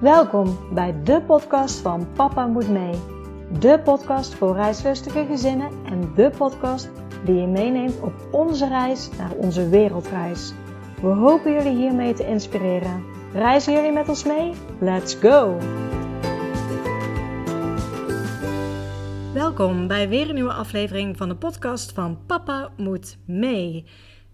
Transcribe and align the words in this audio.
Welkom 0.00 0.58
bij 0.74 1.02
de 1.02 1.22
podcast 1.22 1.78
van 1.78 2.08
Papa 2.14 2.46
Moet 2.46 2.68
Mee. 2.68 2.94
De 3.58 3.80
podcast 3.84 4.34
voor 4.34 4.54
reislustige 4.54 5.26
gezinnen 5.26 5.70
en 5.84 6.14
de 6.14 6.30
podcast 6.36 6.90
die 7.24 7.34
je 7.34 7.46
meeneemt 7.46 8.00
op 8.00 8.12
onze 8.30 8.68
reis 8.68 9.10
naar 9.16 9.32
onze 9.32 9.68
wereldreis. 9.68 10.52
We 11.00 11.06
hopen 11.06 11.52
jullie 11.52 11.76
hiermee 11.76 12.14
te 12.14 12.26
inspireren. 12.26 13.04
Reizen 13.32 13.72
jullie 13.72 13.92
met 13.92 14.08
ons 14.08 14.24
mee? 14.24 14.52
Let's 14.80 15.14
go! 15.14 15.56
Welkom 19.34 19.86
bij 19.86 20.08
weer 20.08 20.28
een 20.28 20.34
nieuwe 20.34 20.52
aflevering 20.52 21.16
van 21.16 21.28
de 21.28 21.36
podcast 21.36 21.92
van 21.92 22.18
Papa 22.26 22.70
Moet 22.76 23.18
Mee. 23.26 23.84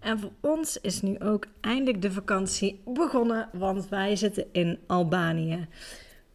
En 0.05 0.19
voor 0.19 0.31
ons 0.41 0.81
is 0.81 1.01
nu 1.01 1.19
ook 1.19 1.45
eindelijk 1.61 2.01
de 2.01 2.11
vakantie 2.11 2.81
begonnen, 2.85 3.49
want 3.53 3.89
wij 3.89 4.15
zitten 4.15 4.45
in 4.51 4.79
Albanië. 4.87 5.67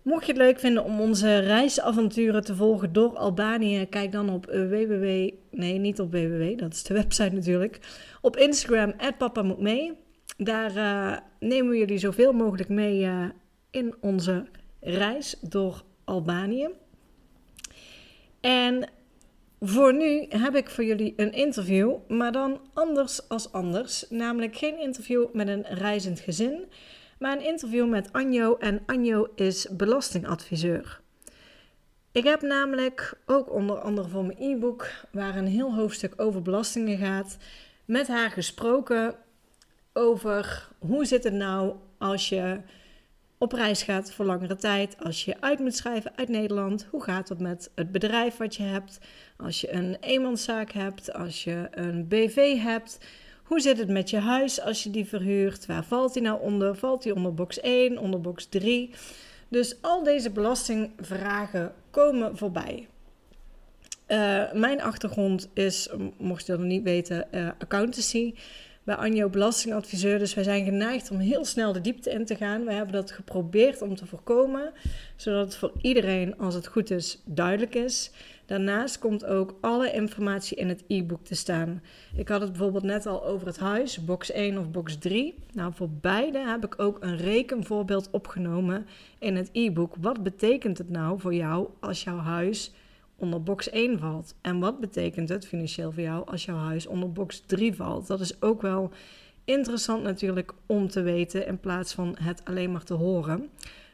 Mocht 0.03 0.27
je 0.27 0.33
het 0.33 0.41
leuk 0.41 0.59
vinden 0.59 0.85
om 0.85 1.01
onze 1.01 1.39
reisavonturen 1.39 2.45
te 2.45 2.55
volgen 2.55 2.93
door 2.93 3.17
Albanië, 3.17 3.87
kijk 3.87 4.13
dan 4.13 4.31
op 4.31 4.47
www. 4.47 5.31
Nee, 5.51 5.79
niet 5.79 6.01
op 6.01 6.13
www, 6.13 6.59
dat 6.59 6.73
is 6.73 6.83
de 6.83 6.95
website 7.03 7.35
natuurlijk. 7.35 7.79
Op 8.21 8.37
Instagram, 8.37 8.95
papa 9.19 9.43
moet 9.43 9.61
mee. 9.61 9.93
Daar 10.37 10.77
uh, 10.77 11.17
nemen 11.41 11.71
we 11.71 11.79
jullie 11.79 11.99
zoveel 11.99 12.33
mogelijk 12.33 12.69
mee 12.69 13.05
uh, 13.05 13.25
in 13.71 13.95
onze 14.01 14.47
reis 14.81 15.37
door 15.41 15.83
Albanië. 16.05 16.69
En 18.41 18.89
voor 19.61 19.95
nu 19.95 20.27
heb 20.29 20.55
ik 20.55 20.71
voor 20.71 20.85
jullie 20.85 21.13
een 21.17 21.33
interview, 21.33 21.95
maar 22.09 22.33
dan 22.33 22.61
anders 22.75 23.29
als 23.29 23.53
anders. 23.53 24.05
Namelijk 24.09 24.57
geen 24.57 24.81
interview 24.81 25.27
met 25.33 25.49
een 25.49 25.63
reizend 25.63 26.21
gezin, 26.21 26.65
maar 27.19 27.37
een 27.37 27.45
interview 27.45 27.89
met 27.89 28.13
Anjo. 28.13 28.57
En 28.57 28.83
Anjo 28.87 29.29
is 29.35 29.69
belastingadviseur. 29.71 31.01
Ik 32.13 32.25
heb 32.25 32.43
namelijk 32.43 33.19
ook 33.27 33.53
onder 33.53 33.79
andere 33.79 34.09
voor 34.09 34.25
mijn 34.25 34.39
e-book, 34.41 34.91
waar 35.13 35.37
een 35.37 35.47
heel 35.47 35.75
hoofdstuk 35.75 36.13
over 36.17 36.43
belastingen 36.43 36.99
gaat, 36.99 37.37
met 37.85 38.09
haar 38.09 38.31
gesproken 38.31 39.15
over 39.93 40.69
hoe 40.79 41.05
zit 41.05 41.25
het 41.25 41.33
nou 41.33 41.75
als 41.99 42.29
je 42.29 42.61
op 43.43 43.53
reis 43.53 43.83
gaat 43.83 44.13
voor 44.13 44.25
langere 44.25 44.57
tijd, 44.57 44.97
als 45.05 45.25
je 45.25 45.41
uit 45.41 45.59
moet 45.59 45.77
schrijven 45.77 46.13
uit 46.15 46.29
Nederland, 46.29 46.87
hoe 46.91 47.03
gaat 47.03 47.29
het 47.29 47.39
met 47.39 47.71
het 47.75 47.93
bedrijf 47.93 48.37
wat 48.37 48.57
je 48.57 48.63
hebt, 48.63 48.99
als 49.37 49.61
je 49.61 49.73
een 49.73 49.97
eenmanszaak 50.01 50.73
hebt, 50.73 51.13
als 51.13 51.45
je 51.45 51.69
een 51.71 52.09
BV 52.09 52.59
hebt, 52.63 52.99
hoe 53.43 53.61
zit 53.61 53.79
het 53.79 53.89
met 53.89 54.11
je 54.11 54.19
huis 54.19 54.61
als 54.61 54.83
je 54.83 54.91
die 54.91 55.07
verhuurt, 55.07 55.67
waar 55.67 55.85
valt 55.85 56.13
die 56.13 56.23
nou 56.23 56.41
onder, 56.41 56.77
valt 56.77 57.03
die 57.03 57.15
onder 57.15 57.35
box 57.35 57.61
1, 57.61 57.99
onder 57.99 58.21
box 58.21 58.47
3, 58.47 58.91
dus 59.49 59.77
al 59.81 60.03
deze 60.03 60.31
belastingvragen 60.31 61.73
komen 61.91 62.37
voorbij. 62.37 62.89
Uh, 64.09 64.53
mijn 64.53 64.83
achtergrond 64.83 65.49
is, 65.55 65.91
mocht 66.19 66.47
je 66.47 66.53
dat 66.53 66.61
nog 66.61 66.69
niet 66.69 66.83
weten, 66.83 67.27
uh, 67.31 67.49
accountancy 67.59 68.35
bij 68.85 68.95
Anjo 68.95 69.29
Belastingadviseur. 69.29 70.19
Dus 70.19 70.35
wij 70.35 70.45
zijn 70.45 70.65
geneigd 70.65 71.11
om 71.11 71.19
heel 71.19 71.45
snel 71.45 71.73
de 71.73 71.81
diepte 71.81 72.11
in 72.11 72.25
te 72.25 72.37
gaan. 72.37 72.65
We 72.65 72.73
hebben 72.73 72.95
dat 72.95 73.11
geprobeerd 73.11 73.83
om 73.83 73.95
te 73.95 74.07
voorkomen, 74.07 74.73
zodat 75.17 75.45
het 75.45 75.57
voor 75.57 75.73
iedereen, 75.81 76.39
als 76.39 76.55
het 76.55 76.67
goed 76.67 76.91
is, 76.91 77.23
duidelijk 77.25 77.75
is. 77.75 78.11
Daarnaast 78.47 78.99
komt 78.99 79.25
ook 79.25 79.55
alle 79.61 79.93
informatie 79.93 80.57
in 80.57 80.69
het 80.69 80.85
e-book 80.87 81.25
te 81.25 81.35
staan. 81.35 81.83
Ik 82.17 82.29
had 82.29 82.41
het 82.41 82.51
bijvoorbeeld 82.51 82.85
net 82.85 83.07
al 83.07 83.25
over 83.25 83.47
het 83.47 83.59
huis, 83.59 84.05
box 84.05 84.31
1 84.31 84.59
of 84.59 84.71
box 84.71 84.99
3. 84.99 85.35
Nou, 85.53 85.73
voor 85.75 85.89
beide 85.91 86.39
heb 86.39 86.65
ik 86.65 86.81
ook 86.81 86.97
een 87.01 87.17
rekenvoorbeeld 87.17 88.09
opgenomen 88.11 88.87
in 89.19 89.37
het 89.37 89.49
e-book. 89.53 89.95
Wat 90.01 90.23
betekent 90.23 90.79
het 90.79 90.91
nou 90.91 91.21
voor 91.21 91.35
jou 91.35 91.69
als 91.81 92.03
jouw 92.03 92.19
huis 92.19 92.73
onder 93.21 93.43
box 93.43 93.71
1 93.71 93.99
valt. 93.99 94.35
En 94.41 94.59
wat 94.59 94.81
betekent 94.81 95.29
het 95.29 95.47
financieel 95.47 95.93
voor 95.93 96.03
jou 96.03 96.27
als 96.27 96.45
jouw 96.45 96.57
huis 96.57 96.87
onder 96.87 97.13
box 97.13 97.43
3 97.47 97.75
valt? 97.75 98.07
Dat 98.07 98.21
is 98.21 98.43
ook 98.43 98.63
wel 98.63 98.91
interessant 99.45 100.03
natuurlijk 100.03 100.53
om 100.67 100.89
te 100.89 101.03
weten 101.03 101.47
in 101.47 101.61
plaats 101.61 101.95
van 101.95 102.17
het 102.21 102.45
alleen 102.45 102.73
maar 102.73 102.85
te 102.85 102.95
horen. 102.95 103.49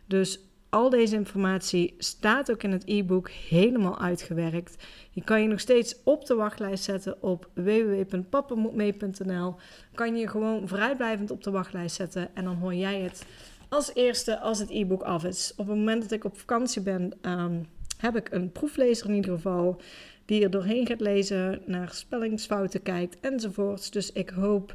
Dus 0.06 0.40
al 0.68 0.90
deze 0.90 1.14
informatie 1.14 1.94
staat 1.98 2.50
ook 2.50 2.62
in 2.62 2.72
het 2.72 2.82
e-book 2.86 3.30
helemaal 3.30 3.98
uitgewerkt. 3.98 4.84
Je 5.10 5.24
kan 5.24 5.42
je 5.42 5.48
nog 5.48 5.60
steeds 5.60 5.96
op 6.04 6.26
de 6.26 6.34
wachtlijst 6.34 6.84
zetten 6.84 7.22
op 7.22 7.48
www.pappamoetmee.nl. 7.54 9.54
Kan 9.94 10.16
je 10.16 10.28
gewoon 10.28 10.68
vrijblijvend 10.68 11.30
op 11.30 11.42
de 11.42 11.50
wachtlijst 11.50 11.96
zetten 11.96 12.34
en 12.34 12.44
dan 12.44 12.56
hoor 12.56 12.74
jij 12.74 13.00
het 13.00 13.26
als 13.68 13.94
eerste 13.94 14.40
als 14.40 14.58
het 14.58 14.70
e-book 14.70 15.02
af 15.02 15.24
is. 15.24 15.52
Op 15.56 15.66
het 15.66 15.76
moment 15.76 16.02
dat 16.02 16.10
ik 16.10 16.24
op 16.24 16.38
vakantie 16.38 16.82
ben, 16.82 17.12
ehm, 17.20 17.58
heb 17.96 18.16
ik 18.16 18.32
een 18.32 18.52
proeflezer 18.52 19.08
in 19.08 19.14
ieder 19.14 19.34
geval 19.34 19.80
die 20.24 20.42
er 20.42 20.50
doorheen 20.50 20.86
gaat 20.86 21.00
lezen, 21.00 21.62
naar 21.66 21.90
spellingsfouten 21.92 22.82
kijkt 22.82 23.20
enzovoorts. 23.20 23.90
Dus 23.90 24.12
ik 24.12 24.28
hoop, 24.28 24.74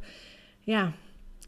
ja, 0.60 0.94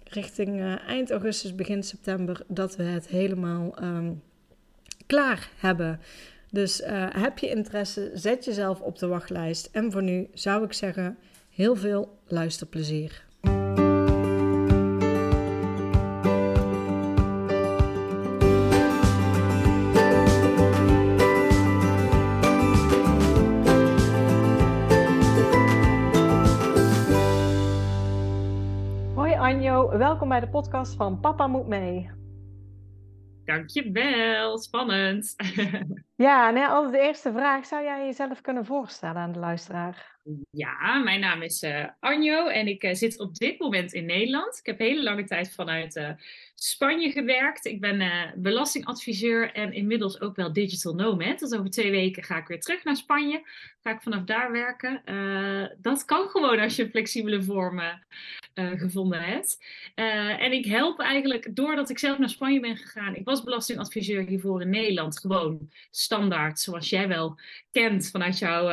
richting 0.03 0.59
uh, 0.59 0.87
eind 0.87 1.11
augustus, 1.11 1.55
begin 1.55 1.83
september, 1.83 2.41
dat 2.47 2.75
we 2.75 2.83
het 2.83 3.07
helemaal 3.07 3.83
um, 3.83 4.21
klaar 5.05 5.49
hebben. 5.57 5.99
Dus 6.51 6.81
uh, 6.81 7.07
heb 7.09 7.37
je 7.37 7.49
interesse, 7.49 8.11
zet 8.13 8.45
jezelf 8.45 8.81
op 8.81 8.99
de 8.99 9.07
wachtlijst. 9.07 9.69
En 9.71 9.91
voor 9.91 10.03
nu 10.03 10.27
zou 10.33 10.63
ik 10.63 10.73
zeggen, 10.73 11.17
heel 11.49 11.75
veel 11.75 12.17
luisterplezier. 12.27 13.23
Welkom 30.23 30.41
bij 30.41 30.51
de 30.51 30.57
podcast 30.57 30.95
van 30.95 31.19
Papa 31.19 31.47
Moet 31.47 31.67
Mee. 31.67 32.09
Dankjewel, 33.45 34.57
spannend. 34.57 35.35
ja, 36.15 36.49
nou, 36.49 36.71
altijd 36.71 36.93
de 36.93 37.07
eerste 37.07 37.31
vraag. 37.31 37.65
Zou 37.65 37.83
jij 37.83 38.05
jezelf 38.05 38.41
kunnen 38.41 38.65
voorstellen 38.65 39.21
aan 39.21 39.31
de 39.31 39.39
luisteraar? 39.39 40.13
Ja, 40.51 40.97
mijn 40.97 41.19
naam 41.19 41.41
is 41.41 41.63
uh, 41.63 41.85
Anjo 41.99 42.47
en 42.47 42.67
ik 42.67 42.83
uh, 42.83 42.93
zit 42.93 43.19
op 43.19 43.35
dit 43.35 43.59
moment 43.59 43.93
in 43.93 44.05
Nederland. 44.05 44.57
Ik 44.57 44.65
heb 44.65 44.79
hele 44.79 45.03
lange 45.03 45.23
tijd 45.23 45.53
vanuit 45.53 45.95
uh, 45.95 46.09
Spanje 46.55 47.11
gewerkt. 47.11 47.65
Ik 47.65 47.81
ben 47.81 48.31
belastingadviseur 48.35 49.53
en 49.53 49.73
inmiddels 49.73 50.21
ook 50.21 50.35
wel 50.35 50.53
digital 50.53 50.93
nomad. 50.93 51.39
Dus 51.39 51.53
over 51.53 51.69
twee 51.69 51.91
weken 51.91 52.23
ga 52.23 52.37
ik 52.37 52.47
weer 52.47 52.59
terug 52.59 52.83
naar 52.83 52.95
Spanje. 52.95 53.47
Ga 53.81 53.91
ik 53.91 54.01
vanaf 54.01 54.23
daar 54.23 54.51
werken. 54.51 55.01
dat 55.81 56.05
kan 56.05 56.27
gewoon 56.27 56.59
als 56.59 56.75
je 56.75 56.89
flexibele 56.89 57.43
vorm 57.43 57.81
gevonden 58.53 59.21
hebt. 59.21 59.65
en 60.39 60.51
ik 60.51 60.65
help 60.65 60.99
eigenlijk, 60.99 61.55
doordat 61.55 61.89
ik 61.89 61.99
zelf 61.99 62.17
naar 62.17 62.29
Spanje 62.29 62.59
ben 62.59 62.77
gegaan. 62.77 63.15
Ik 63.15 63.25
was 63.25 63.43
belastingadviseur 63.43 64.25
hiervoor 64.25 64.61
in 64.61 64.69
Nederland. 64.69 65.19
Gewoon 65.19 65.69
standaard, 66.03 66.59
zoals 66.59 66.89
jij 66.89 67.07
wel 67.07 67.39
kent 67.71 68.09
vanuit 68.09 68.39
jouw 68.39 68.69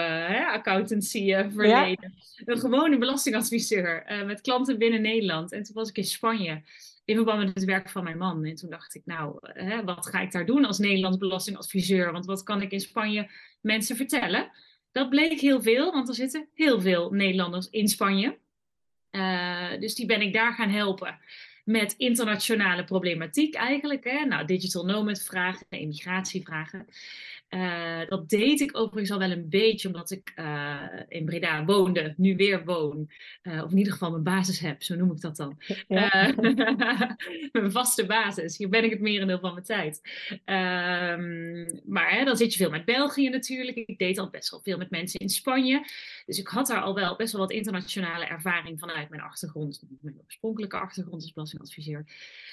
accountancy 0.47 1.35
verleden. 1.51 2.15
Een 2.45 2.59
gewone 2.59 2.99
belastingadviseur 2.99 4.13
uh, 4.13 4.27
met 4.27 4.41
klanten 4.41 4.79
binnen 4.79 5.03
Nederland. 5.03 5.53
En 5.53 5.63
toen 5.63 5.75
was 5.75 5.89
ik 5.89 5.97
in 5.97 6.05
Spanje 6.05 6.63
in 7.05 7.17
verband 7.17 7.39
met 7.39 7.55
het 7.55 7.65
werk 7.65 7.91
van 7.91 8.05
mijn 8.05 8.19
man. 8.19 8.45
En 8.45 8.55
toen 8.55 8.71
dacht 8.71 8.95
ik, 8.95 9.03
nou, 9.05 9.39
hè, 9.41 9.85
wat 9.85 10.07
ga 10.07 10.21
ik 10.21 10.33
daar 10.33 10.47
doen 10.47 10.65
als 10.65 10.79
Nederlands 10.79 11.19
belastingadviseur? 11.19 12.13
Want 12.13 12.27
wat 12.27 12.43
kan 12.43 12.63
ik 12.63 12.73
in 12.73 12.81
Spanje 12.81 13.31
mensen 13.61 13.97
vertellen? 13.97 14.51
Dat 14.93 15.11
bleek 15.11 15.41
heel 15.41 15.63
veel, 15.63 15.93
want 15.93 16.09
er 16.09 16.15
zitten 16.15 16.49
heel 16.55 16.81
veel 16.81 17.11
Nederlanders 17.11 17.69
in 17.71 17.89
Spanje. 17.89 18.39
Uh, 19.11 19.71
dus 19.81 19.95
die 19.95 20.07
ben 20.07 20.21
ik 20.21 20.33
daar 20.33 20.53
gaan 20.53 20.71
helpen 20.71 21.19
met 21.65 21.95
internationale 21.97 22.85
problematiek 22.85 23.55
eigenlijk. 23.55 24.05
Hè? 24.05 24.25
Nou, 24.25 24.47
digital 24.47 24.85
nomad 24.85 25.23
vragen, 25.23 25.67
immigratievragen. 25.69 26.87
Uh, 27.51 28.01
dat 28.09 28.29
deed 28.29 28.61
ik 28.61 28.77
overigens 28.77 29.11
al 29.11 29.19
wel 29.19 29.31
een 29.31 29.49
beetje, 29.49 29.89
omdat 29.89 30.11
ik 30.11 30.33
uh, 30.37 30.83
in 31.09 31.25
Breda 31.25 31.65
woonde, 31.65 32.15
nu 32.17 32.37
weer 32.37 32.65
woon. 32.65 33.11
Uh, 33.43 33.63
of 33.63 33.71
in 33.71 33.79
ieder 33.79 33.93
geval 33.93 34.11
mijn 34.11 34.23
basis 34.23 34.59
heb, 34.59 34.83
zo 34.83 34.95
noem 34.97 35.11
ik 35.11 35.21
dat 35.21 35.37
dan. 35.37 35.63
Ja. 35.89 36.35
mijn 37.53 37.73
vaste 37.73 38.07
basis. 38.07 38.59
Hier 38.59 38.69
ben 38.69 38.85
ik 38.85 38.91
het 38.91 39.01
merendeel 39.01 39.39
van 39.39 39.53
mijn 39.53 39.65
tijd. 39.65 40.01
Um, 40.31 41.81
maar 41.85 42.11
hè, 42.11 42.25
dan 42.25 42.37
zit 42.37 42.53
je 42.53 42.59
veel 42.59 42.71
met 42.71 42.85
België 42.85 43.29
natuurlijk. 43.29 43.77
Ik 43.77 43.99
deed 43.99 44.19
al 44.19 44.31
best 44.31 44.51
wel 44.51 44.61
veel 44.61 44.79
met 44.79 44.91
mensen 44.91 45.21
in 45.21 45.29
Spanje. 45.29 45.87
Dus 46.27 46.39
ik 46.39 46.49
had 46.49 46.67
daar 46.67 46.81
al 46.81 46.95
wel 46.95 47.17
best 47.17 47.33
wel 47.33 47.41
wat 47.41 47.53
internationale 47.53 48.25
ervaring 48.25 48.79
vanuit 48.79 49.09
mijn 49.09 49.23
achtergrond. 49.23 49.83
Mijn 50.01 50.21
oorspronkelijke 50.25 50.77
achtergrond 50.77 51.23
als 51.23 51.33
belastingadviseur. 51.33 52.05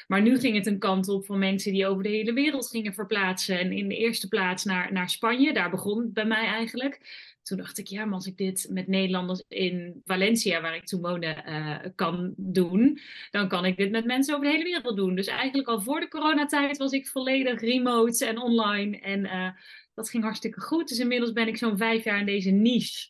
Maar 0.07 0.21
nu 0.21 0.39
ging 0.39 0.55
het 0.55 0.67
een 0.67 0.79
kant 0.79 1.07
op 1.07 1.25
van 1.25 1.39
mensen 1.39 1.71
die 1.71 1.87
over 1.87 2.03
de 2.03 2.09
hele 2.09 2.33
wereld 2.33 2.69
gingen 2.69 2.93
verplaatsen. 2.93 3.59
En 3.59 3.71
in 3.71 3.87
de 3.87 3.97
eerste 3.97 4.27
plaats 4.27 4.63
naar 4.63 4.86
naar, 4.91 5.09
Spanje. 5.09 5.53
Daar 5.53 5.69
begon 5.69 5.99
het 5.99 6.13
bij 6.13 6.25
mij 6.25 6.45
eigenlijk. 6.45 7.25
Toen 7.43 7.57
dacht 7.57 7.77
ik, 7.77 7.87
ja, 7.87 8.05
maar 8.05 8.13
als 8.13 8.25
ik 8.25 8.37
dit 8.37 8.67
met 8.71 8.87
Nederlanders 8.87 9.43
in 9.47 10.01
Valencia, 10.05 10.61
waar 10.61 10.75
ik 10.75 10.85
toen 10.85 11.01
woonde, 11.01 11.43
uh, 11.47 11.91
kan 11.95 12.33
doen, 12.37 12.99
dan 13.31 13.47
kan 13.47 13.65
ik 13.65 13.77
dit 13.77 13.91
met 13.91 14.05
mensen 14.05 14.35
over 14.35 14.45
de 14.45 14.51
hele 14.51 14.63
wereld 14.63 14.95
doen. 14.95 15.15
Dus 15.15 15.27
eigenlijk 15.27 15.67
al 15.67 15.81
voor 15.81 15.99
de 15.99 16.07
coronatijd 16.07 16.77
was 16.77 16.91
ik 16.91 17.07
volledig 17.07 17.61
remote 17.61 18.25
en 18.25 18.37
online. 18.37 18.99
En 18.99 19.19
uh, 19.19 19.49
dat 19.93 20.09
ging 20.09 20.23
hartstikke 20.23 20.61
goed. 20.61 20.87
Dus 20.87 20.99
inmiddels 20.99 21.31
ben 21.31 21.47
ik 21.47 21.57
zo'n 21.57 21.77
vijf 21.77 22.03
jaar 22.03 22.19
in 22.19 22.25
deze 22.25 22.51
niche 22.51 23.07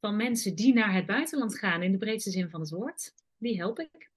van 0.00 0.16
mensen 0.16 0.54
die 0.54 0.74
naar 0.74 0.94
het 0.94 1.06
buitenland 1.06 1.58
gaan, 1.58 1.82
in 1.82 1.92
de 1.92 1.98
breedste 1.98 2.30
zin 2.30 2.50
van 2.50 2.60
het 2.60 2.70
woord. 2.70 3.12
Die 3.38 3.56
help 3.56 3.78
ik. 3.78 4.10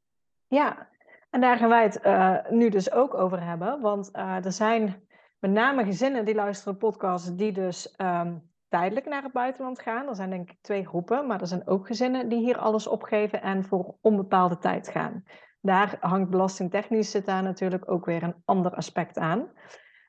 Ja, 0.48 0.90
en 1.30 1.42
daar 1.42 1.58
gaan 1.58 1.70
wij 1.70 1.84
het 1.84 2.00
uh, 2.06 2.50
nu 2.50 2.70
dus 2.70 2.92
ook 2.92 3.14
over 3.14 3.44
hebben. 3.44 3.82
Want 3.82 4.10
er 4.14 4.52
zijn 4.52 5.08
met 5.40 5.52
name 5.52 5.86
gezinnen 5.86 6.26
die 6.26 6.36
luisteren 6.36 6.78
podcasts 6.78 7.36
die 7.36 7.52
dus 7.52 7.94
um, 7.98 8.52
tijdelijk 8.70 9.06
naar 9.06 9.24
het 9.24 9.32
buitenland 9.32 9.82
gaan. 9.82 10.08
Er 10.08 10.16
zijn 10.16 10.30
denk 10.30 10.52
ik 10.52 10.58
twee 10.62 10.86
groepen, 10.86 11.28
maar 11.28 11.42
er 11.42 11.48
zijn 11.48 11.68
ook 11.68 11.88
gezinnen 11.88 12.30
die 12.30 12.40
hier 12.40 12.58
alles 12.58 12.88
opgeven 12.88 13.42
en 13.42 13.64
voor 13.64 13.96
onbepaalde 14.02 14.58
tijd 14.58 14.88
gaan. 14.88 15.24
Daar 15.62 15.98
hangt 16.00 16.30
belastingtechnisch 16.30 17.12
zit 17.12 17.26
daar 17.26 17.44
natuurlijk 17.44 17.92
ook 17.92 18.06
weer 18.06 18.24
een 18.24 18.42
ander 18.46 18.76
aspect 18.76 19.18
aan. 19.18 19.52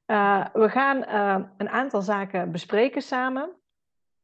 Uh, 0.07 0.47
we 0.53 0.69
gaan 0.69 0.97
een 1.57 1.69
aantal 1.69 2.03
zaken 2.03 2.53
bespreken 2.53 3.03
samen 3.03 3.61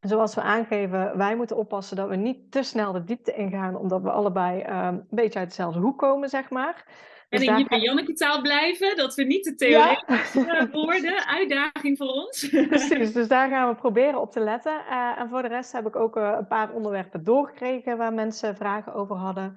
zoals 0.09 0.35
we 0.35 0.41
aangeven, 0.41 1.17
wij 1.17 1.37
moeten 1.37 1.57
oppassen 1.57 1.97
dat 1.97 2.09
we 2.09 2.17
niet 2.17 2.53
te 2.53 2.63
snel 2.63 2.93
de 2.93 3.05
diepte 3.05 3.33
ingaan, 3.33 3.77
omdat 3.77 4.03
we 4.03 4.11
allebei 4.11 4.63
um, 4.63 4.75
een 4.77 5.07
beetje 5.11 5.39
uit 5.39 5.49
dezelfde 5.49 5.81
hoek 5.81 5.99
komen, 5.99 6.29
zeg 6.29 6.51
maar. 6.51 6.85
Dus 7.29 7.47
en 7.47 7.59
in 7.59 7.67
je 7.69 7.81
Janneke 7.81 8.13
taal 8.13 8.41
blijven, 8.41 8.97
dat 8.97 9.15
we 9.15 9.25
niet 9.25 9.43
te 9.43 9.55
theoretisch 9.55 10.33
ja. 10.33 10.69
worden. 10.71 11.27
Uitdaging 11.27 11.97
voor 11.99 12.09
ons. 12.09 12.49
Precies, 12.69 13.13
dus 13.13 13.29
daar 13.29 13.49
gaan 13.49 13.69
we 13.69 13.75
proberen 13.75 14.21
op 14.21 14.33
te 14.33 14.41
letten. 14.41 14.81
Uh, 14.91 15.19
en 15.19 15.29
voor 15.29 15.43
de 15.43 15.49
rest 15.49 15.73
heb 15.73 15.87
ik 15.87 15.97
ook 15.97 16.17
uh, 16.17 16.35
een 16.39 16.47
paar 16.47 16.73
onderwerpen 16.73 17.25
doorgekregen 17.25 17.97
waar 17.97 18.13
mensen 18.13 18.57
vragen 18.57 18.95
over 18.95 19.17
hadden. 19.17 19.57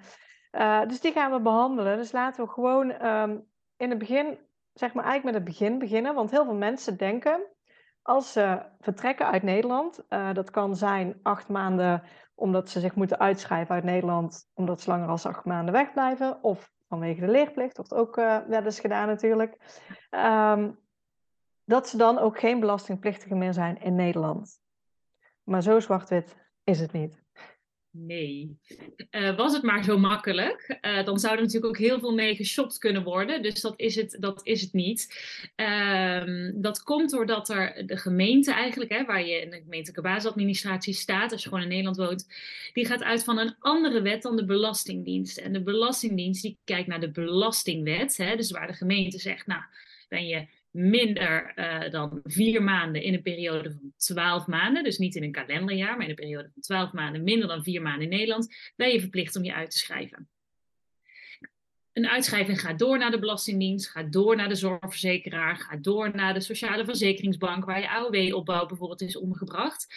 Uh, 0.52 0.82
dus 0.88 1.02
die 1.02 1.12
gaan 1.12 1.32
we 1.32 1.40
behandelen. 1.40 1.98
Dus 1.98 2.12
laten 2.12 2.44
we 2.44 2.50
gewoon 2.50 3.06
um, 3.06 3.46
in 3.78 3.90
het 3.90 4.00
begin, 4.00 4.38
zeg 4.74 4.94
maar 4.94 5.04
eigenlijk 5.04 5.36
met 5.36 5.46
het 5.46 5.58
begin 5.58 5.80
beginnen. 5.80 6.16
Want 6.16 6.32
heel 6.32 6.46
veel 6.46 6.56
mensen 6.56 6.98
denken, 6.98 7.42
als 8.02 8.32
ze 8.32 8.62
vertrekken 8.80 9.26
uit 9.26 9.44
Nederland, 9.44 10.06
dat 10.34 10.52
kan 10.52 10.76
zijn 10.76 11.20
acht 11.24 11.48
maanden 11.48 12.04
omdat 12.36 12.70
ze 12.70 12.80
zich 12.80 12.96
moeten 12.96 13.20
uitschrijven 13.20 13.76
uit 13.76 13.84
Nederland, 13.84 14.50
omdat 14.54 14.82
ze 14.82 14.90
langer 14.90 15.08
dan 15.08 15.20
acht 15.24 15.46
maanden 15.46 15.74
wegblijven, 15.74 16.44
of 16.44 16.72
vanwege 16.90 17.20
de 17.20 17.32
leerplicht, 17.32 17.78
wordt 17.78 17.94
ook 17.94 18.18
uh, 18.18 18.38
wel 18.48 18.64
eens 18.64 18.80
gedaan 18.80 19.08
natuurlijk, 19.08 19.58
um, 20.12 20.80
dat 21.64 21.90
ze 21.90 21.98
dan 21.98 22.18
ook 22.18 22.40
geen 22.40 22.60
belastingplichtige 22.60 23.36
meer 23.36 23.54
zijn 23.54 23.82
in 23.82 23.96
Nederland. 23.96 24.60
Maar 25.44 25.62
zo 25.62 25.80
zwart-wit 25.80 26.36
is 26.64 26.80
het 26.80 26.92
niet. 26.92 27.24
Nee. 27.92 28.58
Uh, 29.12 29.36
was 29.36 29.54
het 29.54 29.64
maar 29.64 29.84
zo 29.84 29.98
makkelijk, 29.98 30.80
uh, 30.82 31.06
dan 31.06 31.20
zou 31.20 31.36
er 31.36 31.42
natuurlijk 31.42 31.66
ook 31.66 31.78
heel 31.78 32.00
veel 32.00 32.14
mee 32.14 32.36
geshopt 32.36 32.78
kunnen 32.78 33.04
worden. 33.04 33.42
Dus 33.42 33.62
dat 33.62 33.74
is 33.80 33.96
het, 33.96 34.18
dat 34.20 34.40
is 34.44 34.62
het 34.62 34.74
niet. 34.74 35.08
Uh, 35.56 36.52
dat 36.56 36.84
komt 36.84 37.10
doordat 37.10 37.50
er 37.50 37.88
de 37.88 37.98
gemeente 37.98 38.52
eigenlijk, 38.52 38.92
hè, 38.92 39.06
waar 39.06 39.26
je 39.26 39.42
in 39.42 39.50
de 39.50 39.62
gemeentelijke 39.62 40.02
basisadministratie 40.02 40.94
staat, 40.94 41.32
als 41.32 41.44
je 41.44 41.50
gewoon 41.50 41.64
in 41.64 41.70
Nederland 41.70 41.98
woont, 41.98 42.28
die 42.74 42.86
gaat 42.86 43.04
uit 43.04 43.24
van 43.24 43.38
een 43.38 43.56
andere 43.60 44.02
wet 44.02 44.22
dan 44.22 44.36
de 44.36 44.46
Belastingdienst. 44.46 45.38
En 45.38 45.54
de 45.54 45.64
Belastingdienst 45.64 46.42
die 46.42 46.58
kijkt 46.64 46.88
naar 46.88 47.00
de 47.00 47.12
Belastingwet, 47.12 48.18
hè, 48.18 48.36
dus 48.36 48.52
waar 48.52 48.68
de 48.68 48.74
gemeente 48.74 49.20
zegt, 49.20 49.48
nou, 49.48 49.62
ben 50.08 50.28
je 50.28 50.48
minder 50.72 51.54
uh, 51.56 51.92
dan 51.92 52.20
vier 52.24 52.64
maanden 52.64 53.02
in 53.02 53.14
een 53.14 53.22
periode 53.22 53.72
van 53.72 53.94
twaalf 53.98 54.48
maanden. 54.48 54.84
Dus 54.84 54.98
niet 54.98 55.16
in 55.16 55.24
een 55.24 55.32
kalenderjaar, 55.32 55.96
maar 55.96 56.04
in 56.04 56.10
een 56.10 56.16
periode 56.16 56.50
van 56.54 56.62
twaalf 56.62 56.92
maanden, 56.92 57.24
minder 57.24 57.48
dan 57.48 57.64
vier 57.64 57.82
maanden 57.82 58.04
in 58.04 58.18
Nederland, 58.18 58.56
ben 58.76 58.90
je 58.90 59.00
verplicht 59.00 59.36
om 59.36 59.44
je 59.44 59.54
uit 59.54 59.72
te 59.72 59.78
schrijven. 59.78 60.28
Een 61.94 62.08
uitschrijving 62.08 62.62
gaat 62.62 62.80
door 62.80 62.98
naar 62.98 63.12
de 63.12 63.20
Belastingdienst, 63.20 63.90
gaat 63.90 64.12
door 64.12 64.36
naar 64.36 64.50
de 64.50 64.56
zorgverzekeraar, 64.56 65.58
gaat 65.58 65.84
door 65.84 66.16
naar 66.16 66.34
de 66.34 66.40
Sociale 66.40 66.86
Verzekeringsbank, 66.86 67.66
waar 67.66 67.80
je 67.80 67.90
AOW-opbouw 67.90 68.66
bijvoorbeeld 68.66 69.02
is 69.02 69.18
omgebracht. 69.18 69.88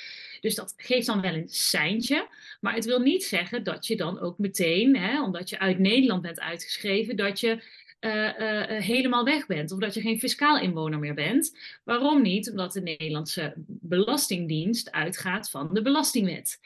Dus 0.41 0.55
dat 0.55 0.75
geeft 0.77 1.07
dan 1.07 1.21
wel 1.21 1.35
een 1.35 1.49
seintje. 1.49 2.29
Maar 2.61 2.75
het 2.75 2.85
wil 2.85 3.01
niet 3.01 3.25
zeggen 3.25 3.65
dat 3.65 3.87
je 3.87 3.97
dan 3.97 4.21
ook 4.21 4.39
meteen, 4.39 4.97
hè, 4.97 5.23
omdat 5.23 5.51
je 5.51 5.59
uit 5.59 5.79
Nederland 5.79 6.23
bent 6.23 6.41
uitgeschreven, 6.41 7.17
dat 7.17 7.41
je 7.41 7.63
uh, 8.05 8.39
uh, 8.39 8.81
helemaal 8.81 9.25
weg 9.25 9.47
bent. 9.47 9.73
Of 9.73 9.79
dat 9.79 9.95
je 9.95 10.01
geen 10.01 10.19
fiscaal 10.19 10.59
inwoner 10.59 10.99
meer 10.99 11.15
bent. 11.15 11.59
Waarom 11.85 12.23
niet? 12.23 12.51
Omdat 12.51 12.73
de 12.73 12.83
Nederlandse 12.83 13.53
Belastingdienst 13.67 14.91
uitgaat 14.91 15.51
van 15.51 15.69
de 15.73 15.83
Belastingwet. 15.83 16.61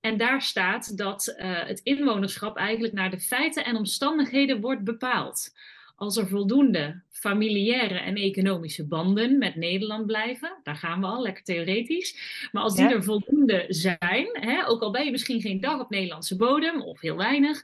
En 0.00 0.16
daar 0.16 0.42
staat 0.42 0.98
dat 0.98 1.34
het 1.38 1.80
inwonerschap 1.82 2.56
eigenlijk 2.56 2.94
naar 2.94 3.10
de 3.10 3.20
feiten 3.20 3.64
en 3.64 3.76
omstandigheden 3.76 4.60
wordt 4.60 4.84
bepaald. 4.84 5.52
Als 5.96 6.16
er 6.16 6.28
voldoende 6.28 7.02
familiaire 7.10 7.98
en 7.98 8.16
economische 8.16 8.86
banden 8.86 9.38
met 9.38 9.56
Nederland 9.56 10.06
blijven, 10.06 10.60
daar 10.62 10.76
gaan 10.76 11.00
we 11.00 11.06
al, 11.06 11.22
lekker 11.22 11.42
theoretisch. 11.42 12.18
Maar 12.52 12.62
als 12.62 12.74
die 12.74 12.84
ja. 12.84 12.92
er 12.92 13.04
voldoende 13.04 13.64
zijn, 13.68 14.28
hè, 14.32 14.68
ook 14.68 14.82
al 14.82 14.90
ben 14.90 15.04
je 15.04 15.10
misschien 15.10 15.40
geen 15.40 15.60
dag 15.60 15.80
op 15.80 15.90
Nederlandse 15.90 16.36
bodem 16.36 16.82
of 16.82 17.00
heel 17.00 17.16
weinig, 17.16 17.62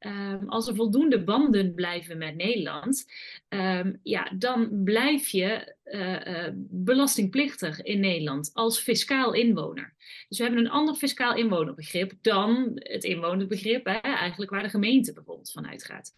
um, 0.00 0.48
als 0.48 0.68
er 0.68 0.74
voldoende 0.74 1.24
banden 1.24 1.74
blijven 1.74 2.18
met 2.18 2.36
Nederland, 2.36 3.04
um, 3.48 4.00
ja, 4.02 4.30
dan 4.38 4.82
blijf 4.84 5.28
je 5.28 5.74
uh, 5.84 6.10
uh, 6.10 6.48
belastingplichtig 6.70 7.82
in 7.82 8.00
Nederland 8.00 8.50
als 8.52 8.78
fiscaal 8.78 9.32
inwoner. 9.32 9.93
Dus 10.34 10.42
we 10.42 10.48
hebben 10.48 10.64
een 10.70 10.78
ander 10.78 10.94
fiscaal 10.94 11.36
inwonerbegrip 11.36 12.12
dan 12.20 12.70
het 12.74 13.04
inwonerbegrip, 13.04 13.84
hè, 13.84 13.92
eigenlijk 13.98 14.50
waar 14.50 14.62
de 14.62 14.68
gemeente 14.68 15.12
bijvoorbeeld 15.12 15.52
van 15.52 15.68
uitgaat. 15.68 16.14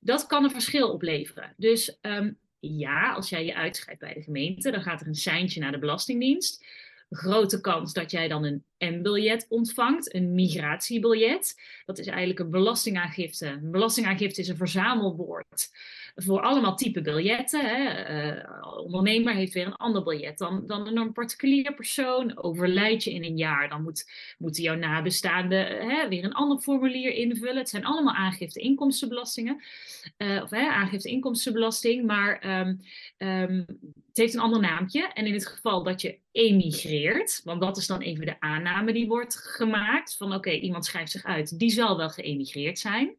Dat 0.00 0.26
kan 0.26 0.44
een 0.44 0.50
verschil 0.50 0.92
opleveren. 0.92 1.54
Dus 1.56 1.98
um, 2.02 2.38
ja, 2.60 3.12
als 3.12 3.28
jij 3.28 3.44
je 3.44 3.54
uitschrijft 3.54 4.00
bij 4.00 4.14
de 4.14 4.22
gemeente, 4.22 4.70
dan 4.70 4.82
gaat 4.82 5.00
er 5.00 5.06
een 5.06 5.14
seintje 5.14 5.60
naar 5.60 5.72
de 5.72 5.78
Belastingdienst 5.78 6.64
grote 7.10 7.60
kans 7.60 7.92
dat 7.92 8.10
jij 8.10 8.28
dan 8.28 8.44
een 8.44 8.64
M-biljet 8.78 9.46
ontvangt, 9.48 10.14
een 10.14 10.34
migratiebiljet. 10.34 11.60
Dat 11.84 11.98
is 11.98 12.06
eigenlijk 12.06 12.38
een 12.38 12.50
belastingaangifte. 12.50 13.46
Een 13.46 13.70
belastingaangifte 13.70 14.40
is 14.40 14.48
een 14.48 14.56
verzamelwoord 14.56 15.70
voor 16.16 16.40
allemaal 16.40 16.76
type 16.76 17.02
biljetten. 17.02 17.60
Hè. 17.64 18.34
Uh, 18.34 18.78
ondernemer 18.78 19.34
heeft 19.34 19.52
weer 19.52 19.66
een 19.66 19.76
ander 19.76 20.02
biljet 20.02 20.38
dan, 20.38 20.66
dan 20.66 20.96
een 20.96 21.12
particulier 21.12 21.74
persoon. 21.74 22.42
Overlijd 22.42 23.04
je 23.04 23.12
in 23.12 23.24
een 23.24 23.36
jaar, 23.36 23.68
dan 23.68 23.82
moet, 23.82 24.10
moeten 24.38 24.62
jouw 24.62 24.74
nabestaanden 24.74 25.66
hè, 25.66 26.08
weer 26.08 26.24
een 26.24 26.34
ander 26.34 26.58
formulier 26.58 27.12
invullen. 27.12 27.56
Het 27.56 27.68
zijn 27.68 27.84
allemaal 27.84 28.14
aangifte 28.14 28.60
inkomstenbelastingen. 28.60 29.62
Uh, 30.18 30.42
of 30.42 30.50
hè, 30.50 30.68
aangifte 30.68 31.08
inkomstenbelasting, 31.08 32.06
maar 32.06 32.60
um, 32.60 32.80
um, 33.18 33.64
het 34.08 34.16
heeft 34.16 34.34
een 34.34 34.40
ander 34.40 34.60
naamje. 34.60 35.10
En 35.12 35.26
in 35.26 35.32
het 35.32 35.46
geval 35.46 35.82
dat 35.82 36.00
je 36.00 36.18
emigreert, 36.32 37.40
want 37.44 37.60
dat 37.60 37.76
is 37.76 37.86
dan 37.86 38.00
even 38.00 38.26
de 38.26 38.40
aanname 38.40 38.92
die 38.92 39.06
wordt 39.06 39.36
gemaakt. 39.36 40.16
Van 40.16 40.34
oké, 40.34 40.50
iemand 40.50 40.84
schrijft 40.84 41.10
zich 41.10 41.24
uit, 41.24 41.58
die 41.58 41.70
zal 41.70 41.96
wel 41.96 42.10
geëmigreerd 42.10 42.78
zijn. 42.78 43.16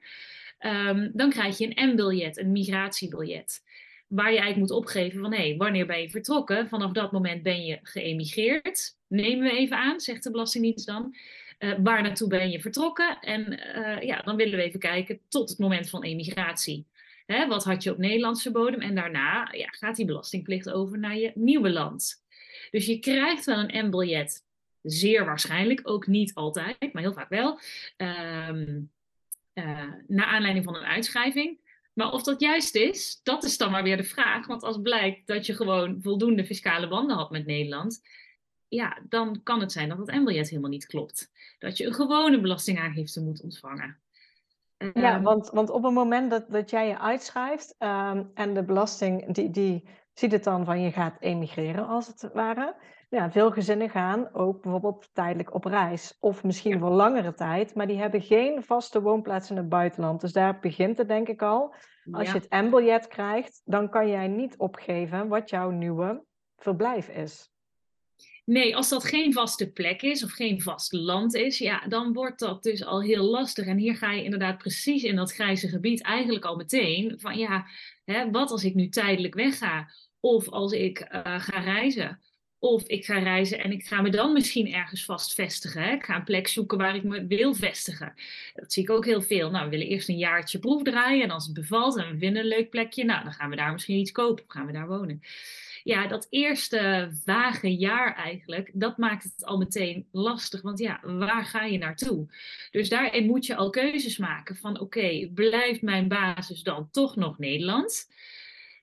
Um, 0.60 1.12
dan 1.14 1.30
krijg 1.30 1.58
je 1.58 1.72
een 1.76 1.90
M-biljet, 1.90 2.38
een 2.38 2.52
migratiebiljet. 2.52 3.64
Waar 4.08 4.32
je 4.32 4.40
eigenlijk 4.40 4.70
moet 4.70 4.78
opgeven 4.78 5.22
van 5.22 5.34
hé, 5.34 5.56
wanneer 5.58 5.86
ben 5.86 6.02
je 6.02 6.10
vertrokken? 6.10 6.68
Vanaf 6.68 6.92
dat 6.92 7.12
moment 7.12 7.44
ben 7.44 7.66
je 7.66 7.80
geëmigreerd. 7.84 8.96
Nemen 9.08 9.44
we 9.44 9.58
even 9.58 9.78
aan, 9.78 10.00
zegt 10.00 10.24
de 10.24 10.32
Belastingdienst 10.32 10.86
dan. 10.86 11.16
Uh, 11.60 11.74
waar 11.84 12.02
naartoe 12.02 12.28
ben 12.28 12.50
je 12.50 12.62
vertrokken? 12.62 13.20
En 13.20 13.60
uh, 13.78 14.02
ja, 14.02 14.22
dan 14.22 14.36
willen 14.36 14.58
we 14.58 14.64
even 14.64 14.80
kijken 14.80 15.20
tot 15.28 15.50
het 15.50 15.60
moment 15.60 15.90
van 15.90 16.04
emigratie. 16.04 16.86
Hè, 17.26 17.48
wat 17.48 17.64
had 17.64 17.84
je 17.84 17.92
op 17.92 17.98
Nederlandse 17.98 18.52
bodem? 18.52 18.82
En 18.82 18.96
daarna 18.96 19.50
ja, 19.52 19.68
gaat 19.68 19.96
die 19.96 20.06
belastingplicht 20.06 20.70
over 20.70 21.00
naar 21.00 21.18
je 21.18 21.32
nieuwe 21.36 21.70
land. 21.70 22.24
Dus 22.72 22.86
je 22.86 23.00
krijgt 23.00 23.46
wel 23.46 23.58
een 23.58 23.86
M-biljet. 23.86 24.46
Zeer 24.82 25.26
waarschijnlijk, 25.26 25.82
ook 25.84 26.08
niet 26.08 26.34
altijd, 26.34 26.94
maar 26.94 27.02
heel 27.02 27.14
vaak 27.14 27.30
wel. 27.30 27.60
Um, 27.98 28.92
uh, 29.58 29.84
naar 30.08 30.26
aanleiding 30.26 30.66
van 30.66 30.76
een 30.76 30.86
uitschrijving. 30.86 31.60
Maar 31.94 32.12
of 32.12 32.24
dat 32.24 32.40
juist 32.40 32.76
is, 32.76 33.20
dat 33.24 33.44
is 33.44 33.58
dan 33.58 33.72
maar 33.72 33.84
weer 33.84 33.98
de 33.98 34.04
vraag. 34.04 34.48
Want 34.48 34.64
als 34.64 34.82
blijkt 34.82 35.28
dat 35.28 35.46
je 35.46 35.56
gewoon 35.56 35.98
voldoende 36.02 36.46
fiscale 36.46 36.88
banden 36.88 37.18
had 37.18 37.32
met 37.32 37.46
Nederland, 37.46 38.02
ja, 38.68 38.98
dan 39.10 39.44
kan 39.44 39.60
het 39.60 39.72
zijn 39.72 39.90
dat 39.90 39.98
het 39.98 40.12
M-biljet 40.12 40.50
helemaal 40.50 40.70
niet 40.70 40.86
klopt. 40.86 41.32
Dat 41.60 41.78
je 41.78 41.86
een 41.86 41.94
gewone 41.94 42.42
belastingaangifte 42.42 43.22
moet 43.22 43.42
ontvangen. 43.42 43.98
Ja, 44.94 45.16
um, 45.16 45.24
want, 45.24 45.50
want 45.50 45.70
op 45.70 45.84
het 45.84 45.94
moment 45.94 46.30
dat, 46.30 46.50
dat 46.50 46.70
jij 46.70 46.88
je 46.88 47.00
uitschrijft 47.00 47.76
um, 47.80 48.32
en 48.34 48.54
de 48.54 48.64
belasting, 48.64 49.34
die, 49.34 49.50
die 49.50 49.88
ziet 50.14 50.32
het 50.32 50.44
dan 50.44 50.66
van 50.66 50.82
je 50.82 50.92
gaat 50.92 51.18
emigreren 51.20 51.88
als 51.88 52.08
het 52.08 52.30
ware. 52.34 52.76
Ja, 53.10 53.32
veel 53.32 53.52
gezinnen 53.52 53.90
gaan 53.90 54.34
ook 54.34 54.62
bijvoorbeeld 54.62 55.10
tijdelijk 55.14 55.54
op 55.54 55.66
reis. 55.66 56.18
Of 56.20 56.44
misschien 56.44 56.72
ja. 56.72 56.80
voor 56.80 56.90
langere 56.90 57.34
tijd, 57.34 57.76
maar 57.76 57.88
die 57.88 57.98
hebben 57.98 58.22
geen 58.22 58.64
vaste 58.64 59.02
woonplaats 59.02 59.50
in 59.50 59.58
het 59.58 59.70
buitenland. 59.70 60.22
Dus 60.22 60.34
daar 60.34 60.60
begint 60.60 60.98
het 60.98 61.08
denk 61.08 61.28
ik 61.28 61.42
al. 61.42 61.76
Als 62.12 62.28
ja. 62.28 62.34
je 62.34 62.40
het 62.40 62.66
M-biljet 62.66 63.08
krijgt, 63.08 63.62
dan 63.66 63.90
kan 63.90 64.10
jij 64.10 64.28
niet 64.28 64.58
opgeven 64.58 65.28
wat 65.28 65.50
jouw 65.50 65.70
nieuwe 65.70 66.24
verblijf 66.58 67.08
is. 67.08 67.52
Nee, 68.46 68.76
als 68.76 68.90
dat 68.90 69.06
geen 69.06 69.34
vaste 69.34 69.72
plek 69.72 70.02
is 70.02 70.24
of 70.24 70.32
geen 70.32 70.62
vast 70.62 70.92
land 70.92 71.36
is, 71.36 71.58
ja, 71.58 71.88
dan 71.88 72.14
wordt 72.14 72.40
dat 72.40 72.64
dus 72.64 72.86
al 72.86 73.02
heel 73.02 73.24
lastig. 73.24 73.66
En 73.66 73.78
hier 73.78 73.96
ga 73.96 74.12
je 74.12 74.24
inderdaad 74.24 74.58
precies 74.58 75.04
in 75.04 75.16
dat 75.16 75.34
grijze 75.34 75.68
gebied 75.68 76.02
eigenlijk 76.02 76.46
al 76.46 76.56
meteen 76.56 77.20
van 77.20 77.38
ja, 77.38 77.66
hè, 78.06 78.32
wat 78.32 78.52
als 78.52 78.64
ik 78.64 78.74
nu 78.74 78.90
tijdelijk 78.90 79.34
wegga? 79.34 79.92
Of 80.20 80.50
als 80.50 80.72
ik 80.72 81.00
uh, 81.00 81.40
ga 81.40 81.60
reizen? 81.60 82.20
Of 82.60 82.88
ik 82.88 83.06
ga 83.06 83.18
reizen 83.18 83.64
en 83.64 83.72
ik 83.72 83.84
ga 83.84 84.02
me 84.02 84.10
dan 84.10 84.34
misschien 84.34 84.74
ergens 84.74 85.06
vast 85.06 85.34
vestigen. 85.34 85.82
Hè? 85.82 85.92
Ik 85.92 86.04
ga 86.04 86.16
een 86.16 86.24
plek 86.24 86.48
zoeken 86.48 86.78
waar 86.78 86.96
ik 86.96 87.04
me 87.04 87.28
wil 87.28 87.54
vestigen. 87.54 88.14
Dat 88.54 88.74
zie 88.74 88.84
ik 88.84 88.90
ook 88.90 89.06
heel 89.06 89.22
veel. 89.22 89.50
Nou, 89.50 89.64
we 89.64 89.70
willen 89.70 89.88
eerst 89.88 90.10
een 90.10 90.18
jaartje 90.18 90.60
proef 90.60 90.84
draaien. 90.84 91.24
En 91.24 91.32
als 91.32 91.46
het 91.46 91.54
bevalt 91.54 91.98
en 91.98 92.12
we 92.12 92.18
vinden 92.18 92.42
een 92.42 92.48
leuk 92.48 92.70
plekje, 92.70 93.06
nou, 93.06 93.24
dan 93.24 93.34
gaan 93.34 93.50
we 93.50 93.56
daar 93.56 93.72
misschien 93.72 94.00
iets 94.00 94.12
kopen 94.12 94.44
of 94.44 94.52
gaan 94.52 94.66
we 94.66 94.72
daar 94.72 94.88
wonen. 94.88 95.22
Ja, 95.84 96.08
dat 96.08 96.28
eerste 96.30 97.10
vage 97.26 97.76
jaar 97.76 98.16
eigenlijk, 98.16 98.72
dat 98.74 98.98
maakt 98.98 99.24
het 99.24 99.46
al 99.46 99.58
meteen 99.58 100.08
lastig. 100.12 100.62
Want 100.62 100.80
ja, 100.80 101.00
waar 101.04 101.46
ga 101.46 101.64
je 101.64 101.78
naartoe? 101.78 102.28
Dus 102.72 102.90
daarin 102.90 103.26
moet 103.26 103.46
je 103.46 103.56
al 103.56 103.70
keuzes 103.70 104.18
maken 104.18 104.56
van 104.56 104.80
oké, 104.80 105.30
blijft 105.34 105.82
mijn 105.82 106.08
basis 106.08 106.64
dan 106.64 106.90
toch 106.92 107.16
nog 107.16 107.38
Nederland? 107.38 108.08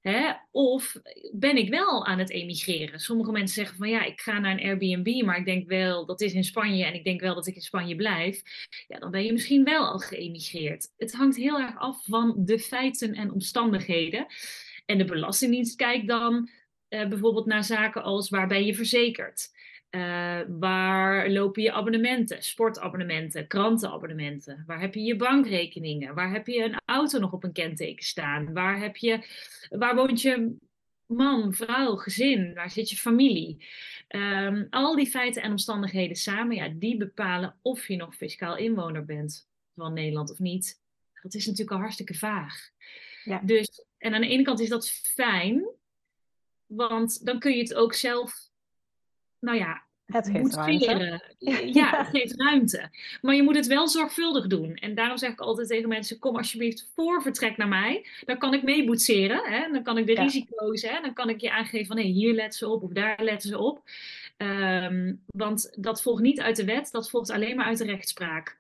Hè? 0.09 0.33
Of 0.51 0.97
ben 1.33 1.57
ik 1.57 1.69
wel 1.69 2.07
aan 2.07 2.19
het 2.19 2.31
emigreren? 2.31 3.01
Sommige 3.01 3.33
mensen 3.33 3.55
zeggen 3.55 3.77
van 3.77 3.89
ja, 3.89 4.05
ik 4.05 4.21
ga 4.21 4.39
naar 4.39 4.53
een 4.53 4.65
Airbnb, 4.65 5.25
maar 5.25 5.39
ik 5.39 5.45
denk 5.45 5.69
wel 5.69 6.07
dat 6.07 6.21
is 6.21 6.33
in 6.33 6.45
Spanje 6.45 6.85
en 6.85 6.95
ik 6.95 7.05
denk 7.05 7.21
wel 7.21 7.35
dat 7.35 7.47
ik 7.47 7.55
in 7.55 7.61
Spanje 7.61 7.97
blijf. 7.97 8.43
Ja, 8.89 8.99
dan 8.99 9.11
ben 9.11 9.25
je 9.25 9.33
misschien 9.33 9.65
wel 9.65 9.87
al 9.87 9.99
geëmigreerd. 9.99 10.93
Het 10.97 11.13
hangt 11.15 11.37
heel 11.37 11.61
erg 11.61 11.79
af 11.79 12.05
van 12.05 12.35
de 12.37 12.59
feiten 12.59 13.15
en 13.15 13.33
omstandigheden. 13.33 14.27
En 14.87 14.99
de 14.99 15.05
Belastingdienst 15.05 15.77
kijkt 15.77 16.09
dan 16.09 16.49
uh, 16.89 17.09
bijvoorbeeld 17.09 17.47
naar 17.47 17.65
zaken 17.65 18.03
als 18.03 18.31
waar 18.31 18.47
ben 18.47 18.65
je 18.65 18.75
verzekerd? 18.75 19.51
Uh, 19.95 20.41
waar 20.49 21.31
lopen 21.31 21.63
je 21.63 21.73
abonnementen, 21.73 22.43
sportabonnementen, 22.43 23.47
krantenabonnementen? 23.47 24.65
Waar 24.67 24.81
heb 24.81 24.95
je 24.95 25.01
je 25.01 25.17
bankrekeningen? 25.17 26.15
Waar 26.15 26.33
heb 26.33 26.47
je 26.47 26.65
een 26.65 26.81
auto 26.85 27.19
nog 27.19 27.33
op 27.33 27.45
een 27.45 27.53
kenteken 27.53 28.05
staan? 28.05 28.53
Waar, 28.53 28.79
heb 28.79 28.97
je, 28.97 29.27
waar 29.69 29.95
woont 29.95 30.21
je 30.21 30.57
man, 31.07 31.55
vrouw, 31.55 31.97
gezin? 31.97 32.55
Waar 32.55 32.71
zit 32.71 32.91
je 32.91 32.97
familie? 32.97 33.67
Um, 34.09 34.67
al 34.71 34.97
die 34.97 35.07
feiten 35.07 35.43
en 35.43 35.51
omstandigheden 35.51 36.17
samen, 36.17 36.57
ja, 36.57 36.69
die 36.69 36.97
bepalen 36.97 37.57
of 37.63 37.89
je 37.89 37.97
nog 37.97 38.15
fiscaal 38.15 38.57
inwoner 38.57 39.05
bent 39.05 39.49
van 39.75 39.93
Nederland 39.93 40.31
of 40.31 40.39
niet. 40.39 40.81
Dat 41.23 41.35
is 41.35 41.47
natuurlijk 41.47 41.73
al 41.73 41.79
hartstikke 41.79 42.15
vaag. 42.15 42.71
Ja. 43.25 43.41
Dus, 43.45 43.85
en 43.99 44.15
aan 44.15 44.21
de 44.21 44.29
ene 44.29 44.43
kant 44.43 44.61
is 44.61 44.69
dat 44.69 44.91
fijn, 44.91 45.69
want 46.67 47.25
dan 47.27 47.39
kun 47.39 47.53
je 47.53 47.63
het 47.63 47.75
ook 47.75 47.95
zelf 47.95 48.53
nou 49.45 49.59
ja, 49.59 49.84
het 50.07 50.31
geeft 50.31 50.55
ruimte. 50.55 51.23
Ja, 51.73 51.97
het 51.97 52.09
geeft 52.09 52.35
ruimte. 52.37 52.91
Maar 53.23 53.35
je 53.35 53.43
moet 53.43 53.57
het 53.57 53.67
wel 53.67 53.89
zorgvuldig 53.89 54.47
doen. 54.47 54.75
En 54.75 54.95
daarom 54.95 55.19
zeg 55.19 55.31
ik 55.31 55.41
altijd 55.41 55.69
tegen 55.69 55.89
mensen: 55.89 56.19
kom 56.19 56.37
alsjeblieft 56.37 56.91
voor 56.95 57.23
vertrek 57.23 57.57
naar 57.57 57.69
mij. 57.69 58.07
Dan 58.25 58.39
kan 58.39 58.55
ik 58.55 58.63
meeboetseren. 58.63 59.45
Hè? 59.45 59.73
Dan 59.73 59.83
kan 59.83 59.99
ik 59.99 60.07
de 60.07 60.15
risico's, 60.15 60.83
hè? 60.83 61.01
dan 61.01 61.13
kan 61.13 61.29
ik 61.29 61.41
je 61.41 61.51
aangeven 61.51 61.87
van 61.87 61.97
hey, 61.97 62.07
hier 62.07 62.35
letten 62.35 62.59
ze 62.59 62.69
op 62.69 62.83
of 62.83 62.91
daar 62.91 63.19
letten 63.23 63.49
ze 63.49 63.59
op. 63.59 63.83
Um, 64.37 65.21
want 65.27 65.73
dat 65.77 66.03
volgt 66.03 66.23
niet 66.23 66.41
uit 66.41 66.57
de 66.57 66.65
wet, 66.65 66.91
dat 66.91 67.11
volgt 67.11 67.31
alleen 67.31 67.57
maar 67.57 67.67
uit 67.67 67.79
de 67.79 67.85
rechtspraak. 67.85 68.57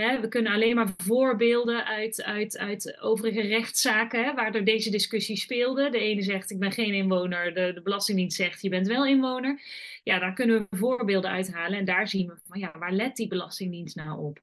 Hè, 0.00 0.20
we 0.20 0.28
kunnen 0.28 0.52
alleen 0.52 0.74
maar 0.74 0.94
voorbeelden 0.96 1.84
uit, 1.84 2.22
uit, 2.22 2.58
uit 2.58 2.98
overige 3.00 3.40
rechtszaken 3.40 4.24
hè, 4.24 4.34
waar 4.34 4.54
er 4.54 4.64
deze 4.64 4.90
discussie 4.90 5.36
speelde. 5.36 5.90
De 5.90 5.98
ene 5.98 6.22
zegt 6.22 6.50
ik 6.50 6.58
ben 6.58 6.72
geen 6.72 6.94
inwoner, 6.94 7.54
de, 7.54 7.72
de 7.74 7.82
Belastingdienst 7.82 8.36
zegt 8.36 8.62
je 8.62 8.68
bent 8.68 8.86
wel 8.86 9.06
inwoner. 9.06 9.60
Ja, 10.02 10.18
daar 10.18 10.34
kunnen 10.34 10.66
we 10.70 10.76
voorbeelden 10.76 11.30
uithalen 11.30 11.78
en 11.78 11.84
daar 11.84 12.08
zien 12.08 12.26
we 12.26 12.34
van 12.46 12.58
ja, 12.58 12.72
waar 12.78 12.92
let 12.92 13.16
die 13.16 13.28
Belastingdienst 13.28 13.96
nou 13.96 14.24
op? 14.24 14.40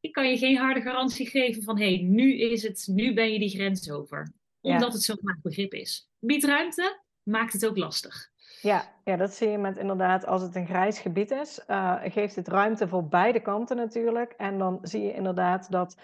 Ik 0.00 0.12
kan 0.12 0.30
je 0.30 0.38
geen 0.38 0.56
harde 0.56 0.80
garantie 0.80 1.26
geven 1.26 1.62
van 1.62 1.78
hé, 1.78 1.94
hey, 1.94 2.02
nu 2.02 2.38
is 2.38 2.62
het, 2.62 2.88
nu 2.90 3.14
ben 3.14 3.32
je 3.32 3.38
die 3.38 3.50
grens 3.50 3.90
over. 3.90 4.32
Omdat 4.60 4.92
het 4.92 5.02
zo'n 5.02 5.38
begrip 5.42 5.74
is. 5.74 6.08
Biedt 6.18 6.44
ruimte, 6.44 7.00
maakt 7.28 7.52
het 7.52 7.66
ook 7.66 7.76
lastig. 7.76 8.30
Ja, 8.62 8.84
ja, 9.04 9.16
dat 9.16 9.34
zie 9.34 9.48
je 9.48 9.58
met 9.58 9.76
inderdaad, 9.76 10.26
als 10.26 10.42
het 10.42 10.54
een 10.54 10.66
grijs 10.66 10.98
gebied 10.98 11.30
is, 11.30 11.60
uh, 11.68 11.94
geeft 12.04 12.36
het 12.36 12.48
ruimte 12.48 12.88
voor 12.88 13.08
beide 13.08 13.40
kanten 13.40 13.76
natuurlijk. 13.76 14.34
En 14.36 14.58
dan 14.58 14.78
zie 14.82 15.02
je 15.02 15.12
inderdaad 15.12 15.70
dat 15.70 15.96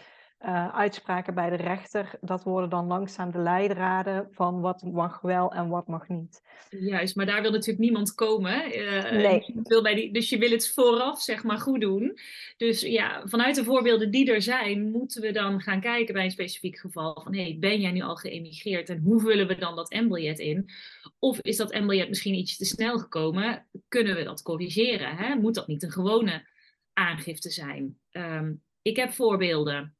uh, 0.44 0.74
uitspraken 0.74 1.34
bij 1.34 1.50
de 1.50 1.56
rechter, 1.56 2.10
dat 2.20 2.42
worden 2.42 2.70
dan 2.70 2.86
langzaam 2.86 3.30
de 3.30 3.38
leidraden 3.38 4.28
van 4.32 4.60
wat 4.60 4.82
mag 4.82 5.20
wel 5.20 5.52
en 5.52 5.68
wat 5.68 5.86
mag 5.86 6.08
niet. 6.08 6.42
Juist, 6.70 7.16
maar 7.16 7.26
daar 7.26 7.42
wil 7.42 7.50
natuurlijk 7.50 7.78
niemand 7.78 8.14
komen. 8.14 8.78
Uh, 8.78 9.10
nee. 9.10 9.44
Wil 9.62 9.82
bij 9.82 9.94
die, 9.94 10.12
dus 10.12 10.28
je 10.28 10.38
wil 10.38 10.50
het 10.50 10.72
vooraf 10.72 11.22
zeg 11.22 11.42
maar 11.42 11.58
goed 11.58 11.80
doen. 11.80 12.18
Dus 12.56 12.80
ja, 12.80 13.22
vanuit 13.26 13.54
de 13.54 13.64
voorbeelden 13.64 14.10
die 14.10 14.32
er 14.32 14.42
zijn, 14.42 14.90
moeten 14.90 15.22
we 15.22 15.32
dan 15.32 15.60
gaan 15.60 15.80
kijken 15.80 16.14
bij 16.14 16.24
een 16.24 16.30
specifiek 16.30 16.78
geval 16.78 17.20
van 17.22 17.34
hey, 17.34 17.56
ben 17.60 17.80
jij 17.80 17.92
nu 17.92 18.00
al 18.00 18.16
geëmigreerd 18.16 18.88
en 18.88 18.98
hoe 18.98 19.20
vullen 19.20 19.46
we 19.46 19.56
dan 19.56 19.76
dat 19.76 19.90
embiljet 19.90 20.38
in? 20.38 20.70
Of 21.18 21.40
is 21.40 21.56
dat 21.56 21.70
embiljet 21.70 22.08
misschien 22.08 22.34
iets 22.34 22.56
te 22.56 22.64
snel 22.64 22.98
gekomen? 22.98 23.66
Kunnen 23.88 24.16
we 24.16 24.24
dat 24.24 24.42
corrigeren? 24.42 25.16
Hè? 25.16 25.34
Moet 25.34 25.54
dat 25.54 25.66
niet 25.66 25.82
een 25.82 25.92
gewone 25.92 26.46
aangifte 26.92 27.50
zijn? 27.50 27.98
Um, 28.12 28.62
ik 28.82 28.96
heb 28.96 29.12
voorbeelden 29.12 29.93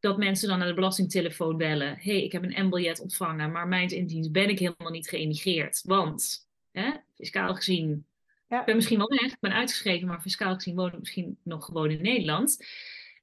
dat 0.00 0.18
mensen 0.18 0.48
dan 0.48 0.58
naar 0.58 0.68
de 0.68 0.74
belastingtelefoon 0.74 1.56
bellen. 1.56 1.96
Hé, 1.98 2.12
hey, 2.12 2.24
ik 2.24 2.32
heb 2.32 2.42
een 2.42 2.54
embiljet 2.54 3.00
ontvangen, 3.00 3.52
maar 3.52 3.68
mijns 3.68 3.92
inziens 3.92 4.30
ben 4.30 4.48
ik 4.48 4.58
helemaal 4.58 4.90
niet 4.90 5.08
geëmigreerd. 5.08 5.82
Want, 5.84 6.48
hè, 6.72 6.90
fiscaal 7.14 7.54
gezien, 7.54 8.04
ja. 8.48 8.60
ik 8.60 8.66
ben 8.66 8.76
misschien 8.76 8.98
wel 8.98 9.08
weg, 9.08 9.32
ik 9.32 9.40
ben 9.40 9.52
uitgeschreven, 9.52 10.08
maar 10.08 10.20
fiscaal 10.20 10.54
gezien 10.54 10.74
woon 10.74 10.92
ik 10.92 10.98
misschien 10.98 11.38
nog 11.42 11.64
gewoon 11.64 11.90
in 11.90 12.02
Nederland. 12.02 12.64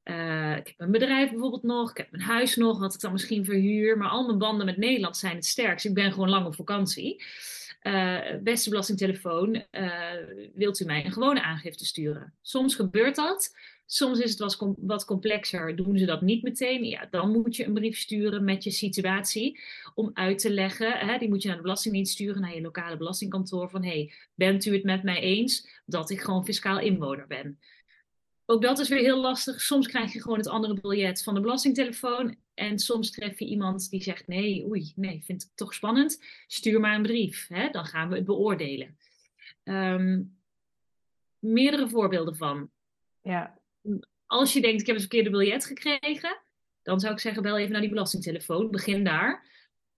Uh, 0.04 0.56
ik 0.58 0.68
heb 0.68 0.76
een 0.78 0.92
bedrijf 0.92 1.30
bijvoorbeeld 1.30 1.64
nog, 1.64 1.90
ik 1.90 1.98
heb 1.98 2.12
mijn 2.12 2.24
huis 2.24 2.56
nog, 2.56 2.80
wat 2.80 2.94
ik 2.94 3.00
dan 3.00 3.12
misschien 3.12 3.46
verhuur. 3.46 3.98
Maar 3.98 4.10
al 4.10 4.26
mijn 4.26 4.38
banden 4.38 4.66
met 4.66 4.78
Nederland 4.78 5.18
zijn 5.18 5.36
het 5.36 5.46
sterkst. 5.46 5.86
Ik 5.86 5.94
ben 5.94 6.12
gewoon 6.12 6.30
lang 6.30 6.46
op 6.46 6.56
vakantie. 6.56 7.24
Uh, 7.84 8.20
beste 8.44 8.70
belastingtelefoon, 8.70 9.64
uh, 9.72 9.92
wilt 10.54 10.80
u 10.80 10.86
mij 10.86 11.06
een 11.06 11.12
gewone 11.12 11.42
aangifte 11.42 11.86
sturen? 11.86 12.34
Soms 12.42 12.76
gebeurt 12.76 13.16
dat. 13.16 13.56
Soms 13.90 14.20
is 14.20 14.40
het 14.40 14.76
wat 14.78 15.06
complexer, 15.06 15.76
doen 15.76 15.98
ze 15.98 16.06
dat 16.06 16.22
niet 16.22 16.44
meteen. 16.44 16.84
Ja, 16.84 17.08
dan 17.10 17.32
moet 17.32 17.56
je 17.56 17.66
een 17.66 17.74
brief 17.74 17.98
sturen 17.98 18.44
met 18.44 18.64
je 18.64 18.72
situatie 18.72 19.60
om 19.96 20.12
uit 20.14 20.40
te 20.40 20.50
leggen. 20.50 20.98
Hè, 20.98 21.18
die 21.18 21.30
moet 21.30 21.42
je 21.42 21.48
naar 21.48 21.58
de 21.58 21.64
Belastingdienst 21.64 22.14
sturen, 22.14 22.42
naar 22.42 22.56
je 22.56 22.62
lokale 22.62 22.98
belastingkantoor. 22.98 23.70
Van 23.70 23.84
hey, 23.84 24.14
bent 24.36 24.66
u 24.66 24.74
het 24.74 24.84
met 24.84 25.04
mij 25.04 25.20
eens 25.20 25.82
dat 25.86 26.10
ik 26.10 26.22
gewoon 26.22 26.46
fiscaal 26.46 26.80
inwoner 26.80 27.28
ben? 27.28 27.60
Ook 28.46 28.62
dat 28.62 28.80
is 28.80 28.90
weer 28.90 29.00
heel 29.00 29.22
lastig. 29.22 29.62
Soms 29.62 29.88
krijg 29.88 30.14
je 30.14 30.22
gewoon 30.22 30.38
het 30.38 30.48
andere 30.48 30.80
biljet 30.82 31.24
van 31.24 31.34
de 31.34 31.42
belastingtelefoon. 31.42 32.36
En 32.54 32.80
soms 32.80 33.12
tref 33.12 33.40
je 33.40 33.46
iemand 33.46 33.90
die 33.90 34.04
zegt: 34.04 34.28
Nee, 34.28 34.66
oei, 34.68 34.92
nee, 34.96 35.22
vind 35.24 35.44
ik 35.44 35.50
toch 35.56 35.74
spannend. 35.74 36.24
Stuur 36.48 36.80
maar 36.80 36.96
een 36.96 37.02
brief. 37.02 37.48
Hè, 37.48 37.70
dan 37.70 37.86
gaan 37.86 38.10
we 38.10 38.16
het 38.16 38.26
beoordelen. 38.26 38.98
Um, 39.64 40.38
meerdere 41.40 41.90
voorbeelden 41.90 42.36
van. 42.36 42.70
Ja 43.22 43.58
als 44.28 44.54
je 44.54 44.62
denkt, 44.62 44.82
ik 44.82 44.88
heb 44.88 44.96
een 44.96 45.02
verkeerde 45.02 45.30
biljet 45.30 45.66
gekregen, 45.66 46.38
dan 46.84 47.00
zou 47.00 47.14
ik 47.14 47.20
zeggen, 47.20 47.42
bel 47.42 47.58
even 47.58 47.72
naar 47.72 47.82
die 47.82 47.90
belastingtelefoon. 47.90 48.72
Begin 48.72 49.04
daar. 49.04 49.46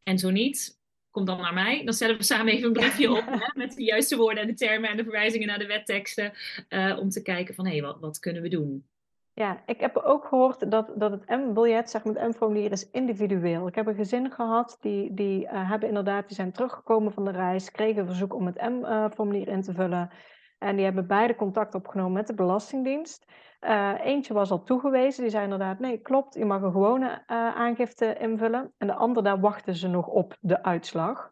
En 0.04 0.20
zo 0.20 0.30
niet, 0.30 0.80
kom 1.12 1.26
dan 1.26 1.38
naar 1.38 1.54
mij. 1.54 1.84
Dan 1.86 1.94
stellen 1.94 2.18
we 2.18 2.24
samen 2.24 2.54
even 2.54 2.68
een 2.68 2.74
briefje 2.74 3.12
op 3.12 3.26
hè, 3.44 3.48
met 3.54 3.76
de 3.76 3.84
juiste 3.84 4.18
woorden 4.18 4.42
en 4.42 4.48
de 4.48 4.54
termen 4.54 4.90
en 4.90 4.98
de 4.98 5.04
verwijzingen 5.04 5.48
naar 5.48 5.60
de 5.60 5.66
wetteksten. 5.66 6.34
Uh, 6.70 6.98
om 7.00 7.10
te 7.10 7.22
kijken 7.22 7.56
van, 7.56 7.66
hé, 7.66 7.72
hey, 7.72 7.82
wat, 7.82 8.00
wat 8.00 8.20
kunnen 8.20 8.42
we 8.42 8.50
doen? 8.50 8.88
Ja, 9.34 9.64
ik 9.66 9.80
heb 9.80 9.98
ook 9.98 10.26
gehoord 10.26 10.72
dat, 10.72 10.92
dat 10.96 11.12
het 11.12 11.28
M-biljet, 11.28 11.90
zeg 11.90 12.04
maar 12.04 12.14
het 12.14 12.28
M-formulier, 12.28 12.72
is 12.72 12.90
individueel. 12.92 13.68
Ik 13.68 13.76
heb 13.76 13.88
een 13.88 13.96
gezin 13.96 14.32
gehad, 14.32 14.78
die, 14.82 15.14
die 15.14 15.44
uh, 15.44 15.70
hebben 15.70 15.88
inderdaad, 15.88 16.28
die 16.28 16.36
zijn 16.36 16.52
teruggekomen 16.52 17.14
van 17.14 17.26
de 17.26 17.32
reis, 17.32 17.72
kregen 17.72 18.02
een 18.02 18.08
verzoek 18.08 18.34
om 18.34 18.46
het 18.46 18.62
M-formulier 18.62 19.48
in 19.48 19.62
te 19.62 19.74
vullen. 19.74 20.10
En 20.60 20.76
die 20.76 20.86
hebben 20.86 21.08
beide 21.08 21.36
contact 21.36 21.76
opgenomen 21.76 22.12
met 22.12 22.28
de 22.28 22.34
Belastingdienst. 22.34 23.26
Uh, 23.62 23.94
eentje 24.04 24.34
was 24.34 24.52
al 24.52 24.64
toegewezen, 24.64 25.22
die 25.22 25.32
zei 25.32 25.44
inderdaad, 25.44 25.80
nee, 25.80 25.98
klopt, 25.98 26.34
je 26.34 26.46
mag 26.46 26.62
een 26.62 26.72
gewone 26.72 27.08
uh, 27.08 27.56
aangifte 27.56 28.18
invullen. 28.18 28.74
En 28.78 28.88
de 28.88 28.94
andere, 28.94 29.26
daar 29.26 29.40
wachten 29.40 29.76
ze 29.76 29.88
nog 29.88 30.08
op 30.08 30.38
de 30.40 30.64
uitslag. 30.64 31.32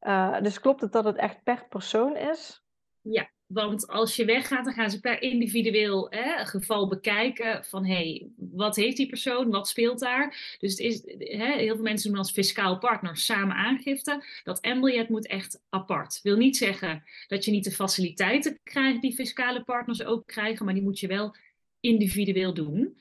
Uh, 0.00 0.40
dus 0.40 0.60
klopt 0.60 0.80
het 0.80 0.92
dat 0.92 1.04
het 1.04 1.16
echt 1.16 1.42
per 1.42 1.66
persoon 1.68 2.16
is? 2.16 2.64
Ja, 3.00 3.28
want 3.52 3.86
als 3.86 4.16
je 4.16 4.24
weggaat, 4.24 4.64
dan 4.64 4.74
gaan 4.74 4.90
ze 4.90 5.00
per 5.00 5.22
individueel 5.22 6.06
hè, 6.10 6.44
geval 6.44 6.88
bekijken 6.88 7.64
van 7.64 7.86
hé, 7.86 7.94
hey, 7.94 8.26
wat 8.36 8.76
heeft 8.76 8.96
die 8.96 9.08
persoon, 9.08 9.50
wat 9.50 9.68
speelt 9.68 9.98
daar? 9.98 10.56
Dus 10.58 10.70
het 10.70 10.80
is, 10.80 11.02
hè, 11.18 11.52
heel 11.52 11.74
veel 11.74 11.84
mensen 11.84 12.10
doen 12.10 12.18
als 12.18 12.32
fiscaal 12.32 12.78
partner 12.78 13.16
samen 13.16 13.56
aangifte. 13.56 14.24
Dat 14.44 14.60
embiljet 14.60 15.08
moet 15.08 15.26
echt 15.26 15.62
apart. 15.68 16.20
Wil 16.22 16.36
niet 16.36 16.56
zeggen 16.56 17.04
dat 17.26 17.44
je 17.44 17.50
niet 17.50 17.64
de 17.64 17.70
faciliteiten 17.70 18.60
krijgt 18.62 19.00
die 19.00 19.14
fiscale 19.14 19.62
partners 19.62 20.04
ook 20.04 20.26
krijgen, 20.26 20.64
maar 20.64 20.74
die 20.74 20.82
moet 20.82 21.00
je 21.00 21.06
wel 21.06 21.36
individueel 21.80 22.54
doen. 22.54 22.96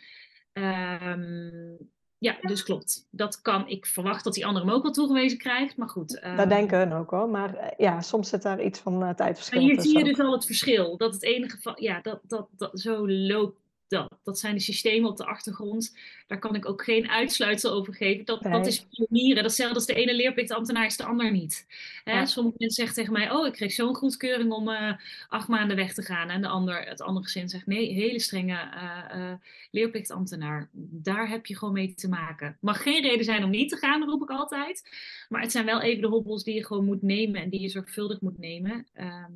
Um, 0.53 1.77
Ja, 2.21 2.37
dus 2.41 2.63
klopt. 2.63 3.07
Dat 3.09 3.41
kan. 3.41 3.67
Ik 3.67 3.85
verwacht 3.85 4.23
dat 4.23 4.33
die 4.33 4.45
andere 4.45 4.65
hem 4.65 4.75
ook 4.75 4.83
wel 4.83 4.91
toegewezen 4.91 5.37
krijgt, 5.37 5.77
maar 5.77 5.89
goed. 5.89 6.21
Uh... 6.23 6.37
Dat 6.37 6.49
denken 6.49 6.89
we 6.89 6.95
ook 6.95 7.09
hoor. 7.09 7.29
Maar 7.29 7.55
uh, 7.55 7.67
ja, 7.77 8.01
soms 8.01 8.29
zit 8.29 8.41
daar 8.41 8.63
iets 8.63 8.79
van 8.79 9.03
uh, 9.03 9.09
tijdverschil 9.09 9.59
tussen. 9.59 9.75
Hier 9.75 9.91
zie 9.91 9.97
je 9.97 10.03
dus 10.03 10.25
al 10.25 10.31
het 10.31 10.45
verschil. 10.45 10.97
Dat 10.97 11.13
het 11.13 11.23
enige 11.23 11.57
van, 11.61 11.73
ja, 11.75 11.99
dat, 12.01 12.19
dat, 12.23 12.47
dat 12.57 12.79
zo 12.79 13.09
loopt 13.09 13.61
dat. 13.91 14.19
Dat 14.24 14.39
zijn 14.39 14.55
de 14.55 14.62
systemen 14.62 15.10
op 15.10 15.17
de 15.17 15.25
achtergrond. 15.25 15.98
Daar 16.27 16.39
kan 16.39 16.55
ik 16.55 16.69
ook 16.69 16.83
geen 16.83 17.10
uitsluitsel 17.10 17.71
over 17.71 17.93
geven. 17.93 18.25
Dat, 18.25 18.43
dat 18.43 18.67
is 18.67 18.86
pionieren. 18.86 19.43
Datzelfde 19.43 19.75
als 19.75 19.86
de 19.86 19.93
ene 19.93 20.15
leerplichtambtenaar 20.15 20.86
is 20.86 20.98
de 20.98 21.03
ander 21.03 21.31
niet. 21.31 21.65
Hè? 22.03 22.25
Sommige 22.25 22.55
mensen 22.60 22.86
zeggen 22.86 22.95
tegen 22.95 23.13
mij, 23.13 23.31
oh, 23.31 23.48
ik 23.48 23.53
kreeg 23.53 23.71
zo'n 23.71 23.95
goedkeuring 23.95 24.51
om 24.51 24.69
uh, 24.69 24.93
acht 25.27 25.48
maanden 25.48 25.75
weg 25.75 25.93
te 25.93 26.01
gaan. 26.01 26.29
En 26.29 26.41
de 26.41 26.48
ander, 26.48 26.83
het 26.83 27.01
andere 27.01 27.25
gezin 27.25 27.50
zegt, 27.50 27.67
nee, 27.67 27.93
hele 27.93 28.19
strenge 28.19 28.53
uh, 28.53 29.19
uh, 29.19 29.33
leerplichtambtenaar. 29.71 30.69
Daar 30.74 31.29
heb 31.29 31.45
je 31.45 31.57
gewoon 31.57 31.74
mee 31.74 31.93
te 31.93 32.10
maken. 32.10 32.57
Mag 32.62 32.81
geen 32.83 33.01
reden 33.01 33.25
zijn 33.25 33.43
om 33.43 33.50
niet 33.50 33.69
te 33.69 33.77
gaan, 33.77 34.03
roep 34.03 34.21
ik 34.21 34.29
altijd. 34.29 34.89
Maar 35.29 35.41
het 35.41 35.51
zijn 35.51 35.65
wel 35.65 35.81
even 35.81 36.01
de 36.01 36.07
hobbels 36.07 36.43
die 36.43 36.55
je 36.55 36.65
gewoon 36.65 36.86
moet 36.86 37.01
nemen 37.01 37.41
en 37.41 37.50
die 37.50 37.62
je 37.62 37.69
zorgvuldig 37.69 38.21
moet 38.21 38.38
nemen. 38.38 38.88
Ehm, 38.93 39.31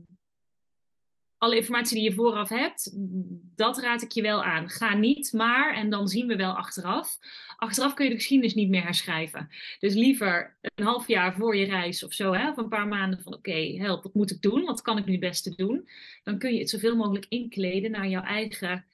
alle 1.38 1.56
informatie 1.56 1.96
die 1.96 2.10
je 2.10 2.16
vooraf 2.16 2.50
hebt, 2.50 2.92
dat 3.56 3.80
raad 3.80 4.02
ik 4.02 4.12
je 4.12 4.22
wel 4.22 4.44
aan. 4.44 4.70
Ga 4.70 4.96
niet, 4.96 5.34
maar, 5.34 5.76
en 5.76 5.90
dan 5.90 6.08
zien 6.08 6.28
we 6.28 6.36
wel 6.36 6.54
achteraf. 6.54 7.18
Achteraf 7.58 7.94
kun 7.94 8.06
je 8.06 8.12
de 8.12 8.18
geschiedenis 8.18 8.54
niet 8.54 8.70
meer 8.70 8.84
herschrijven. 8.84 9.50
Dus 9.80 9.94
liever 9.94 10.58
een 10.62 10.86
half 10.86 11.08
jaar 11.08 11.36
voor 11.36 11.56
je 11.56 11.66
reis 11.66 12.04
of 12.04 12.14
zo, 12.14 12.34
hè, 12.34 12.50
of 12.50 12.58
een 12.58 12.70
paar 12.70 12.88
maanden 12.88 13.22
van 13.22 13.34
oké, 13.34 13.76
help, 13.78 14.04
wat 14.04 14.14
moet 14.14 14.32
ik 14.32 14.42
doen? 14.42 14.64
Wat 14.64 14.82
kan 14.82 14.98
ik 14.98 15.06
nu 15.06 15.12
het 15.12 15.22
beste 15.22 15.56
doen? 15.56 15.90
Dan 16.24 16.38
kun 16.38 16.54
je 16.54 16.60
het 16.60 16.70
zoveel 16.70 16.96
mogelijk 16.96 17.26
inkleden 17.30 17.92
naar 17.92 18.08
jouw 18.08 18.24
eigen 18.24 18.86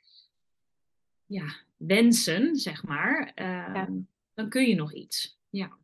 ja, 1.25 1.55
wensen, 1.77 2.55
zeg 2.55 2.83
maar. 2.83 3.31
Ehm, 3.36 3.91
dan 4.33 4.50
kun 4.50 4.67
je 4.67 4.75
nog 4.75 4.93
iets. 4.93 5.39
Ja. 5.50 5.79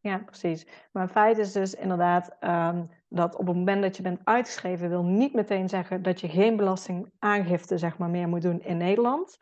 Ja, 0.00 0.18
precies. 0.18 0.66
Maar 0.92 1.02
het 1.02 1.12
feit 1.12 1.38
is 1.38 1.52
dus 1.52 1.74
inderdaad 1.74 2.36
ehm, 2.40 2.84
dat 3.16 3.36
op 3.36 3.46
het 3.46 3.56
moment 3.56 3.82
dat 3.82 3.96
je 3.96 4.02
bent 4.02 4.20
uitgeschreven, 4.24 4.88
wil 4.88 5.04
niet 5.04 5.34
meteen 5.34 5.68
zeggen 5.68 6.02
dat 6.02 6.20
je 6.20 6.28
geen 6.28 6.56
belastingaangifte 6.56 7.78
zeg 7.78 7.98
maar, 7.98 8.10
meer 8.10 8.28
moet 8.28 8.42
doen 8.42 8.60
in 8.60 8.76
Nederland. 8.76 9.38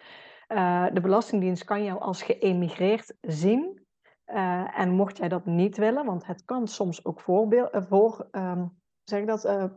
Uh, 0.48 0.86
de 0.92 1.00
Belastingdienst 1.00 1.64
kan 1.64 1.84
jou 1.84 2.00
als 2.00 2.22
geëmigreerd 2.22 3.16
zien. 3.20 3.86
Uh, 4.26 4.78
en 4.78 4.90
mocht 4.90 5.16
jij 5.16 5.28
dat 5.28 5.46
niet 5.46 5.76
willen, 5.76 6.04
want 6.04 6.26
het 6.26 6.44
kan 6.44 6.68
soms 6.68 7.04
ook 7.04 7.20
voorbeeld, 7.20 7.74
uh, 7.74 7.82
voor, 7.82 8.28
um, 8.32 8.80
zeg 9.02 9.24
dat, 9.24 9.70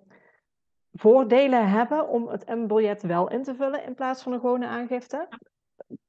voordelen 0.91 1.69
hebben 1.69 2.09
om 2.09 2.27
het 2.27 2.47
M-biljet 2.47 3.01
wel 3.01 3.29
in 3.29 3.43
te 3.43 3.55
vullen 3.55 3.85
in 3.85 3.93
plaats 3.93 4.23
van 4.23 4.31
een 4.31 4.39
gewone 4.39 4.67
aangifte. 4.67 5.27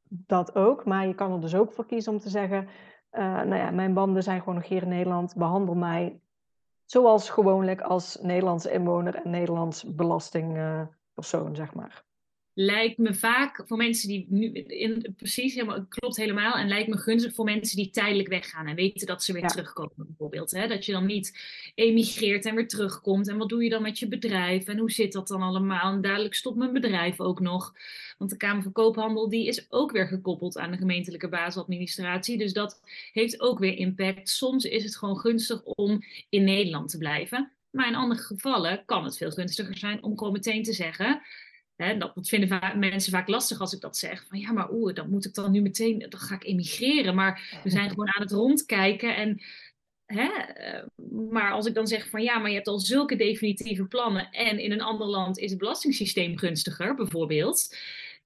Dat 0.08 0.54
ook, 0.54 0.84
maar 0.84 1.06
je 1.06 1.14
kan 1.14 1.32
er 1.32 1.40
dus 1.40 1.54
ook 1.54 1.72
voor 1.72 1.86
kiezen 1.86 2.12
om 2.12 2.18
te 2.18 2.28
zeggen, 2.28 2.68
nou 3.10 3.56
ja, 3.56 3.70
mijn 3.70 3.94
banden 3.94 4.22
zijn 4.22 4.38
gewoon 4.38 4.54
nog 4.54 4.68
hier 4.68 4.82
in 4.82 4.88
Nederland, 4.88 5.36
behandel 5.36 5.74
mij 5.74 6.20
zoals 6.90 7.30
gewoonlijk 7.30 7.80
als 7.80 8.18
Nederlandse 8.20 8.70
inwoner 8.70 9.14
en 9.14 9.30
Nederlands 9.30 9.94
belastingpersoon, 9.94 11.56
zeg 11.56 11.74
maar. 11.74 12.04
Lijkt 12.60 12.98
me 12.98 13.14
vaak 13.14 13.62
voor 13.66 13.76
mensen 13.76 14.08
die 14.08 14.26
nu 14.28 14.52
in, 14.52 15.14
precies 15.16 15.54
helemaal, 15.54 15.86
klopt 15.88 16.16
helemaal. 16.16 16.54
En 16.54 16.68
lijkt 16.68 16.88
me 16.88 16.96
gunstig 16.96 17.34
voor 17.34 17.44
mensen 17.44 17.76
die 17.76 17.90
tijdelijk 17.90 18.28
weggaan 18.28 18.66
en 18.66 18.74
weten 18.74 19.06
dat 19.06 19.24
ze 19.24 19.32
weer 19.32 19.46
terugkomen, 19.46 20.06
bijvoorbeeld. 20.06 20.50
Hè? 20.50 20.66
Dat 20.66 20.86
je 20.86 20.92
dan 20.92 21.06
niet 21.06 21.38
emigreert 21.74 22.46
en 22.46 22.54
weer 22.54 22.68
terugkomt. 22.68 23.28
En 23.28 23.36
wat 23.36 23.48
doe 23.48 23.62
je 23.62 23.70
dan 23.70 23.82
met 23.82 23.98
je 23.98 24.08
bedrijf? 24.08 24.66
En 24.66 24.78
hoe 24.78 24.90
zit 24.90 25.12
dat 25.12 25.28
dan 25.28 25.42
allemaal? 25.42 25.92
En 25.92 26.00
dadelijk 26.00 26.34
stopt 26.34 26.56
mijn 26.56 26.72
bedrijf 26.72 27.20
ook 27.20 27.40
nog. 27.40 27.74
Want 28.18 28.30
de 28.30 28.36
Kamer 28.36 28.62
van 28.62 28.72
Koophandel 28.72 29.28
die 29.28 29.46
is 29.46 29.66
ook 29.70 29.92
weer 29.92 30.06
gekoppeld 30.06 30.58
aan 30.58 30.70
de 30.70 30.76
gemeentelijke 30.76 31.28
basisadministratie. 31.28 32.38
Dus 32.38 32.52
dat 32.52 32.80
heeft 33.12 33.40
ook 33.40 33.58
weer 33.58 33.76
impact. 33.76 34.28
Soms 34.28 34.64
is 34.64 34.84
het 34.84 34.96
gewoon 34.96 35.18
gunstig 35.18 35.62
om 35.64 36.04
in 36.28 36.44
Nederland 36.44 36.90
te 36.90 36.98
blijven. 36.98 37.52
Maar 37.70 37.88
in 37.88 37.94
andere 37.94 38.20
gevallen 38.20 38.82
kan 38.84 39.04
het 39.04 39.16
veel 39.16 39.30
gunstiger 39.30 39.76
zijn 39.76 40.02
om 40.02 40.18
gewoon 40.18 40.32
meteen 40.32 40.62
te 40.62 40.72
zeggen. 40.72 41.22
Hè, 41.78 41.96
dat, 41.96 42.12
vinden 42.14 42.78
mensen 42.78 43.12
vaak 43.12 43.28
lastig 43.28 43.60
als 43.60 43.72
ik 43.72 43.80
dat 43.80 43.96
zeg. 43.96 44.26
Van 44.28 44.38
ja, 44.38 44.52
maar 44.52 44.72
oeh, 44.72 44.94
dan 44.94 45.10
moet 45.10 45.24
ik 45.24 45.34
dan 45.34 45.50
nu 45.50 45.60
meteen, 45.60 45.98
dan 46.08 46.20
ga 46.20 46.34
ik 46.34 46.44
emigreren. 46.44 47.14
Maar 47.14 47.60
we 47.64 47.70
zijn 47.70 47.88
gewoon 47.88 48.14
aan 48.14 48.22
het 48.22 48.32
rondkijken. 48.32 49.16
En, 49.16 49.42
hè, 50.06 50.28
eh, 50.28 50.84
maar 51.30 51.52
als 51.52 51.66
ik 51.66 51.74
dan 51.74 51.86
zeg 51.86 52.08
van 52.08 52.22
ja, 52.22 52.38
maar 52.38 52.48
je 52.48 52.56
hebt 52.56 52.68
al 52.68 52.78
zulke 52.78 53.16
definitieve 53.16 53.84
plannen. 53.84 54.30
En 54.30 54.58
in 54.58 54.72
een 54.72 54.82
ander 54.82 55.06
land 55.06 55.38
is 55.38 55.50
het 55.50 55.58
belastingssysteem 55.58 56.38
gunstiger, 56.38 56.94
bijvoorbeeld 56.94 57.76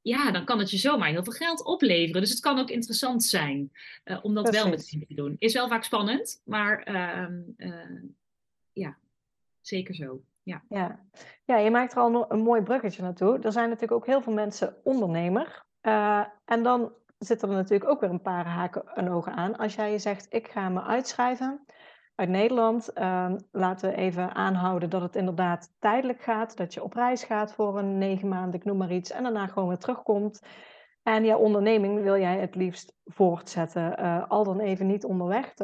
ja, 0.02 0.30
dan 0.30 0.44
kan 0.44 0.58
het 0.58 0.70
je 0.70 0.76
zomaar 0.76 1.08
heel 1.08 1.24
veel 1.24 1.32
geld 1.32 1.64
opleveren. 1.64 2.20
Dus 2.20 2.30
het 2.30 2.40
kan 2.40 2.58
ook 2.58 2.70
interessant 2.70 3.24
zijn 3.24 3.72
uh, 4.04 4.18
om 4.22 4.34
dat 4.34 4.50
wel 4.50 4.68
meteen 4.68 5.04
te 5.08 5.14
doen. 5.14 5.36
Is 5.38 5.52
wel 5.52 5.68
vaak 5.68 5.84
spannend, 5.84 6.40
maar 6.44 6.88
uh, 6.88 7.68
uh, 7.68 8.02
ja, 8.72 8.98
zeker 9.60 9.94
zo. 9.94 10.22
Ja. 10.42 10.62
Ja. 10.68 11.00
ja, 11.44 11.57
je 11.57 11.70
maakt 11.70 11.92
er 11.92 11.98
al 11.98 12.31
een 12.33 12.40
mooi 12.40 12.62
bruggetje 12.62 13.02
naartoe. 13.02 13.38
Er 13.38 13.52
zijn 13.52 13.68
natuurlijk 13.68 13.92
ook 13.92 14.07
heel 14.07 14.22
veel 14.22 14.33
mensen 14.33 14.76
ondernemer. 14.85 15.64
Uh, 15.83 16.24
en 16.44 16.62
dan 16.62 16.92
zitten 17.18 17.48
er 17.48 17.55
natuurlijk 17.55 17.90
ook 17.90 18.00
weer 18.00 18.11
een 18.11 18.22
paar 18.22 18.46
haken 18.46 18.85
en 18.94 19.11
ogen 19.11 19.33
aan. 19.33 19.57
Als 19.57 19.74
jij 19.74 19.90
je 19.90 19.98
zegt, 19.98 20.26
ik 20.31 20.48
ga 20.48 20.68
me 20.68 20.83
uitschrijven 20.83 21.64
uit 22.14 22.28
Nederland. 22.28 22.90
Uh, 22.94 23.33
laten 23.50 23.90
we 23.90 23.96
even 23.96 24.35
aanhouden 24.35 24.90
dat 24.90 25.02
het 25.02 25.16
inderdaad 25.16 25.74
tijdelijk 25.78 26.22
gaat. 26.22 26.57
Dat 26.57 26.74
je 26.74 26.83
op 26.83 26.92
reis 26.92 27.24
gaat 27.24 27.55
voor 27.55 27.78
een 27.78 27.98
negen 27.98 28.28
maanden, 28.28 28.61
ik 28.61 28.64
noem 28.64 28.76
maar 28.76 28.92
iets. 28.92 29.11
En 29.11 29.22
daarna 29.22 29.46
gewoon 29.46 29.68
weer 29.68 29.78
terugkomt. 29.78 30.40
En 31.02 31.24
jouw 31.24 31.38
onderneming 31.38 32.02
wil 32.02 32.18
jij 32.18 32.38
het 32.38 32.55
liefst 32.55 32.94
voortzetten. 33.05 34.00
Uh, 34.00 34.24
al 34.28 34.44
dan 34.44 34.61
even 34.61 34.87
niet 34.87 35.05
onderweg. 35.05 35.55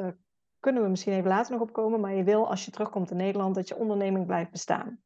Kunnen 0.69 0.87
we 0.87 0.95
misschien 0.95 1.13
even 1.13 1.29
later 1.29 1.53
nog 1.53 1.61
op 1.61 1.73
komen. 1.73 2.01
Maar 2.01 2.15
je 2.15 2.23
wil 2.25 2.49
als 2.49 2.65
je 2.65 2.71
terugkomt 2.71 3.11
in 3.11 3.17
Nederland 3.17 3.55
dat 3.55 3.69
je 3.69 3.77
onderneming 3.77 4.27
blijft 4.27 4.51
bestaan. 4.51 5.01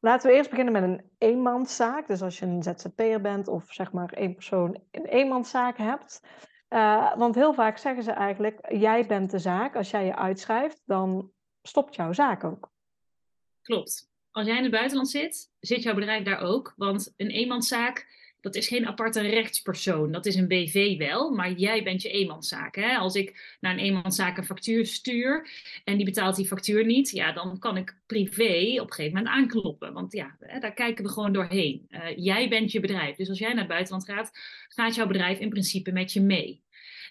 Laten 0.00 0.30
we 0.30 0.36
eerst 0.36 0.50
beginnen 0.50 0.72
met 0.72 0.82
een 0.82 1.10
eenmanszaak. 1.18 2.06
Dus 2.06 2.22
als 2.22 2.38
je 2.38 2.46
een 2.46 2.62
ZZP'er 2.62 3.20
bent 3.20 3.48
of 3.48 3.72
zeg 3.72 3.92
maar 3.92 4.12
één 4.12 4.34
persoon 4.34 4.80
een 4.90 5.04
eenmanszaak 5.04 5.78
hebt. 5.78 6.20
Uh, 6.68 7.16
want 7.16 7.34
heel 7.34 7.54
vaak 7.54 7.78
zeggen 7.78 8.02
ze 8.02 8.10
eigenlijk, 8.10 8.72
jij 8.72 9.06
bent 9.06 9.30
de 9.30 9.38
zaak. 9.38 9.76
Als 9.76 9.90
jij 9.90 10.04
je 10.04 10.16
uitschrijft, 10.16 10.82
dan 10.84 11.30
stopt 11.62 11.94
jouw 11.94 12.12
zaak 12.12 12.44
ook. 12.44 12.70
Klopt. 13.62 14.10
Als 14.30 14.46
jij 14.46 14.56
in 14.56 14.62
het 14.62 14.72
buitenland 14.72 15.10
zit, 15.10 15.50
zit 15.60 15.82
jouw 15.82 15.94
bedrijf 15.94 16.24
daar 16.24 16.40
ook. 16.40 16.74
Want 16.76 17.14
een 17.16 17.30
eenmanszaak 17.30 18.06
dat 18.42 18.54
is 18.54 18.68
geen 18.68 18.86
aparte 18.86 19.20
rechtspersoon. 19.20 20.12
Dat 20.12 20.26
is 20.26 20.34
een 20.34 20.48
BV 20.48 20.98
wel, 20.98 21.30
maar 21.30 21.52
jij 21.52 21.82
bent 21.82 22.02
je 22.02 22.08
eenmanszaak. 22.08 22.76
Hè? 22.76 22.96
Als 22.96 23.14
ik 23.14 23.56
naar 23.60 23.72
een 23.72 23.78
eenmanszaak 23.78 24.36
een 24.36 24.44
factuur 24.44 24.86
stuur 24.86 25.48
en 25.84 25.96
die 25.96 26.04
betaalt 26.04 26.36
die 26.36 26.46
factuur 26.46 26.84
niet, 26.84 27.10
ja, 27.10 27.32
dan 27.32 27.58
kan 27.58 27.76
ik 27.76 27.96
privé 28.06 28.80
op 28.80 28.86
een 28.86 28.92
gegeven 28.92 29.16
moment 29.16 29.34
aankloppen. 29.34 29.92
Want 29.92 30.12
ja, 30.12 30.36
daar 30.60 30.74
kijken 30.74 31.04
we 31.04 31.10
gewoon 31.10 31.32
doorheen. 31.32 31.86
Uh, 31.90 32.16
jij 32.16 32.48
bent 32.48 32.72
je 32.72 32.80
bedrijf. 32.80 33.16
Dus 33.16 33.28
als 33.28 33.38
jij 33.38 33.48
naar 33.48 33.58
het 33.58 33.68
buitenland 33.68 34.04
gaat, 34.04 34.30
gaat 34.68 34.94
jouw 34.94 35.06
bedrijf 35.06 35.38
in 35.38 35.50
principe 35.50 35.92
met 35.92 36.12
je 36.12 36.20
mee. 36.20 36.62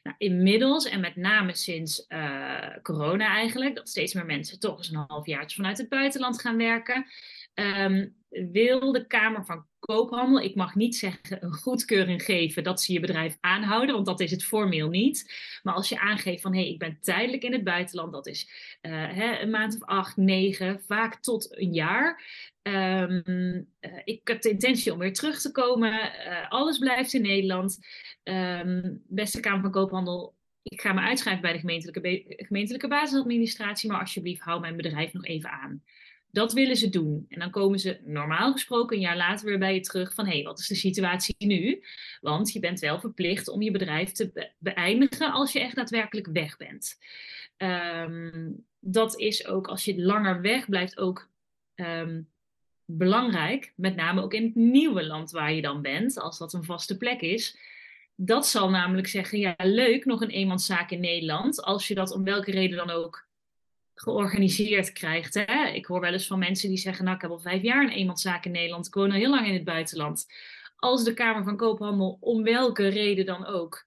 Nou, 0.04 0.16
inmiddels, 0.18 0.86
en 0.86 1.00
met 1.00 1.16
name 1.16 1.56
sinds 1.56 2.06
uh, 2.10 2.68
corona 2.82 3.28
eigenlijk, 3.28 3.76
dat 3.76 3.90
steeds 3.90 4.14
meer 4.14 4.26
mensen 4.26 4.60
toch 4.60 4.78
eens 4.78 4.90
een 4.90 5.06
halfjaartje 5.08 5.56
vanuit 5.56 5.78
het 5.78 5.90
buitenland 5.90 6.42
gaan 6.42 6.58
werken, 6.58 7.06
um, 7.54 8.16
wil 8.30 8.92
de 8.92 9.08
Kamer 9.08 9.46
van 9.46 9.66
Koophandel, 9.80 10.42
ik 10.42 10.56
mag 10.56 10.76
niet 10.76 10.96
zeggen 10.96 11.44
een 11.44 11.54
goedkeuring 11.54 12.24
geven 12.24 12.64
dat 12.64 12.82
ze 12.82 12.94
je 12.94 13.00
bedrijf 13.00 13.38
aanhouden, 13.40 13.96
want 13.96 14.06
dat 14.06 14.20
is 14.20 14.32
het 14.32 14.44
formeel 14.44 14.90
niet. 14.90 15.34
Maar 15.64 15.74
als 15.74 15.90
je 15.90 16.00
aangeeft 16.00 16.42
van 16.42 16.54
hé, 16.54 16.62
hey, 16.62 16.70
ik 16.70 16.80
ben 16.80 16.98
tijdelijk 17.02 17.44
in 17.44 17.52
het 17.52 17.64
buitenland, 17.64 18.14
dat 18.14 18.28
is 18.28 18.50
uh, 18.82 18.92
hè, 18.92 19.40
een 19.40 19.50
maand 19.50 19.76
of 19.76 19.84
acht, 19.84 20.18
negen, 20.18 20.82
vaak 20.88 21.16
tot 21.16 21.58
een 21.58 21.74
jaar. 21.74 22.24
Um, 22.62 23.24
uh, 23.26 23.92
ik 24.04 24.28
heb 24.28 24.42
de 24.42 24.50
intentie 24.50 24.94
om 24.94 25.00
weer 25.00 25.14
terug 25.14 25.42
te 25.42 25.52
komen. 25.52 25.94
Uh, 25.94 26.52
alles 26.52 26.78
blijft 26.78 27.14
in 27.14 27.22
Nederland. 27.22 27.80
Um, 28.24 29.04
beste 29.08 29.40
Kamer 29.40 29.62
van 29.62 29.72
Koophandel, 29.72 30.36
ik 30.64 30.82
ga 30.82 30.94
me 30.94 31.02
uitschrijven 31.02 31.42
bij 31.42 31.54
de 31.54 31.60
gemeentelijke, 31.60 32.24
gemeentelijke 32.28 32.88
basisadministratie, 32.88 33.90
maar 33.90 34.00
alsjeblieft 34.00 34.42
hou 34.42 34.60
mijn 34.60 34.76
bedrijf 34.76 35.14
nog 35.14 35.26
even 35.26 35.52
aan. 35.52 35.84
Dat 36.32 36.54
willen 36.54 36.76
ze 36.76 36.90
doen. 36.90 37.26
En 37.30 37.40
dan 37.40 37.52
komen 37.52 37.80
ze 37.80 38.00
normaal 38.06 38.52
gesproken 38.52 38.96
een 38.96 39.02
jaar 39.02 39.18
later 39.18 39.46
weer 39.46 39.60
bij 39.60 39.74
je 39.74 39.80
terug 39.80 40.14
van 40.14 40.26
hé, 40.26 40.32
hey, 40.32 40.44
wat 40.44 40.60
is 40.60 40.68
de 40.68 40.76
situatie 40.76 41.36
nu? 41.38 41.84
Want 42.22 42.52
je 42.52 42.60
bent 42.60 42.80
wel 42.80 43.00
verplicht 43.00 43.48
om 43.48 43.62
je 43.62 43.72
bedrijf 43.72 44.12
te 44.12 44.52
beëindigen 44.58 45.32
als 45.32 45.52
je 45.52 45.60
echt 45.60 45.76
daadwerkelijk 45.76 46.28
weg 46.28 46.58
bent. 46.58 46.98
Um, 47.58 48.66
dat 48.80 49.20
is 49.20 49.46
ook 49.46 49.68
als 49.68 49.86
je 49.86 50.02
langer 50.02 50.42
weg 50.42 50.70
blijft 50.70 50.98
ook 50.98 51.30
um, 51.76 52.30
belangrijk, 52.86 53.74
met 53.76 53.96
name 53.96 54.22
ook 54.22 54.34
in 54.34 54.44
het 54.44 54.56
nieuwe 54.56 55.06
land 55.06 55.32
waar 55.32 55.54
je 55.54 55.62
dan 55.62 55.82
bent, 55.82 56.20
als 56.20 56.38
dat 56.38 56.54
een 56.54 56.64
vaste 56.64 56.98
plek 56.98 57.22
is. 57.22 57.58
Dat 58.16 58.48
zal 58.48 58.70
namelijk 58.70 59.08
zeggen, 59.08 59.40
ja 59.40 59.56
leuk, 59.58 60.06
nog 60.06 60.22
een 60.22 60.30
eenmanszaak 60.30 60.92
in 60.92 61.00
Nederland, 61.00 61.62
als 61.64 61.88
je 61.88 61.96
dat 61.96 62.12
om 62.12 62.24
welke 62.24 62.52
reden 62.52 62.78
dan 62.78 62.90
ook 62.90 63.30
georganiseerd 64.02 64.92
krijgt. 64.94 65.34
Hè? 65.34 65.68
Ik 65.68 65.86
hoor 65.86 66.00
wel 66.00 66.14
eens 66.14 66.28
van 66.28 66.40
mensen 66.40 66.70
die 66.70 66.78
zeggen, 66.78 67.04
nou 67.04 67.16
ik 67.16 67.22
heb 67.22 67.32
al 67.32 67.40
vijf 67.40 67.62
jaar 67.62 67.84
een 67.84 67.90
eenmanszaak 67.90 68.46
in 68.46 68.52
Nederland, 68.52 68.88
ik 68.88 68.94
woon 68.94 69.12
al 69.12 69.18
heel 69.18 69.30
lang 69.30 69.48
in 69.48 69.54
het 69.54 69.64
buitenland. 69.64 70.28
Als 70.76 71.04
de 71.04 71.14
Kamer 71.14 71.44
van 71.44 71.58
Koophandel 71.58 72.18
om 72.20 72.44
welke 72.44 72.88
reden 72.88 73.26
dan 73.26 73.46
ook 73.46 73.86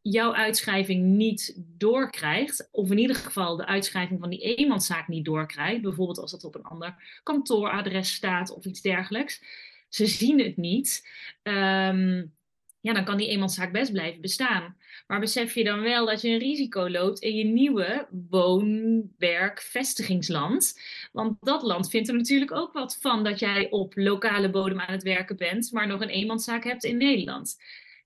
jouw 0.00 0.34
uitschrijving 0.34 1.04
niet 1.04 1.54
doorkrijgt, 1.56 2.68
of 2.72 2.90
in 2.90 2.98
ieder 2.98 3.16
geval 3.16 3.56
de 3.56 3.66
uitschrijving 3.66 4.20
van 4.20 4.30
die 4.30 4.56
eenmanszaak 4.56 5.08
niet 5.08 5.24
doorkrijgt, 5.24 5.82
bijvoorbeeld 5.82 6.18
als 6.18 6.30
dat 6.30 6.44
op 6.44 6.54
een 6.54 6.64
ander 6.64 7.20
kantooradres 7.22 8.14
staat 8.14 8.50
of 8.50 8.64
iets 8.64 8.80
dergelijks, 8.80 9.42
ze 9.88 10.06
zien 10.06 10.40
het 10.40 10.56
niet, 10.56 11.08
um, 11.42 12.32
ja, 12.80 12.92
dan 12.92 13.04
kan 13.04 13.16
die 13.16 13.28
eenmanszaak 13.28 13.72
best 13.72 13.92
blijven 13.92 14.20
bestaan. 14.20 14.76
Maar 15.06 15.20
besef 15.20 15.54
je 15.54 15.64
dan 15.64 15.80
wel 15.80 16.06
dat 16.06 16.20
je 16.20 16.28
een 16.28 16.38
risico 16.38 16.90
loopt 16.90 17.18
in 17.18 17.34
je 17.34 17.44
nieuwe 17.44 18.08
woon, 18.30 19.02
werk, 19.18 19.60
vestigingsland? 19.60 20.80
Want 21.12 21.36
dat 21.40 21.62
land 21.62 21.90
vindt 21.90 22.08
er 22.08 22.14
natuurlijk 22.14 22.52
ook 22.52 22.72
wat 22.72 22.98
van 23.00 23.24
dat 23.24 23.38
jij 23.38 23.70
op 23.70 23.96
lokale 23.96 24.50
bodem 24.50 24.80
aan 24.80 24.92
het 24.92 25.02
werken 25.02 25.36
bent, 25.36 25.72
maar 25.72 25.86
nog 25.86 26.00
een 26.00 26.08
eenmanszaak 26.08 26.64
hebt 26.64 26.84
in 26.84 26.96
Nederland. 26.96 27.56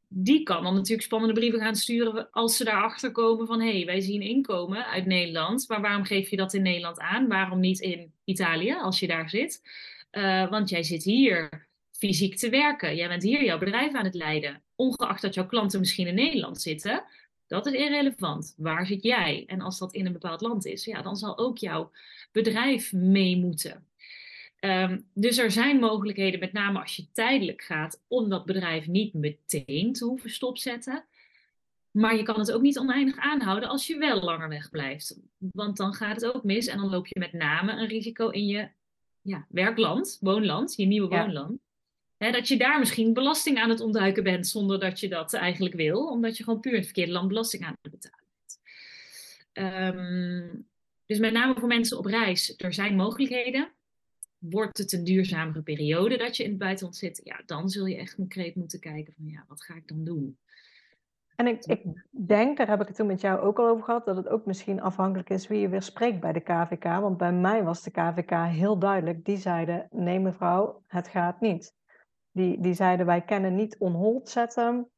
Die 0.08 0.42
kan 0.42 0.62
dan 0.62 0.74
natuurlijk 0.74 1.02
spannende 1.02 1.34
brieven 1.34 1.60
gaan 1.60 1.76
sturen 1.76 2.30
als 2.30 2.56
ze 2.56 2.64
daarachter 2.64 3.12
komen 3.12 3.46
van 3.46 3.60
hé, 3.60 3.76
hey, 3.76 3.86
wij 3.86 4.00
zien 4.00 4.22
inkomen 4.22 4.86
uit 4.86 5.06
Nederland, 5.06 5.68
maar 5.68 5.80
waarom 5.80 6.04
geef 6.04 6.30
je 6.30 6.36
dat 6.36 6.54
in 6.54 6.62
Nederland 6.62 6.98
aan? 6.98 7.28
Waarom 7.28 7.60
niet 7.60 7.80
in 7.80 8.12
Italië 8.24 8.74
als 8.74 9.00
je 9.00 9.06
daar 9.06 9.30
zit? 9.30 9.62
Uh, 10.12 10.50
want 10.50 10.68
jij 10.68 10.82
zit 10.82 11.04
hier 11.04 11.67
fysiek 11.98 12.36
te 12.36 12.48
werken. 12.48 12.96
Jij 12.96 13.08
bent 13.08 13.22
hier 13.22 13.44
jouw 13.44 13.58
bedrijf 13.58 13.94
aan 13.94 14.04
het 14.04 14.14
leiden. 14.14 14.62
Ongeacht 14.76 15.22
dat 15.22 15.34
jouw 15.34 15.46
klanten 15.46 15.80
misschien 15.80 16.06
in 16.06 16.14
Nederland 16.14 16.60
zitten, 16.60 17.04
dat 17.46 17.66
is 17.66 17.72
irrelevant. 17.72 18.54
Waar 18.56 18.86
zit 18.86 19.02
jij? 19.02 19.44
En 19.46 19.60
als 19.60 19.78
dat 19.78 19.94
in 19.94 20.06
een 20.06 20.12
bepaald 20.12 20.40
land 20.40 20.66
is, 20.66 20.84
ja, 20.84 21.02
dan 21.02 21.16
zal 21.16 21.38
ook 21.38 21.58
jouw 21.58 21.90
bedrijf 22.32 22.92
mee 22.92 23.36
moeten. 23.36 23.86
Um, 24.60 25.08
dus 25.14 25.38
er 25.38 25.50
zijn 25.50 25.78
mogelijkheden, 25.78 26.40
met 26.40 26.52
name 26.52 26.80
als 26.80 26.96
je 26.96 27.10
tijdelijk 27.12 27.62
gaat, 27.62 28.02
om 28.08 28.28
dat 28.28 28.44
bedrijf 28.44 28.86
niet 28.86 29.14
meteen 29.14 29.92
te 29.92 30.04
hoeven 30.04 30.30
stopzetten. 30.30 31.04
Maar 31.90 32.16
je 32.16 32.22
kan 32.22 32.38
het 32.38 32.52
ook 32.52 32.62
niet 32.62 32.78
oneindig 32.78 33.16
aanhouden 33.16 33.68
als 33.68 33.86
je 33.86 33.98
wel 33.98 34.20
langer 34.20 34.48
wegblijft. 34.48 35.20
Want 35.38 35.76
dan 35.76 35.94
gaat 35.94 36.20
het 36.20 36.34
ook 36.34 36.44
mis 36.44 36.66
en 36.66 36.78
dan 36.78 36.90
loop 36.90 37.06
je 37.06 37.18
met 37.18 37.32
name 37.32 37.72
een 37.72 37.86
risico 37.86 38.28
in 38.28 38.46
je 38.46 38.68
ja, 39.22 39.46
werkland, 39.48 40.18
woonland, 40.20 40.74
je 40.76 40.86
nieuwe 40.86 41.08
woonland 41.08 41.60
dat 42.18 42.48
je 42.48 42.56
daar 42.56 42.78
misschien 42.78 43.12
belasting 43.12 43.58
aan 43.58 43.68
het 43.68 43.80
ontduiken 43.80 44.22
bent 44.22 44.46
zonder 44.46 44.80
dat 44.80 45.00
je 45.00 45.08
dat 45.08 45.34
eigenlijk 45.34 45.74
wil, 45.74 46.06
omdat 46.06 46.36
je 46.36 46.44
gewoon 46.44 46.60
puur 46.60 46.72
in 46.72 46.78
het 46.78 46.86
verkeerde 46.86 47.12
land 47.12 47.28
belasting 47.28 47.64
aan 47.64 47.76
het 47.82 47.90
betalen 47.90 48.24
bent. 48.36 48.60
Ehm, 49.52 50.60
dus 51.06 51.18
met 51.18 51.32
name 51.32 51.54
voor 51.58 51.68
mensen 51.68 51.98
op 51.98 52.04
reis, 52.04 52.54
er 52.56 52.74
zijn 52.74 52.96
mogelijkheden. 52.96 53.72
Wordt 54.38 54.78
het 54.78 54.92
een 54.92 55.04
duurzamere 55.04 55.62
periode 55.62 56.16
dat 56.16 56.36
je 56.36 56.42
in 56.42 56.50
het 56.50 56.58
buitenland 56.58 56.96
zit, 56.96 57.20
ja, 57.24 57.42
dan 57.46 57.68
zul 57.68 57.86
je 57.86 57.96
echt 57.96 58.14
concreet 58.14 58.54
moeten 58.54 58.80
kijken 58.80 59.14
van 59.16 59.26
ja, 59.26 59.44
wat 59.48 59.64
ga 59.64 59.74
ik 59.74 59.88
dan 59.88 60.04
doen? 60.04 60.38
En 61.36 61.46
ik, 61.46 61.64
ik 61.64 61.82
denk, 62.10 62.56
daar 62.56 62.68
heb 62.68 62.80
ik 62.80 62.86
het 62.86 62.96
toen 62.96 63.06
met 63.06 63.20
jou 63.20 63.40
ook 63.40 63.58
al 63.58 63.68
over 63.68 63.84
gehad, 63.84 64.04
dat 64.04 64.16
het 64.16 64.28
ook 64.28 64.46
misschien 64.46 64.80
afhankelijk 64.80 65.30
is 65.30 65.46
wie 65.46 65.60
je 65.60 65.68
weer 65.68 65.82
spreekt 65.82 66.20
bij 66.20 66.32
de 66.32 66.40
KVK. 66.40 66.84
Want 66.84 67.16
bij 67.16 67.32
mij 67.32 67.62
was 67.62 67.82
de 67.82 67.90
KVK 67.90 68.30
heel 68.30 68.78
duidelijk. 68.78 69.24
Die 69.24 69.36
zeiden, 69.36 69.86
nee 69.90 70.20
mevrouw, 70.20 70.82
het 70.86 71.08
gaat 71.08 71.40
niet. 71.40 71.76
Die, 72.32 72.60
die 72.60 72.74
zeiden 72.74 73.06
wij 73.06 73.22
kennen 73.22 73.54
niet 73.54 73.78
on 73.78 73.92
hold 73.92 74.28
zetten. 74.28 74.90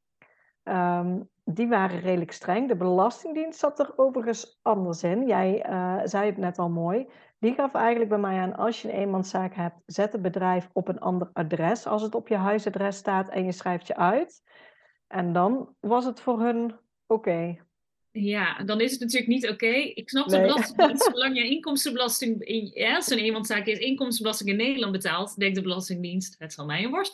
Um, 0.64 1.28
die 1.44 1.68
waren 1.68 2.00
redelijk 2.00 2.32
streng. 2.32 2.68
De 2.68 2.76
Belastingdienst 2.76 3.58
zat 3.58 3.78
er 3.78 3.92
overigens 3.96 4.58
anders 4.62 5.02
in. 5.02 5.26
Jij 5.26 5.66
uh, 5.70 6.00
zei 6.04 6.26
het 6.26 6.36
net 6.36 6.58
al 6.58 6.70
mooi. 6.70 7.08
Die 7.38 7.54
gaf 7.54 7.74
eigenlijk 7.74 8.10
bij 8.10 8.18
mij 8.18 8.38
aan, 8.38 8.56
als 8.56 8.82
je 8.82 8.88
een 8.88 8.98
eenmanszaak 8.98 9.54
hebt, 9.54 9.76
zet 9.86 10.12
het 10.12 10.22
bedrijf 10.22 10.68
op 10.72 10.88
een 10.88 11.00
ander 11.00 11.30
adres 11.32 11.86
als 11.86 12.02
het 12.02 12.14
op 12.14 12.28
je 12.28 12.36
huisadres 12.36 12.96
staat 12.96 13.28
en 13.28 13.44
je 13.44 13.52
schrijft 13.52 13.86
je 13.86 13.96
uit. 13.96 14.42
En 15.06 15.32
dan 15.32 15.74
was 15.80 16.04
het 16.04 16.20
voor 16.20 16.40
hun 16.40 16.78
oké. 17.06 17.56
Ja, 18.12 18.62
dan 18.64 18.80
is 18.80 18.90
het 18.90 19.00
natuurlijk 19.00 19.28
niet 19.28 19.48
oké. 19.48 19.66
Ik 19.66 20.08
snap 20.08 20.28
de 20.28 20.40
belasting 20.40 20.98
Zolang 21.12 21.36
je 21.36 21.48
inkomstenbelasting, 21.48 22.42
in, 22.42 22.70
ja, 22.74 22.94
als 22.94 23.10
een 23.10 23.18
eenmanszaak 23.18 23.66
is, 23.66 23.78
inkomstenbelasting 23.78 24.50
in 24.50 24.56
Nederland 24.56 24.92
betaalt, 24.92 25.38
denkt 25.38 25.54
de 25.54 25.62
Belastingdienst, 25.62 26.34
het 26.38 26.52
zal 26.52 26.66
mij 26.66 26.84
een 26.84 26.90
worst 26.90 27.12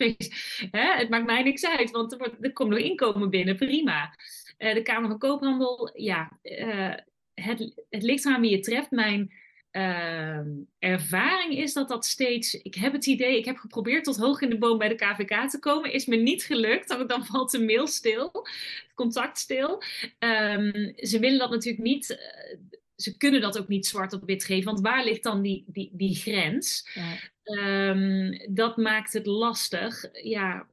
Hè? 0.71 0.97
Het 0.97 1.09
maakt 1.09 1.27
mij 1.27 1.43
niks 1.43 1.67
uit, 1.67 1.91
want 1.91 2.13
er, 2.13 2.19
wordt, 2.19 2.35
er 2.41 2.53
komt 2.53 2.71
nog 2.71 2.79
inkomen 2.79 3.31
binnen, 3.31 3.57
prima. 3.57 4.15
Uh, 4.59 4.75
de 4.75 4.83
Kamer 4.83 5.09
van 5.09 5.19
Koophandel, 5.19 5.91
ja, 5.95 6.39
uh, 6.43 6.95
het, 7.35 7.85
het 7.91 8.03
ligt 8.03 8.27
aan 8.27 8.41
wie 8.41 8.51
je 8.51 8.61
treft. 8.61 8.91
Mijn 8.91 9.33
uh, 9.77 10.41
ervaring 10.79 11.59
is 11.59 11.73
dat 11.73 11.89
dat 11.89 12.05
steeds. 12.05 12.55
Ik 12.55 12.75
heb 12.75 12.93
het 12.93 13.07
idee, 13.07 13.39
ik 13.39 13.45
heb 13.45 13.57
geprobeerd 13.57 14.05
tot 14.05 14.17
hoog 14.17 14.41
in 14.41 14.51
de 14.51 14.59
boom 14.59 14.79
bij 14.79 14.89
de 14.89 14.95
KVK 14.95 15.51
te 15.51 15.59
komen, 15.59 15.93
is 15.93 16.07
me 16.07 16.17
niet 16.17 16.43
gelukt. 16.43 17.09
Dan 17.09 17.27
valt 17.31 17.51
de 17.51 17.65
mail 17.65 17.87
stil, 17.87 18.31
het 18.33 18.95
contact 18.95 19.39
stil. 19.39 19.83
Um, 20.19 20.93
ze 20.97 21.19
willen 21.19 21.39
dat 21.39 21.51
natuurlijk 21.51 21.85
niet. 21.85 22.11
Uh, 22.11 22.59
ze 22.97 23.17
kunnen 23.17 23.41
dat 23.41 23.59
ook 23.59 23.69
niet 23.69 23.87
zwart 23.87 24.13
op 24.13 24.23
wit 24.25 24.45
geven, 24.45 24.65
want 24.65 24.81
waar 24.81 25.05
ligt 25.05 25.23
dan 25.23 25.43
die, 25.43 25.65
die, 25.67 25.91
die 25.93 26.15
grens? 26.15 26.89
Ja. 26.95 27.89
Um, 27.89 28.41
dat 28.49 28.77
maakt 28.77 29.13
het 29.13 29.27
lastig. 29.27 30.05
Ja, 30.23 30.67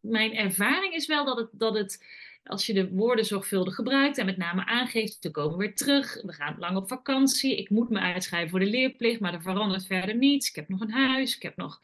mijn 0.00 0.34
ervaring 0.34 0.94
is 0.94 1.06
wel 1.06 1.24
dat 1.24 1.36
het, 1.36 1.48
dat 1.52 1.74
het 1.74 2.04
als 2.46 2.66
je 2.66 2.74
de 2.74 2.90
woorden 2.90 3.24
zorgvuldig 3.24 3.74
gebruikt 3.74 4.18
en 4.18 4.26
met 4.26 4.36
name 4.36 4.66
aangeeft, 4.66 5.18
we 5.20 5.30
komen 5.30 5.58
weer 5.58 5.74
terug, 5.74 6.22
we 6.22 6.32
gaan 6.32 6.56
lang 6.58 6.76
op 6.76 6.88
vakantie, 6.88 7.56
ik 7.56 7.70
moet 7.70 7.90
me 7.90 7.98
uitschrijven 7.98 8.50
voor 8.50 8.60
de 8.60 8.66
leerplicht, 8.66 9.20
maar 9.20 9.34
er 9.34 9.42
verandert 9.42 9.86
verder 9.86 10.16
niets, 10.16 10.48
ik 10.48 10.56
heb 10.56 10.68
nog 10.68 10.80
een 10.80 10.92
huis, 10.92 11.36
ik 11.36 11.42
heb 11.42 11.56
nog, 11.56 11.80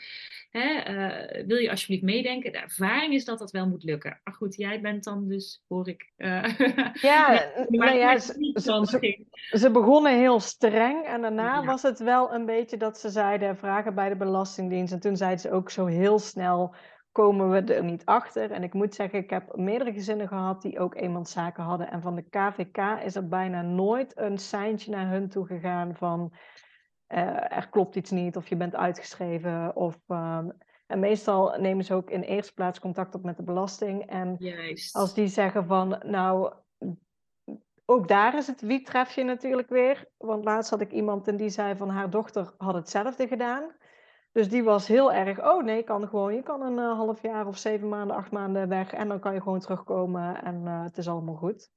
hè, 0.51 0.94
uh, 0.94 1.46
wil 1.46 1.57
je 1.57 1.70
alsjeblieft 1.70 2.03
meedenken? 2.03 2.53
De 2.53 2.59
ervaring 2.59 3.14
is 3.14 3.25
dat 3.25 3.38
dat 3.38 3.51
wel 3.51 3.68
moet 3.68 3.83
lukken. 3.83 4.20
Maar 4.25 4.35
goed, 4.35 4.57
jij 4.57 4.81
bent 4.81 5.05
dan 5.05 5.29
dus, 5.29 5.62
hoor 5.68 5.88
ik. 5.88 6.12
Uh, 6.16 6.59
ja, 7.11 7.44
nou 7.68 7.96
ja 7.96 8.18
ze, 8.18 8.53
ze, 8.55 9.25
ze, 9.51 9.70
begonnen 9.70 10.18
heel 10.18 10.40
streng 10.40 11.05
en 11.05 11.20
daarna 11.20 11.55
ja. 11.55 11.64
was 11.64 11.83
het 11.83 11.98
wel 11.98 12.35
een 12.35 12.46
beetje 12.46 12.77
dat 12.77 12.98
ze 12.98 13.11
zeiden, 13.11 13.57
vragen 13.57 13.94
bij 13.94 14.09
de 14.09 14.16
Belastingdienst 14.16 14.92
en 14.92 15.01
toen 15.01 15.16
zeiden 15.16 15.40
ze 15.40 15.51
ook 15.51 15.70
zo 15.70 15.87
heel 15.87 16.18
snel 16.18 16.75
komen 17.12 17.51
we 17.51 17.75
er 17.75 17.85
niet 17.85 18.05
achter. 18.05 18.51
En 18.51 18.62
ik 18.62 18.72
moet 18.72 18.94
zeggen, 18.94 19.18
ik 19.18 19.31
heb 19.31 19.57
meerdere 19.57 19.92
gezinnen 19.92 20.29
gehad 20.29 20.62
die 20.62 20.79
ook 20.79 20.94
eenmanszaken 20.94 21.64
hadden. 21.64 21.90
En 21.90 22.03
van 22.03 22.14
de 22.14 22.29
KVK 22.29 22.79
is 23.05 23.14
er 23.14 23.29
bijna 23.29 23.62
nooit 23.62 24.18
een 24.18 24.38
seintje 24.38 24.90
naar 24.90 25.11
hun 25.11 25.29
toe 25.29 25.46
gegaan 25.46 25.96
van 25.96 26.33
uh, 27.09 27.57
er 27.57 27.68
klopt 27.70 27.96
iets 27.96 28.11
niet 28.11 28.37
of 28.37 28.48
je 28.48 28.57
bent 28.57 28.77
uitgeschreven. 28.77 29.77
Of, 29.77 29.98
uh, 30.09 30.38
en 30.87 30.98
meestal 30.98 31.59
nemen 31.59 31.85
ze 31.85 31.94
ook 31.94 32.11
in 32.11 32.20
eerste 32.20 32.55
plaats 32.55 32.81
contact 32.81 33.14
op 33.14 33.22
met 33.22 33.37
de 33.37 33.42
belasting. 33.42 34.07
En 34.07 34.37
Juist. 34.38 34.96
als 34.96 35.14
die 35.14 35.27
zeggen 35.27 35.66
van 35.66 36.03
nou, 36.07 36.53
ook 37.85 38.09
daar 38.09 38.37
is 38.37 38.46
het 38.46 38.61
wie 38.61 38.83
tref 38.83 39.14
je 39.14 39.25
natuurlijk 39.25 39.68
weer. 39.68 40.09
Want 40.16 40.44
laatst 40.44 40.70
had 40.70 40.81
ik 40.81 40.92
iemand 40.92 41.29
en 41.29 41.37
die 41.37 41.48
zei 41.48 41.77
van 41.77 41.88
haar 41.88 42.11
dochter 42.11 42.55
had 42.57 42.75
hetzelfde 42.75 43.29
gedaan. 43.29 43.72
Dus 44.33 44.49
die 44.49 44.62
was 44.62 44.88
heel 44.88 45.12
erg, 45.12 45.45
oh 45.45 45.64
nee, 45.64 45.83
kan 45.83 46.09
gewoon, 46.09 46.35
je 46.35 46.42
kan 46.42 46.62
een 46.62 46.79
uh, 46.79 46.97
half 46.97 47.23
jaar 47.23 47.47
of 47.47 47.59
zeven 47.59 47.88
maanden, 47.88 48.16
acht 48.16 48.31
maanden 48.31 48.68
weg 48.68 48.92
en 48.92 49.09
dan 49.09 49.21
kan 49.21 49.35
je 49.35 49.42
gewoon 49.42 49.61
terugkomen 49.61 50.45
en 50.45 50.62
uh, 50.64 50.85
het 50.85 50.99
is 50.99 51.09
allemaal 51.09 51.35
goed. 51.35 51.71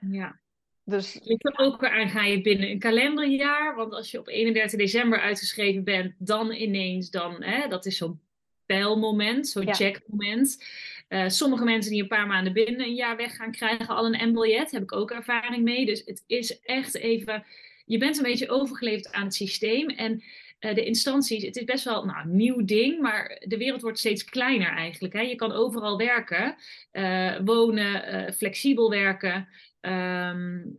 Ja. 0.00 0.40
Dus, 0.84 1.20
Ligt 1.22 1.44
er 1.44 1.58
ook 1.58 1.84
aan, 1.84 2.08
ga 2.08 2.24
je 2.24 2.40
binnen 2.40 2.70
een 2.70 2.78
kalenderjaar? 2.78 3.74
Want 3.76 3.92
als 3.92 4.10
je 4.10 4.18
op 4.18 4.28
31 4.28 4.78
december 4.78 5.20
uitgeschreven 5.20 5.84
bent, 5.84 6.14
dan 6.18 6.52
ineens, 6.52 7.10
dan, 7.10 7.42
hè, 7.42 7.68
dat 7.68 7.86
is 7.86 7.96
zo'n 7.96 8.20
pijlmoment, 8.66 9.48
zo'n 9.48 9.66
ja. 9.66 9.72
checkmoment. 9.72 10.64
Uh, 11.08 11.28
sommige 11.28 11.64
mensen 11.64 11.90
die 11.90 12.02
een 12.02 12.08
paar 12.08 12.26
maanden 12.26 12.52
binnen 12.52 12.86
een 12.86 12.94
jaar 12.94 13.16
weg 13.16 13.36
gaan, 13.36 13.50
krijgen 13.50 13.88
al 13.88 14.06
een 14.06 14.28
M-biljet. 14.28 14.70
Heb 14.70 14.82
ik 14.82 14.92
ook 14.92 15.10
ervaring 15.10 15.62
mee. 15.62 15.86
Dus 15.86 16.02
het 16.04 16.24
is 16.26 16.60
echt 16.60 16.96
even, 16.96 17.44
je 17.86 17.98
bent 17.98 18.16
een 18.16 18.22
beetje 18.22 18.50
overgeleverd 18.50 19.12
aan 19.12 19.24
het 19.24 19.34
systeem. 19.34 19.88
En 19.88 20.22
de 20.62 20.84
instanties, 20.84 21.44
het 21.44 21.56
is 21.56 21.64
best 21.64 21.84
wel 21.84 22.04
nou, 22.04 22.20
een 22.20 22.36
nieuw 22.36 22.64
ding, 22.64 23.00
maar 23.00 23.42
de 23.46 23.56
wereld 23.56 23.82
wordt 23.82 23.98
steeds 23.98 24.24
kleiner 24.24 24.76
eigenlijk. 24.76 25.14
Hè? 25.14 25.20
Je 25.20 25.34
kan 25.34 25.52
overal 25.52 25.98
werken, 25.98 26.54
uh, 26.92 27.38
wonen, 27.44 28.14
uh, 28.14 28.30
flexibel 28.30 28.90
werken. 28.90 29.48
Um, 29.80 30.76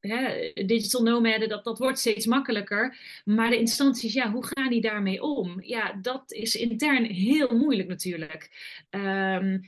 hè, 0.00 0.52
digital 0.66 1.02
nomaden, 1.02 1.48
dat, 1.48 1.64
dat 1.64 1.78
wordt 1.78 1.98
steeds 1.98 2.26
makkelijker. 2.26 2.96
Maar 3.24 3.50
de 3.50 3.58
instanties, 3.58 4.12
ja, 4.12 4.30
hoe 4.30 4.46
gaan 4.46 4.70
die 4.70 4.80
daarmee 4.80 5.22
om? 5.22 5.62
Ja, 5.62 5.98
dat 6.02 6.32
is 6.32 6.56
intern 6.56 7.04
heel 7.04 7.56
moeilijk 7.56 7.88
natuurlijk. 7.88 8.50
Um, 8.90 9.66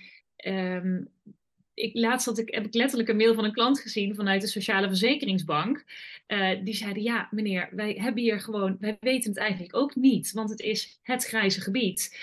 ik, 1.75 1.95
laatst 1.95 2.27
had 2.27 2.39
ik, 2.39 2.55
heb 2.55 2.67
ik 2.67 2.75
letterlijk 2.75 3.09
een 3.09 3.17
mail 3.17 3.35
van 3.35 3.45
een 3.45 3.53
klant 3.53 3.81
gezien 3.81 4.15
vanuit 4.15 4.41
de 4.41 4.47
Sociale 4.47 4.89
Verzekeringsbank. 4.89 5.85
Uh, 6.27 6.65
die 6.65 6.75
zeiden, 6.75 7.03
ja 7.03 7.29
meneer, 7.31 7.69
wij 7.73 7.97
hebben 8.01 8.23
hier 8.23 8.41
gewoon, 8.41 8.77
wij 8.81 8.97
weten 9.01 9.31
het 9.31 9.41
eigenlijk 9.41 9.77
ook 9.77 9.95
niet, 9.95 10.33
want 10.33 10.51
het 10.51 10.61
is 10.61 10.99
het 11.03 11.25
grijze 11.25 11.61
gebied. 11.61 12.19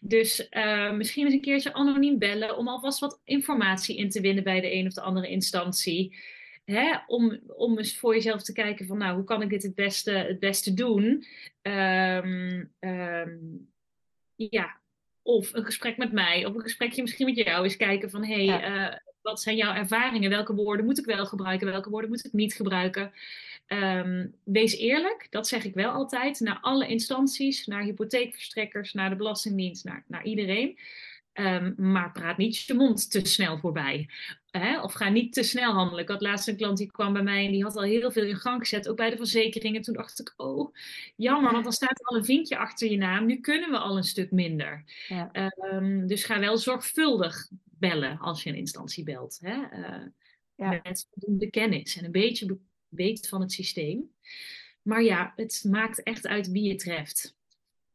Dus 0.00 0.48
uh, 0.50 0.92
misschien 0.92 1.24
eens 1.24 1.34
een 1.34 1.40
keertje 1.40 1.72
anoniem 1.72 2.18
bellen 2.18 2.56
om 2.56 2.68
alvast 2.68 2.98
wat 2.98 3.20
informatie 3.24 3.96
in 3.96 4.10
te 4.10 4.20
winnen 4.20 4.44
bij 4.44 4.60
de 4.60 4.74
een 4.74 4.86
of 4.86 4.92
de 4.92 5.00
andere 5.00 5.28
instantie. 5.28 6.16
Hè, 6.64 6.96
om, 7.06 7.40
om 7.46 7.78
eens 7.78 7.96
voor 7.96 8.14
jezelf 8.14 8.42
te 8.42 8.52
kijken 8.52 8.86
van, 8.86 8.98
nou, 8.98 9.14
hoe 9.14 9.24
kan 9.24 9.42
ik 9.42 9.48
dit 9.48 9.62
het 9.62 9.74
beste, 9.74 10.10
het 10.10 10.38
beste 10.38 10.74
doen? 10.74 11.24
Um, 11.62 12.72
um, 12.80 13.68
ja, 14.34 14.80
of 15.26 15.54
een 15.54 15.64
gesprek 15.64 15.96
met 15.96 16.12
mij, 16.12 16.44
of 16.44 16.54
een 16.54 16.60
gesprekje 16.60 17.02
misschien 17.02 17.26
met 17.26 17.36
jou, 17.36 17.64
eens 17.64 17.76
kijken 17.76 18.10
van 18.10 18.24
hé, 18.24 18.34
hey, 18.34 18.44
ja. 18.44 18.90
uh, 18.90 18.96
wat 19.22 19.40
zijn 19.40 19.56
jouw 19.56 19.74
ervaringen? 19.74 20.30
Welke 20.30 20.54
woorden 20.54 20.84
moet 20.84 20.98
ik 20.98 21.04
wel 21.04 21.26
gebruiken? 21.26 21.66
Welke 21.66 21.90
woorden 21.90 22.10
moet 22.10 22.24
ik 22.24 22.32
niet 22.32 22.54
gebruiken? 22.54 23.12
Ehm, 23.66 24.26
wees 24.44 24.76
eerlijk, 24.76 25.26
dat 25.30 25.48
zeg 25.48 25.64
ik 25.64 25.74
wel 25.74 25.90
altijd, 25.90 26.40
naar 26.40 26.58
alle 26.60 26.86
instanties, 26.86 27.66
naar 27.66 27.82
hypotheekverstrekkers, 27.82 28.92
naar 28.92 29.10
de 29.10 29.16
Belastingdienst, 29.16 29.84
naar, 29.84 30.04
naar 30.06 30.24
iedereen. 30.24 30.78
Ehm, 31.36 31.72
maar 31.76 32.12
praat 32.12 32.36
niet 32.36 32.58
je 32.58 32.74
mond 32.74 33.10
te 33.10 33.26
snel 33.26 33.58
voorbij. 33.58 34.08
Hè? 34.50 34.80
Of 34.80 34.92
ga 34.92 35.08
niet 35.08 35.32
te 35.32 35.42
snel 35.42 35.72
handelen. 35.72 36.02
Ik 36.02 36.08
had 36.08 36.20
laatst 36.20 36.48
een 36.48 36.56
klant 36.56 36.78
die 36.78 36.90
kwam 36.90 37.12
bij 37.12 37.22
mij 37.22 37.44
en 37.44 37.52
die 37.52 37.62
had 37.62 37.76
al 37.76 37.82
heel 37.82 38.10
veel 38.10 38.24
in 38.24 38.36
gang 38.36 38.60
gezet, 38.60 38.88
ook 38.88 38.96
bij 38.96 39.10
de 39.10 39.16
verzekeringen. 39.16 39.82
Toen 39.82 39.94
dacht 39.94 40.20
ik, 40.20 40.34
oh, 40.36 40.74
jammer, 41.16 41.52
want 41.52 41.64
dan 41.64 41.72
staat 41.72 42.04
al 42.04 42.16
een 42.16 42.24
vinkje 42.24 42.56
achter 42.56 42.90
je 42.90 42.96
naam. 42.96 43.26
Nu 43.26 43.40
kunnen 43.40 43.70
we 43.70 43.78
al 43.78 43.96
een 43.96 44.04
stuk 44.04 44.30
minder. 44.30 44.84
Ja. 45.08 45.28
Ehm, 45.32 46.06
dus 46.06 46.24
ga 46.24 46.38
wel 46.38 46.58
zorgvuldig 46.58 47.48
bellen 47.64 48.18
als 48.18 48.42
je 48.42 48.50
een 48.50 48.56
instantie 48.56 49.04
belt. 49.04 49.38
Hè? 49.40 49.56
Uh, 49.56 50.06
ja. 50.54 50.80
Met 50.82 51.08
voldoende 51.10 51.50
kennis 51.50 51.96
en 51.96 52.04
een 52.04 52.12
beetje 52.12 52.58
weet 52.88 53.28
van 53.28 53.40
het 53.40 53.52
systeem. 53.52 54.10
Maar 54.82 55.02
ja, 55.02 55.32
het 55.36 55.64
maakt 55.68 56.02
echt 56.02 56.26
uit 56.26 56.50
wie 56.50 56.62
je 56.62 56.74
treft. 56.74 57.36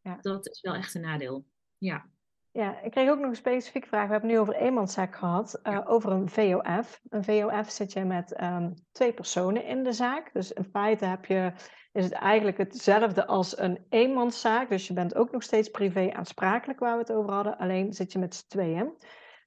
Ja. 0.01 0.17
Dat 0.21 0.47
is 0.47 0.62
wel 0.62 0.73
echt 0.73 0.95
een 0.95 1.01
nadeel. 1.01 1.45
Ja. 1.77 2.10
Ja, 2.54 2.82
ik 2.82 2.92
kreeg 2.92 3.10
ook 3.10 3.20
nog 3.20 3.30
een 3.30 3.36
specifieke 3.36 3.88
vraag. 3.88 4.06
We 4.06 4.12
hebben 4.12 4.30
nu 4.30 4.40
over 4.40 4.56
eenmanszaak 4.56 5.16
gehad, 5.16 5.60
uh, 5.64 5.82
over 5.86 6.12
een 6.12 6.30
VOF. 6.30 7.02
Een 7.10 7.24
VOF 7.24 7.70
zit 7.70 7.94
je 7.94 8.06
met 8.06 8.42
um, 8.42 8.74
twee 8.92 9.14
personen 9.14 9.66
in 9.66 9.84
de 9.84 9.94
zaak. 9.94 10.34
Dus 10.34 10.52
in 10.52 10.64
feite 10.64 11.06
heb 11.06 11.26
je, 11.26 11.52
is 11.92 12.04
het 12.04 12.14
eigenlijk 12.14 12.58
hetzelfde 12.58 13.26
als 13.26 13.60
een 13.60 13.86
eenmanszaak. 13.90 14.70
Dus 14.70 14.88
je 14.88 14.94
bent 14.94 15.16
ook 15.16 15.32
nog 15.32 15.44
steeds 15.44 15.70
privé 15.70 16.14
aansprakelijk, 16.14 16.80
waar 16.80 16.94
we 16.94 17.02
het 17.02 17.12
over 17.12 17.32
hadden. 17.32 17.58
Alleen 17.58 17.94
zit 17.94 18.12
je 18.12 18.20
met 18.20 18.36
z'n 18.36 18.48
tweeën. 18.48 18.94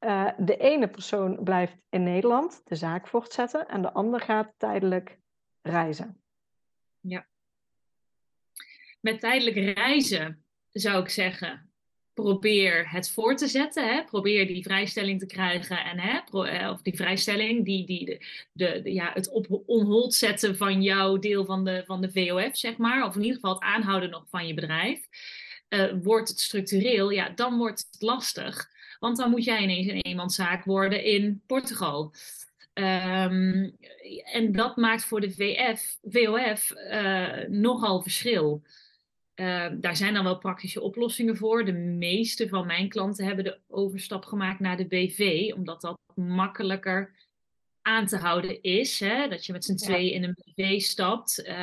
Uh, 0.01 0.31
de 0.39 0.57
ene 0.57 0.89
persoon 0.89 1.43
blijft 1.43 1.77
in 1.91 2.03
Nederland 2.03 2.63
de 2.65 2.75
zaak 2.75 3.07
voortzetten 3.07 3.69
en 3.69 3.83
de 3.83 3.93
ander 3.93 4.21
gaat 4.21 4.53
tijdelijk 4.57 5.19
reizen. 5.63 6.23
Ja. 7.01 7.27
Met 9.01 9.21
tijdelijk 9.21 9.57
reizen 9.77 10.45
zou 10.71 11.03
ik 11.03 11.09
zeggen, 11.09 11.74
probeer 12.15 12.91
het 12.91 13.11
voor 13.11 13.37
te 13.37 13.47
zetten. 13.47 13.89
Hè? 13.89 14.05
Probeer 14.05 14.47
die 14.47 14.63
vrijstelling 14.63 15.19
te 15.19 15.27
krijgen. 15.27 15.85
En, 15.85 15.99
hè, 15.99 16.19
eh, 16.47 16.71
of 16.71 16.83
die 16.83 16.97
vrijstelling, 16.97 17.65
die, 17.65 17.87
die, 17.87 18.05
de, 18.53 18.81
de, 18.83 18.93
ja, 18.93 19.11
het 19.15 19.31
op 19.31 19.63
onhold 19.67 20.15
zetten 20.15 20.57
van 20.57 20.83
jouw 20.83 21.19
deel 21.19 21.45
van 21.45 21.65
de, 21.65 21.83
van 21.87 22.01
de 22.01 22.11
VOF, 22.13 22.57
zeg 22.57 22.77
maar. 22.77 23.07
Of 23.07 23.15
in 23.15 23.23
ieder 23.23 23.35
geval 23.35 23.55
het 23.55 23.63
aanhouden 23.63 24.11
nog 24.11 24.25
van 24.29 24.47
je 24.47 24.55
bedrijf. 24.55 25.01
Uh, 25.69 25.93
wordt 26.03 26.29
het 26.29 26.41
structureel, 26.41 27.11
ja, 27.11 27.29
dan 27.29 27.57
wordt 27.57 27.89
het 27.91 28.03
lastig. 28.03 28.69
Want 28.99 29.17
dan 29.17 29.31
moet 29.31 29.45
jij 29.45 29.63
ineens 29.63 29.87
een 29.87 30.01
eenmanszaak 30.01 30.65
worden 30.65 31.05
in 31.05 31.43
Portugal. 31.47 32.13
Um, 32.75 33.77
en 34.33 34.53
dat 34.53 34.77
maakt 34.77 35.05
voor 35.05 35.21
de 35.21 35.31
VF, 35.31 35.99
VOF 36.03 36.71
eh, 36.71 37.49
nogal 37.49 38.03
verschil. 38.03 38.63
Uh, 39.35 39.67
daar 39.81 39.97
zijn 39.97 40.15
dan 40.15 40.25
wel 40.25 40.39
praktische 40.39 40.81
oplossingen 40.81 41.37
voor. 41.37 41.65
De 41.65 41.73
meeste 41.73 42.49
van 42.49 42.67
mijn 42.67 42.89
klanten 42.89 43.27
hebben 43.27 43.45
de 43.45 43.59
overstap 43.69 44.25
gemaakt 44.25 44.61
naar 44.61 44.77
de 44.77 44.87
BV, 44.87 45.53
omdat 45.57 45.81
dat 45.81 45.99
makkelijker 46.15 47.15
aan 47.83 48.07
te 48.07 48.17
houden 48.17 48.63
is. 48.63 49.01
Hè? 49.01 49.29
Dat 49.29 49.47
je 49.47 49.53
met 49.53 49.65
z'n 49.65 49.75
tweeën 49.75 50.13
in 50.13 50.25
een 50.25 50.37
BV 50.55 50.81
stapt, 50.81 51.45
uh, 51.47 51.55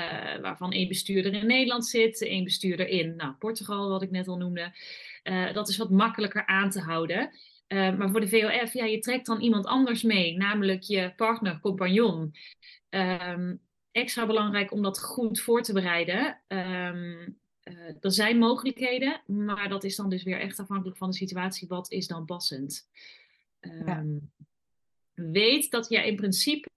waarvan 0.41 0.71
één 0.71 0.87
bestuurder 0.87 1.33
in 1.33 1.47
Nederland 1.47 1.85
zit, 1.85 2.21
één 2.21 2.43
bestuurder 2.43 2.87
in 2.87 3.15
nou, 3.15 3.33
Portugal, 3.33 3.89
wat 3.89 4.01
ik 4.01 4.11
net 4.11 4.27
al 4.27 4.37
noemde. 4.37 4.73
Uh, 5.23 5.53
dat 5.53 5.69
is 5.69 5.77
wat 5.77 5.89
makkelijker 5.89 6.45
aan 6.45 6.69
te 6.69 6.79
houden. 6.79 7.29
Uh, 7.67 7.97
maar 7.97 8.09
voor 8.09 8.21
de 8.21 8.27
VOF, 8.27 8.73
ja, 8.73 8.85
je 8.85 8.99
trekt 8.99 9.25
dan 9.25 9.41
iemand 9.41 9.65
anders 9.65 10.03
mee, 10.03 10.37
namelijk 10.37 10.81
je 10.81 11.13
partner, 11.15 11.59
compagnon. 11.59 12.35
Um, 12.89 13.61
extra 13.91 14.25
belangrijk 14.25 14.71
om 14.71 14.81
dat 14.81 15.01
goed 15.01 15.39
voor 15.39 15.61
te 15.61 15.73
bereiden. 15.73 16.41
Um, 16.47 17.39
uh, 17.63 17.95
er 17.99 18.11
zijn 18.11 18.37
mogelijkheden, 18.37 19.21
maar 19.25 19.69
dat 19.69 19.83
is 19.83 19.95
dan 19.95 20.09
dus 20.09 20.23
weer 20.23 20.39
echt 20.39 20.59
afhankelijk 20.59 20.97
van 20.97 21.09
de 21.09 21.15
situatie. 21.15 21.67
Wat 21.67 21.91
is 21.91 22.07
dan 22.07 22.25
passend? 22.25 22.87
Um, 23.61 23.85
ja. 23.85 24.05
Weet 25.13 25.71
dat 25.71 25.89
je 25.89 26.07
in 26.07 26.15
principe, 26.15 26.69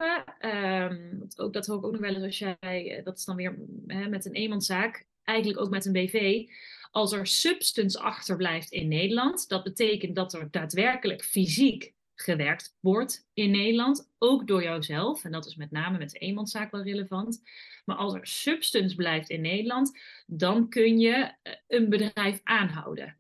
ook, 1.37 1.53
dat 1.53 1.67
hoor 1.67 1.79
ik 1.79 1.85
ook 1.85 1.93
nog 1.93 2.01
wel 2.01 2.15
eens 2.15 2.25
als 2.25 2.39
jij, 2.39 2.57
eh, 2.97 3.05
dat 3.05 3.19
is 3.19 3.25
dan 3.25 3.37
weer 3.37 3.59
hè, 3.87 4.09
met 4.09 4.25
een 4.25 4.33
eenmanszaak, 4.33 5.07
eigenlijk 5.23 5.61
ook 5.61 5.71
met 5.71 5.87
een 5.87 5.93
BV, 5.93 6.47
als 6.91 7.13
er 7.13 7.27
substance 7.27 7.99
achterblijft 7.99 8.71
in 8.71 8.89
Nederland, 8.89 9.49
dat 9.49 9.65
betekent 9.65 10.17
dat 10.17 10.35
er 10.35 10.51
daadwerkelijk 10.51 11.25
fysiek 11.25 11.93
gewerkt 12.15 12.77
wordt 12.81 13.27
in 13.33 13.51
Nederland, 13.51 14.11
ook 14.19 14.47
door 14.47 14.63
jouzelf. 14.63 15.25
En 15.25 15.33
dat 15.33 15.47
is 15.47 15.57
met 15.57 15.71
name 15.71 15.99
met 15.99 16.11
de 16.11 16.19
eenmanszaak 16.19 16.71
wel 16.71 16.83
relevant. 16.83 17.43
Maar 17.85 17.97
als 17.97 18.15
er 18.15 18.27
substance 18.27 18.95
blijft 18.95 19.31
in 19.31 19.41
Nederland, 19.41 19.99
dan 20.27 20.69
kun 20.69 20.99
je 20.99 21.33
eh, 21.43 21.53
een 21.69 21.89
bedrijf 21.89 22.41
aanhouden. 22.43 23.17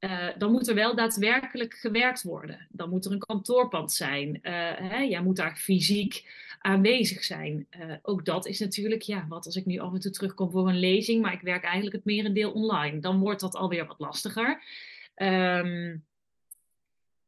Uh, 0.00 0.28
dan 0.38 0.52
moet 0.52 0.68
er 0.68 0.74
wel 0.74 0.94
daadwerkelijk 0.94 1.74
gewerkt 1.74 2.22
worden. 2.22 2.66
Dan 2.70 2.90
moet 2.90 3.04
er 3.04 3.12
een 3.12 3.18
kantoorpand 3.18 3.92
zijn. 3.92 4.28
Uh, 4.28 4.52
hè, 4.74 4.98
jij 4.98 5.22
moet 5.22 5.36
daar 5.36 5.56
fysiek 5.56 6.28
aanwezig 6.58 7.24
zijn. 7.24 7.68
Ook 8.02 8.24
dat 8.24 8.46
is 8.46 8.60
natuurlijk, 8.60 9.02
ja, 9.02 9.26
wat 9.28 9.46
als 9.46 9.56
ik 9.56 9.66
nu 9.66 9.78
af 9.78 9.92
en 9.92 10.00
toe 10.00 10.10
terugkom 10.10 10.50
voor 10.50 10.68
een 10.68 10.78
lezing, 10.78 11.22
maar 11.22 11.32
ik 11.32 11.40
werk 11.40 11.64
eigenlijk 11.64 11.94
het 11.96 12.04
merendeel 12.04 12.52
online. 12.52 12.98
Dan 12.98 13.18
wordt 13.18 13.40
dat 13.40 13.54
alweer 13.54 13.86
wat 13.86 13.98
lastiger. 13.98 14.62
Um, 15.16 16.04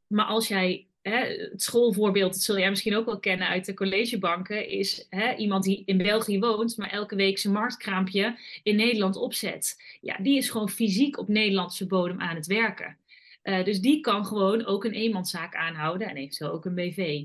maar 0.06 0.24
als 0.24 0.48
jij 0.48 0.86
het 1.02 1.62
schoolvoorbeeld, 1.62 2.32
dat 2.32 2.42
zul 2.42 2.58
jij 2.58 2.70
misschien 2.70 2.96
ook 2.96 3.06
wel 3.06 3.18
kennen 3.18 3.48
uit 3.48 3.64
de 3.64 3.74
collegebanken, 3.74 4.68
is 4.68 5.06
hè, 5.10 5.34
iemand 5.34 5.64
die 5.64 5.82
in 5.84 5.96
België 5.98 6.38
woont, 6.38 6.76
maar 6.76 6.90
elke 6.90 7.16
week 7.16 7.38
zijn 7.38 7.52
marktkraampje 7.52 8.38
in 8.62 8.76
Nederland 8.76 9.16
opzet. 9.16 9.82
Ja, 10.00 10.16
die 10.16 10.36
is 10.36 10.50
gewoon 10.50 10.68
fysiek 10.68 11.18
op 11.18 11.28
Nederlandse 11.28 11.86
bodem 11.86 12.20
aan 12.20 12.36
het 12.36 12.46
werken. 12.46 12.96
Uh, 13.42 13.64
dus 13.64 13.80
die 13.80 14.00
kan 14.00 14.26
gewoon 14.26 14.64
ook 14.66 14.84
een 14.84 14.92
eenmanszaak 14.92 15.54
aanhouden 15.54 16.08
en 16.08 16.16
eventueel 16.16 16.50
ook 16.50 16.64
een 16.64 16.74
BV. 16.74 17.24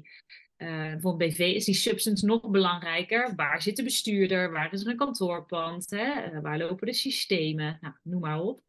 Uh, 0.57 0.93
voor 0.99 1.11
een 1.11 1.17
BV 1.17 1.39
is 1.39 1.65
die 1.65 1.75
substance 1.75 2.25
nog 2.25 2.49
belangrijker. 2.49 3.33
Waar 3.35 3.61
zit 3.61 3.75
de 3.75 3.83
bestuurder? 3.83 4.51
Waar 4.51 4.73
is 4.73 4.81
er 4.81 4.87
een 4.87 4.97
kantoorpand? 4.97 5.89
Hè? 5.89 6.31
Uh, 6.31 6.41
waar 6.41 6.57
lopen 6.57 6.87
de 6.87 6.93
systemen? 6.93 7.77
Nou, 7.81 7.93
noem 8.03 8.21
maar 8.21 8.41
op. 8.41 8.61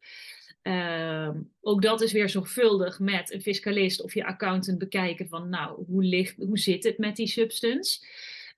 Uh, 0.67 1.29
ook 1.61 1.81
dat 1.81 2.01
is 2.01 2.11
weer 2.11 2.29
zorgvuldig 2.29 2.99
met 2.99 3.33
een 3.33 3.41
fiscalist 3.41 4.01
of 4.01 4.13
je 4.13 4.25
accountant 4.25 4.77
bekijken 4.77 5.27
van, 5.27 5.49
nou, 5.49 5.83
hoe, 5.85 6.03
ligt, 6.03 6.35
hoe 6.37 6.59
zit 6.59 6.83
het 6.83 6.97
met 6.97 7.15
die 7.15 7.27
substance? 7.27 8.05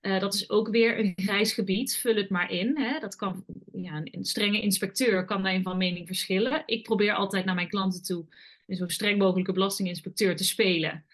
Uh, 0.02 0.20
dat 0.20 0.34
is 0.34 0.50
ook 0.50 0.68
weer 0.68 0.98
een 0.98 1.12
grijs 1.16 1.52
gebied. 1.52 1.96
Vul 1.96 2.16
het 2.16 2.30
maar 2.30 2.50
in. 2.50 2.78
Hè. 2.78 2.98
Dat 3.00 3.16
kan, 3.16 3.44
ja, 3.72 4.02
een 4.04 4.24
strenge 4.24 4.60
inspecteur 4.60 5.24
kan 5.24 5.42
daarin 5.42 5.62
van 5.62 5.76
mening 5.76 6.06
verschillen. 6.06 6.62
Ik 6.66 6.82
probeer 6.82 7.12
altijd 7.12 7.44
naar 7.44 7.54
mijn 7.54 7.68
klanten 7.68 8.02
toe 8.02 8.24
een 8.66 8.76
zo 8.76 8.88
streng 8.88 9.18
mogelijke 9.18 9.52
belastinginspecteur 9.52 10.36
te 10.36 10.44
spelen. 10.44 11.04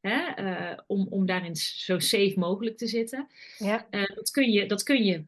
Hè, 0.00 0.44
uh, 0.44 0.78
om, 0.86 1.06
om 1.10 1.26
daarin 1.26 1.56
zo 1.56 1.98
safe 1.98 2.32
mogelijk 2.36 2.76
te 2.76 2.86
zitten. 2.86 3.26
Ja. 3.58 3.86
Uh, 3.90 4.06
dat, 4.14 4.30
kun 4.30 4.52
je, 4.52 4.66
dat 4.66 4.82
kun 4.82 5.04
je 5.04 5.24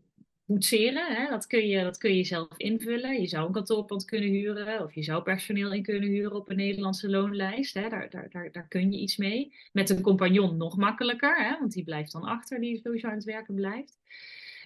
boetseren. 0.46 1.16
Hè? 1.16 1.28
Dat, 1.28 1.46
kun 1.46 1.66
je, 1.66 1.82
dat 1.82 1.98
kun 1.98 2.16
je 2.16 2.24
zelf 2.24 2.56
invullen. 2.56 3.20
Je 3.20 3.26
zou 3.26 3.46
een 3.46 3.52
kantoorpand 3.52 4.04
kunnen 4.04 4.28
huren 4.28 4.82
of 4.82 4.94
je 4.94 5.02
zou 5.02 5.22
personeel 5.22 5.72
in 5.72 5.82
kunnen 5.82 6.08
huren 6.08 6.36
op 6.36 6.50
een 6.50 6.56
Nederlandse 6.56 7.10
loonlijst. 7.10 7.74
Hè? 7.74 7.88
Daar, 7.88 8.10
daar, 8.10 8.30
daar, 8.30 8.52
daar 8.52 8.68
kun 8.68 8.92
je 8.92 8.98
iets 8.98 9.16
mee. 9.16 9.54
Met 9.72 9.90
een 9.90 10.00
compagnon 10.00 10.56
nog 10.56 10.76
makkelijker, 10.76 11.36
hè? 11.36 11.58
want 11.58 11.72
die 11.72 11.84
blijft 11.84 12.12
dan 12.12 12.22
achter, 12.22 12.60
die 12.60 12.80
sowieso 12.82 13.08
aan 13.08 13.14
het 13.14 13.24
werken 13.24 13.54
blijft. 13.54 13.98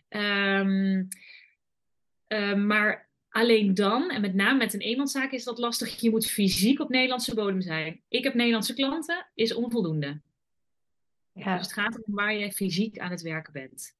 Um, 0.08 1.08
uh, 2.28 2.54
maar 2.54 3.08
alleen 3.28 3.74
dan, 3.74 4.10
en 4.10 4.20
met 4.20 4.34
name 4.34 4.58
met 4.58 4.74
een 4.74 4.80
eenmanszaak 4.80 5.32
is 5.32 5.44
dat 5.44 5.58
lastig, 5.58 6.00
je 6.00 6.10
moet 6.10 6.26
fysiek 6.26 6.80
op 6.80 6.88
Nederlandse 6.88 7.34
bodem 7.34 7.60
zijn. 7.60 8.00
Ik 8.08 8.24
heb 8.24 8.34
Nederlandse 8.34 8.74
klanten, 8.74 9.26
is 9.34 9.54
onvoldoende. 9.54 10.20
Ja. 11.32 11.56
Dus 11.56 11.66
het 11.66 11.72
gaat 11.72 12.04
om 12.04 12.14
waar 12.14 12.34
je 12.34 12.52
fysiek 12.52 12.98
aan 12.98 13.10
het 13.10 13.22
werken 13.22 13.52
bent. 13.52 13.98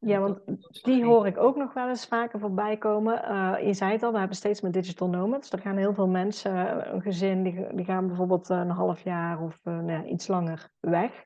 Ja, 0.00 0.20
want 0.20 0.40
die 0.82 1.04
hoor 1.04 1.26
ik 1.26 1.38
ook 1.38 1.56
nog 1.56 1.72
wel 1.72 1.88
eens 1.88 2.06
vaker 2.06 2.40
voorbij 2.40 2.76
komen. 2.76 3.24
Uh, 3.24 3.66
je 3.66 3.74
zei 3.74 3.92
het 3.92 4.02
al, 4.02 4.12
we 4.12 4.18
hebben 4.18 4.36
steeds 4.36 4.60
meer 4.60 4.72
digital 4.72 5.08
nomads. 5.08 5.52
Er 5.52 5.58
gaan 5.58 5.76
heel 5.76 5.94
veel 5.94 6.08
mensen, 6.08 6.68
eh, 6.68 6.92
een 6.92 7.02
gezin, 7.02 7.42
die, 7.42 7.74
die 7.74 7.84
gaan 7.84 8.06
bijvoorbeeld 8.06 8.48
een 8.48 8.70
half 8.70 9.00
jaar 9.00 9.40
of 9.40 9.58
uh, 9.64 9.78
nou, 9.78 10.04
iets 10.06 10.26
langer 10.26 10.70
weg. 10.80 11.24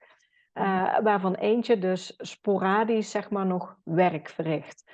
Uh, 0.55 0.99
waarvan 0.99 1.35
eentje 1.35 1.79
dus 1.79 2.15
sporadisch, 2.17 3.11
zeg 3.11 3.31
maar, 3.31 3.47
nog 3.47 3.77
werk 3.85 4.29
verricht. 4.29 4.91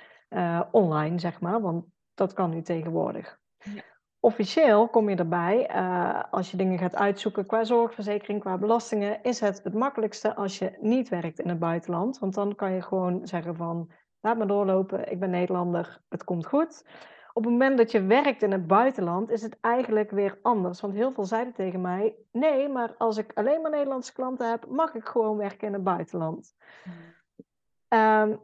online, 0.71 1.19
zeg 1.19 1.39
maar, 1.39 1.61
want 1.61 1.85
dat 2.13 2.33
kan 2.33 2.49
nu 2.49 2.61
tegenwoordig. 2.61 3.39
Ja 3.57 3.91
officieel 4.21 4.87
kom 4.87 5.09
je 5.09 5.15
erbij, 5.15 5.69
uh, 5.75 6.23
als 6.31 6.51
je 6.51 6.57
dingen 6.57 6.77
gaat 6.77 6.95
uitzoeken 6.95 7.45
qua 7.45 7.63
zorgverzekering, 7.63 8.39
qua 8.39 8.57
belastingen, 8.57 9.23
is 9.23 9.39
het 9.39 9.63
het 9.63 9.73
makkelijkste 9.73 10.35
als 10.35 10.57
je 10.59 10.77
niet 10.79 11.09
werkt 11.09 11.39
in 11.39 11.49
het 11.49 11.59
buitenland. 11.59 12.19
Want 12.19 12.33
dan 12.33 12.55
kan 12.55 12.71
je 12.71 12.81
gewoon 12.81 13.27
zeggen 13.27 13.55
van, 13.55 13.91
laat 14.19 14.37
me 14.37 14.45
doorlopen, 14.45 15.11
ik 15.11 15.19
ben 15.19 15.29
Nederlander, 15.29 16.01
het 16.09 16.23
komt 16.23 16.45
goed. 16.45 16.85
op 17.33 17.43
het 17.43 17.51
moment 17.51 17.77
dat 17.77 17.91
je 17.91 18.05
werkt 18.05 18.41
in 18.41 18.51
het 18.51 18.67
buitenland, 18.67 19.29
is 19.29 19.41
het 19.41 19.57
eigenlijk 19.61 20.11
weer 20.11 20.39
anders. 20.41 20.81
Want 20.81 20.93
heel 20.93 21.11
veel 21.11 21.25
zeiden 21.25 21.53
tegen 21.53 21.81
mij: 21.81 22.15
nee, 22.31 22.69
maar 22.69 22.95
als 22.97 23.17
ik 23.17 23.31
alleen 23.33 23.61
maar 23.61 23.71
Nederlandse 23.71 24.13
klanten 24.13 24.49
heb, 24.49 24.65
mag 24.67 24.95
ik 24.95 25.05
gewoon 25.05 25.37
werken 25.37 25.67
in 25.67 25.73
het 25.73 25.83
buitenland. 25.83 26.55
Um, 27.89 28.39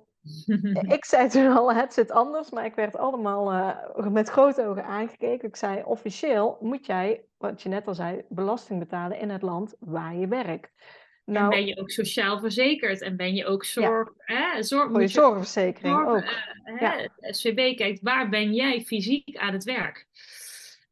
ik 0.97 1.05
zei 1.05 1.29
toen 1.29 1.57
al, 1.57 1.73
het 1.73 1.93
zit 1.93 2.11
anders, 2.11 2.49
maar 2.49 2.65
ik 2.65 2.75
werd 2.75 2.97
allemaal 2.97 3.53
uh, 3.53 4.07
met 4.07 4.29
grote 4.29 4.65
ogen 4.65 4.85
aangekeken. 4.85 5.47
Ik 5.47 5.55
zei, 5.55 5.83
officieel 5.83 6.57
moet 6.61 6.85
jij, 6.85 7.23
wat 7.37 7.61
je 7.61 7.69
net 7.69 7.87
al 7.87 7.95
zei, 7.95 8.21
belasting 8.29 8.79
betalen 8.79 9.19
in 9.19 9.29
het 9.29 9.41
land 9.41 9.75
waar 9.79 10.15
je 10.15 10.27
werkt. 10.27 10.71
Nou, 11.25 11.43
en 11.43 11.49
ben 11.49 11.65
je 11.65 11.77
ook 11.77 11.91
sociaal 11.91 12.39
verzekerd 12.39 13.01
en 13.01 13.15
ben 13.15 13.35
je 13.35 13.45
ook 13.45 13.65
zorg... 13.65 14.13
Ja. 14.25 14.53
Hè, 14.53 14.63
zorg 14.63 14.91
Voor 14.91 15.01
je, 15.01 15.07
zorgverzekering 15.07 15.95
zorg, 15.95 16.07
ook. 16.07 16.31
Uh, 16.73 16.79
ja. 16.79 17.07
SVB 17.19 17.77
kijkt, 17.77 18.01
waar 18.01 18.29
ben 18.29 18.53
jij 18.53 18.81
fysiek 18.81 19.37
aan 19.37 19.53
het 19.53 19.63
werk? 19.63 20.07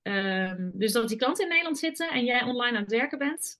Um, 0.04 0.72
dus 0.74 0.92
dat 0.92 1.08
die 1.08 1.18
klanten 1.18 1.44
in 1.44 1.50
Nederland 1.50 1.78
zitten 1.78 2.10
en 2.10 2.26
jij 2.26 2.44
online 2.44 2.78
aan 2.78 2.84
het 2.84 2.92
werken 2.92 3.18
bent, 3.18 3.60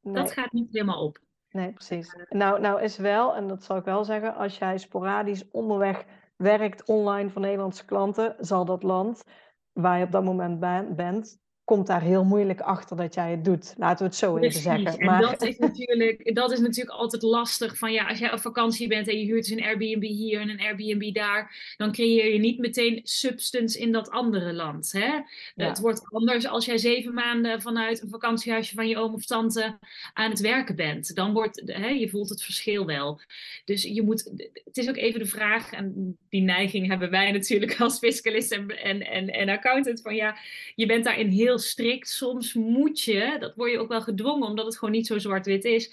nee. 0.00 0.14
dat 0.14 0.32
gaat 0.32 0.52
niet 0.52 0.72
helemaal 0.72 1.04
op. 1.04 1.18
Nee, 1.50 1.72
precies. 1.72 2.16
Nou, 2.28 2.60
nou 2.60 2.82
is 2.82 2.96
wel, 2.96 3.34
en 3.34 3.46
dat 3.46 3.62
zal 3.62 3.76
ik 3.76 3.84
wel 3.84 4.04
zeggen, 4.04 4.34
als 4.34 4.58
jij 4.58 4.78
sporadisch 4.78 5.50
onderweg 5.50 6.04
werkt 6.36 6.84
online 6.84 7.30
voor 7.30 7.40
Nederlandse 7.40 7.84
klanten, 7.84 8.34
zal 8.38 8.64
dat 8.64 8.82
land 8.82 9.24
waar 9.72 9.98
je 9.98 10.04
op 10.04 10.12
dat 10.12 10.24
moment 10.24 10.60
bent, 10.96 11.38
komt 11.70 11.86
daar 11.86 12.02
heel 12.02 12.24
moeilijk 12.24 12.60
achter 12.60 12.96
dat 12.96 13.14
jij 13.14 13.30
het 13.30 13.44
doet. 13.44 13.74
Laten 13.76 13.98
we 13.98 14.04
het 14.04 14.14
zo 14.14 14.36
even 14.36 14.60
zeggen. 14.60 15.04
Maar... 15.04 15.22
En 15.22 15.30
dat 15.30 15.42
is, 15.42 15.58
natuurlijk, 15.58 16.30
dat 16.34 16.52
is 16.52 16.60
natuurlijk 16.60 16.98
altijd 16.98 17.22
lastig. 17.22 17.78
Van 17.78 17.92
ja, 17.92 18.08
als 18.08 18.18
jij 18.18 18.32
op 18.32 18.40
vakantie 18.40 18.88
bent 18.88 19.08
en 19.08 19.18
je 19.18 19.24
huurt 19.24 19.48
dus 19.48 19.56
een 19.56 19.64
Airbnb 19.64 20.02
hier 20.02 20.40
en 20.40 20.48
een 20.48 20.60
Airbnb 20.60 21.14
daar, 21.14 21.74
dan 21.76 21.92
creëer 21.92 22.32
je 22.32 22.38
niet 22.38 22.58
meteen 22.58 23.00
substance 23.02 23.78
in 23.78 23.92
dat 23.92 24.10
andere 24.10 24.52
land. 24.52 24.92
Hè? 24.92 25.08
Het 25.54 25.78
wordt 25.78 26.02
anders 26.10 26.46
als 26.46 26.64
jij 26.64 26.78
zeven 26.78 27.14
maanden 27.14 27.62
vanuit 27.62 28.02
een 28.02 28.08
vakantiehuisje 28.08 28.74
van 28.74 28.88
je 28.88 28.98
oom 28.98 29.14
of 29.14 29.24
tante 29.24 29.78
aan 30.12 30.30
het 30.30 30.40
werken 30.40 30.76
bent. 30.76 31.14
Dan 31.14 31.32
wordt, 31.32 31.62
hè, 31.64 31.88
je 31.88 32.08
voelt 32.08 32.28
het 32.28 32.42
verschil 32.42 32.86
wel. 32.86 33.20
Dus 33.64 33.82
je 33.82 34.02
moet, 34.02 34.32
het 34.64 34.76
is 34.76 34.88
ook 34.88 34.96
even 34.96 35.20
de 35.20 35.26
vraag, 35.26 35.72
en 35.72 36.18
die 36.28 36.42
neiging 36.42 36.86
hebben 36.86 37.10
wij 37.10 37.32
natuurlijk 37.32 37.80
als 37.80 37.98
fiscalist 37.98 38.52
en, 38.52 38.68
en, 38.68 39.06
en, 39.06 39.28
en 39.28 39.48
accountant, 39.48 40.00
van 40.00 40.14
ja, 40.14 40.36
je 40.74 40.86
bent 40.86 41.04
daarin 41.04 41.28
heel 41.28 41.58
strikt. 41.60 42.08
Soms 42.08 42.52
moet 42.52 43.00
je, 43.00 43.36
dat 43.40 43.54
word 43.54 43.70
je 43.70 43.78
ook 43.78 43.88
wel 43.88 44.02
gedwongen, 44.02 44.48
omdat 44.48 44.64
het 44.66 44.78
gewoon 44.78 44.94
niet 44.94 45.06
zo 45.06 45.18
zwart-wit 45.18 45.64
is, 45.64 45.92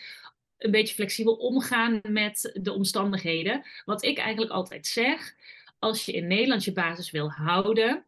een 0.57 0.71
beetje 0.71 0.95
flexibel 0.95 1.33
omgaan 1.33 2.01
met 2.09 2.59
de 2.61 2.73
omstandigheden. 2.73 3.65
Wat 3.85 4.03
ik 4.03 4.17
eigenlijk 4.17 4.51
altijd 4.51 4.87
zeg, 4.87 5.35
als 5.79 6.05
je 6.05 6.11
in 6.11 6.27
Nederland 6.27 6.63
je 6.63 6.73
basis 6.73 7.11
wil 7.11 7.31
houden, 7.31 8.05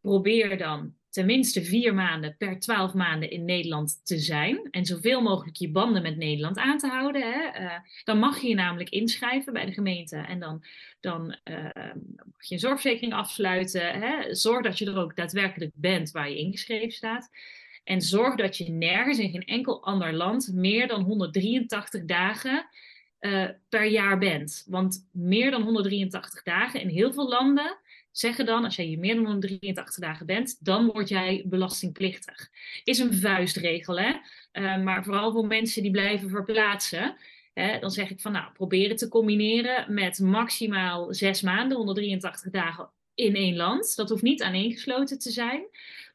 probeer 0.00 0.58
dan 0.58 0.94
tenminste 1.14 1.64
vier 1.64 1.94
maanden 1.94 2.36
per 2.36 2.58
twaalf 2.58 2.94
maanden 2.94 3.30
in 3.30 3.44
Nederland 3.44 4.00
te 4.06 4.18
zijn. 4.18 4.68
En 4.70 4.84
zoveel 4.84 5.20
mogelijk 5.20 5.56
je 5.56 5.70
banden 5.70 6.02
met 6.02 6.16
Nederland 6.16 6.56
aan 6.56 6.78
te 6.78 6.86
houden. 6.86 7.22
Hè. 7.22 7.62
Uh, 7.62 7.72
dan 8.04 8.18
mag 8.18 8.40
je 8.40 8.48
je 8.48 8.54
namelijk 8.54 8.90
inschrijven 8.90 9.52
bij 9.52 9.64
de 9.64 9.72
gemeente. 9.72 10.16
En 10.16 10.40
dan, 10.40 10.64
dan 11.00 11.36
uh, 11.44 11.64
mag 12.32 12.46
je 12.46 12.54
een 12.54 12.60
zorgverzekering 12.60 13.14
afsluiten. 13.14 14.00
Hè. 14.00 14.34
Zorg 14.34 14.62
dat 14.62 14.78
je 14.78 14.86
er 14.86 14.98
ook 14.98 15.16
daadwerkelijk 15.16 15.72
bent 15.74 16.10
waar 16.10 16.30
je 16.30 16.38
ingeschreven 16.38 16.92
staat. 16.92 17.30
En 17.84 18.00
zorg 18.00 18.34
dat 18.34 18.56
je 18.56 18.70
nergens 18.70 19.18
in 19.18 19.30
geen 19.30 19.44
enkel 19.44 19.84
ander 19.84 20.12
land 20.12 20.50
meer 20.52 20.88
dan 20.88 21.02
183 21.02 22.04
dagen 22.04 22.66
uh, 23.20 23.48
per 23.68 23.84
jaar 23.84 24.18
bent. 24.18 24.64
Want 24.68 25.08
meer 25.12 25.50
dan 25.50 25.62
183 25.62 26.42
dagen 26.42 26.80
in 26.80 26.88
heel 26.88 27.12
veel 27.12 27.28
landen 27.28 27.78
zeggen 28.16 28.46
dan, 28.46 28.64
als 28.64 28.76
jij 28.76 28.84
hier 28.84 28.98
meer 28.98 29.14
dan 29.14 29.24
183 29.24 29.94
dagen 29.94 30.26
bent, 30.26 30.64
dan 30.64 30.86
word 30.86 31.08
jij 31.08 31.42
belastingplichtig. 31.46 32.50
Is 32.84 32.98
een 32.98 33.14
vuistregel, 33.14 33.98
hè? 33.98 34.12
Uh, 34.52 34.82
maar 34.82 35.04
vooral 35.04 35.32
voor 35.32 35.46
mensen 35.46 35.82
die 35.82 35.90
blijven 35.90 36.30
verplaatsen. 36.30 37.16
Hè, 37.52 37.78
dan 37.78 37.90
zeg 37.90 38.10
ik 38.10 38.20
van, 38.20 38.32
nou, 38.32 38.52
probeer 38.52 38.88
het 38.88 38.98
te 38.98 39.08
combineren 39.08 39.94
met 39.94 40.18
maximaal 40.18 41.14
zes 41.14 41.42
maanden, 41.42 41.76
183 41.76 42.50
dagen 42.50 42.90
in 43.14 43.34
één 43.34 43.56
land. 43.56 43.96
Dat 43.96 44.08
hoeft 44.08 44.22
niet 44.22 44.42
aaneengesloten 44.42 45.18
te 45.18 45.30
zijn. 45.30 45.62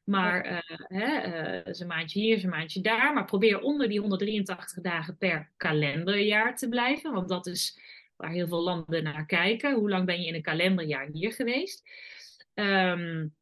Maar 0.03 0.51
uh, 0.51 0.57
hè, 0.87 1.27
uh, 1.27 1.79
een 1.79 1.87
maandje 1.87 2.19
hier, 2.19 2.43
een 2.43 2.49
maandje 2.49 2.81
daar. 2.81 3.13
Maar 3.13 3.25
probeer 3.25 3.61
onder 3.61 3.89
die 3.89 3.99
183 3.99 4.81
dagen 4.81 5.17
per 5.17 5.49
kalenderjaar 5.57 6.57
te 6.57 6.69
blijven. 6.69 7.13
Want 7.13 7.29
dat 7.29 7.47
is 7.47 7.79
waar 8.19 8.31
heel 8.31 8.47
veel 8.47 8.63
landen 8.63 9.03
naar 9.03 9.25
kijken. 9.25 9.73
Hoe 9.73 9.89
lang 9.89 10.05
ben 10.05 10.21
je 10.21 10.27
in 10.27 10.35
een 10.35 10.41
kalenderjaar 10.41 11.09
hier 11.11 11.33
geweest? 11.33 11.89
Um, 12.53 13.35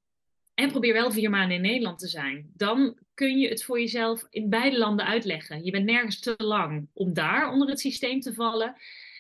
en 0.54 0.72
probeer 0.72 0.94
wel 0.94 1.12
vier 1.12 1.30
maanden 1.30 1.56
in 1.56 1.62
Nederland 1.62 2.00
te 2.00 2.08
zijn. 2.08 2.52
Dan 2.54 2.98
kun 3.14 3.38
je 3.38 3.48
het 3.48 3.64
voor 3.64 3.80
jezelf 3.80 4.28
in 4.30 4.50
beide 4.50 4.78
landen 4.78 5.06
uitleggen. 5.06 5.64
Je 5.64 5.72
bent 5.72 5.86
nergens 5.86 6.20
te 6.20 6.34
lang 6.38 6.88
om 6.94 7.14
daar 7.14 7.52
onder 7.52 7.70
het 7.70 7.80
systeem 7.80 8.20
te 8.20 8.34
vallen. 8.34 8.76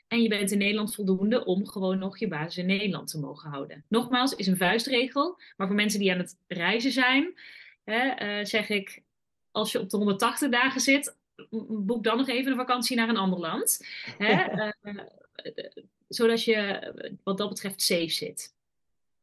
En 0.08 0.22
je 0.22 0.30
bent 0.30 0.52
in 0.52 0.58
Nederland 0.58 0.96
voldoende 0.96 1.46
om 1.46 1.67
gewoon 1.67 2.00
nog 2.00 2.17
je 2.17 2.28
basis 2.28 2.58
in 2.58 2.65
Nederland 2.65 3.08
te 3.08 3.20
mogen 3.20 3.50
houden. 3.50 3.86
Nogmaals, 3.88 4.36
is 4.36 4.48
een 4.48 4.58
vuistregel. 4.58 5.39
Maar 5.58 5.67
voor 5.67 5.76
mensen 5.76 6.00
die 6.00 6.12
aan 6.12 6.17
het 6.17 6.38
reizen 6.48 6.91
zijn, 6.91 7.39
hè, 7.84 8.39
uh, 8.39 8.46
zeg 8.46 8.70
ik: 8.70 9.02
als 9.52 9.72
je 9.72 9.80
op 9.80 9.89
de 9.89 9.98
180 9.98 10.50
dagen 10.50 10.82
zit, 10.82 11.17
boek 11.70 12.04
dan 12.04 12.17
nog 12.17 12.28
even 12.28 12.52
een 12.52 12.58
vakantie 12.58 12.96
naar 12.96 13.10
een 13.10 13.17
ander 13.17 13.39
land. 13.39 13.80
Hè? 14.17 14.72
uh, 14.84 15.04
zodat 16.08 16.43
je 16.43 17.15
wat 17.23 17.38
dat 17.38 17.50
betreft 17.50 17.82
safe 17.82 18.10
zit. 18.10 18.56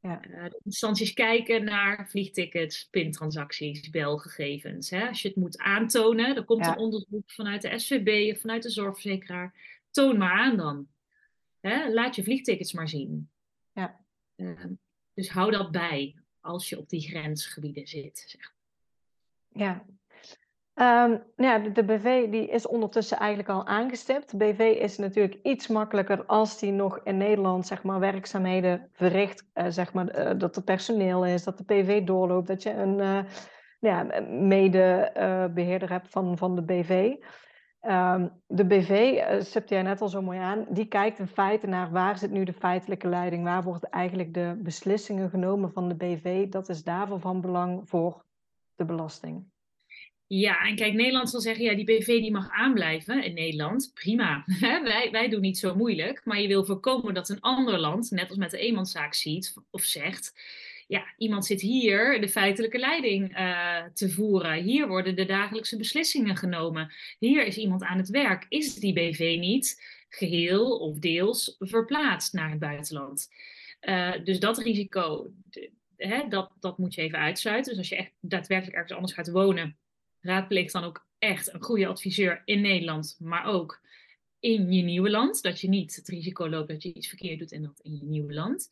Ja. 0.01 0.27
Uh, 0.27 0.45
instanties 0.65 1.13
kijken 1.13 1.65
naar 1.65 2.09
vliegtickets, 2.09 2.89
pintransacties, 2.91 3.91
belgegevens. 3.91 4.91
Hè? 4.91 5.09
Als 5.09 5.23
je 5.23 5.29
het 5.29 5.37
moet 5.37 5.59
aantonen, 5.59 6.35
dan 6.35 6.45
komt 6.45 6.65
ja. 6.65 6.73
een 6.73 6.79
onderzoek 6.79 7.31
vanuit 7.31 7.63
de 7.63 7.79
SVB 7.79 8.33
of 8.35 8.41
vanuit 8.41 8.63
de 8.63 8.71
zorgverzekeraar. 8.71 9.55
Toon 9.91 10.19
maar 10.19 10.33
aan 10.33 10.57
dan. 10.57 10.89
Hè? 11.61 11.93
Laat 11.93 12.17
je 12.17 12.23
vliegtickets 12.23 12.73
maar 12.73 12.89
zien. 12.89 13.31
Ja. 13.73 14.01
Uh, 14.37 14.65
dus 15.15 15.29
hou 15.29 15.51
dat 15.51 15.71
bij 15.71 16.15
als 16.41 16.69
je 16.69 16.79
op 16.79 16.89
die 16.89 17.01
grensgebieden 17.01 17.87
zit. 17.87 18.25
Zeg. 18.27 18.55
Ja, 19.49 19.85
Um, 20.75 21.23
ja, 21.37 21.59
de, 21.59 21.85
BV 21.85 22.31
die 22.31 22.49
is 22.49 22.67
ondertussen 22.67 23.19
eigenlijk 23.19 23.49
al 23.49 23.67
aangestipt. 23.67 24.37
BV 24.37 24.77
is 24.81 24.99
natuurlijk 24.99 25.39
iets 25.43 25.69
makkelijker 25.69 26.25
als 26.27 26.59
die 26.59 26.73
nog 26.73 27.01
in 27.05 27.17
Nederland 27.17 27.67
zeg 27.67 27.83
maar, 27.83 28.01
werkzaamheden 28.01 28.89
verricht. 28.93 29.47
Uh, 29.55 29.65
zeg 29.69 29.93
maar, 29.93 30.19
uh, 30.19 30.39
dat 30.39 30.57
er 30.57 30.63
personeel 30.63 31.25
is, 31.27 31.45
dat 31.45 31.59
de 31.59 31.65
PV 31.65 32.05
doorloopt, 32.05 32.47
dat 32.47 32.63
je 32.63 32.71
een 32.71 32.99
uh, 32.99 33.19
ja, 33.81 34.03
medebeheerder 34.29 35.91
hebt 35.91 36.09
van, 36.09 36.39
van 36.39 36.55
de 36.55 36.63
BV. 36.63 37.15
Um, 37.83 38.43
de 38.47 38.67
BV, 38.67 39.23
stipte 39.43 39.75
jij 39.75 39.83
net 39.83 40.01
al 40.01 40.09
zo 40.09 40.23
mooi 40.23 40.39
aan, 40.39 40.67
die 40.69 40.87
kijkt 40.87 41.19
in 41.19 41.27
feite 41.27 41.67
naar 41.67 41.91
waar 41.91 42.19
zit 42.19 42.31
nu 42.31 42.45
de 42.45 42.53
feitelijke 42.53 43.09
leiding, 43.09 43.45
waar 43.45 43.63
wordt 43.63 43.85
eigenlijk 43.85 44.35
de 44.35 44.61
beslissingen 44.63 45.31
genomen 45.31 45.73
van 45.73 45.89
de 45.89 45.95
BV. 45.95 46.49
Dat 46.49 46.69
is 46.69 46.85
daarvoor 46.85 47.21
van 47.21 47.41
belang 47.41 47.89
voor 47.89 48.25
de 48.75 48.85
belasting. 48.85 49.53
Ja, 50.37 50.67
en 50.67 50.77
kijk, 50.77 50.95
Nederland 50.95 51.31
zal 51.31 51.41
zeggen, 51.41 51.65
ja, 51.65 51.75
die 51.75 51.85
BV 51.85 52.07
die 52.07 52.31
mag 52.31 52.51
aanblijven 52.51 53.25
in 53.25 53.35
Nederland. 53.35 53.91
Prima, 53.95 54.45
wij, 54.61 55.09
wij 55.11 55.29
doen 55.29 55.41
niet 55.41 55.59
zo 55.59 55.75
moeilijk. 55.75 56.25
Maar 56.25 56.41
je 56.41 56.49
wil 56.49 56.65
voorkomen 56.65 57.15
dat 57.15 57.29
een 57.29 57.41
ander 57.41 57.79
land, 57.79 58.11
net 58.11 58.29
als 58.29 58.39
met 58.39 58.51
de 58.51 58.59
eenmanszaak 58.59 59.15
ziet 59.15 59.55
of 59.71 59.83
zegt... 59.83 60.35
Ja, 60.87 61.05
iemand 61.19 61.47
zit 61.47 61.61
hier 61.61 62.21
de 62.21 62.29
feitelijke 62.29 62.79
leiding 62.79 63.39
uh, 63.39 63.85
te 63.85 64.11
voeren. 64.11 64.63
Hier 64.63 64.89
worden 64.89 65.17
de 65.17 65.25
dagelijkse 65.25 65.77
beslissingen 65.77 66.37
genomen. 66.37 66.93
Hier 67.19 67.47
is 67.47 67.57
iemand 67.57 67.83
aan 67.83 67.99
het 67.99 68.09
werk. 68.09 68.47
Is 68.49 68.75
die 68.75 68.93
BV 68.93 69.37
niet 69.39 69.83
geheel 70.09 70.79
of 70.79 70.99
deels 70.99 71.57
verplaatst 71.59 72.33
naar 72.33 72.51
het 72.51 72.59
buitenland? 72.59 73.29
Uh, 73.81 74.13
dus 74.25 74.41
dat 74.41 74.59
risico, 74.59 75.31
hè, 75.97 76.29
dat, 76.29 76.53
dat 76.61 76.79
moet 76.79 76.95
je 76.95 77.03
even 77.03 77.19
uitsluiten. 77.19 77.71
Dus 77.71 77.79
als 77.79 77.89
je 77.89 77.97
echt 77.97 78.13
daadwerkelijk 78.21 78.77
ergens 78.77 78.95
anders 78.95 79.13
gaat 79.13 79.31
wonen 79.31 79.77
raadpleeg 80.25 80.71
dan 80.71 80.85
ook 80.85 81.07
echt 81.19 81.55
een 81.55 81.63
goede 81.63 81.87
adviseur 81.87 82.43
in 82.45 82.61
Nederland, 82.61 83.17
maar 83.19 83.45
ook 83.45 83.81
in 84.41 84.73
je 84.73 84.83
nieuwe 84.83 85.11
land. 85.11 85.43
Dat 85.43 85.61
je 85.61 85.69
niet 85.69 85.97
het 85.97 86.09
risico 86.09 86.49
loopt 86.49 86.69
dat 86.69 86.83
je 86.83 86.93
iets 86.93 87.09
verkeerd 87.09 87.39
doet 87.39 87.53
en 87.53 87.63
dat 87.63 87.81
in 87.83 87.97
je 87.97 88.05
nieuwe 88.05 88.35
land. 88.35 88.71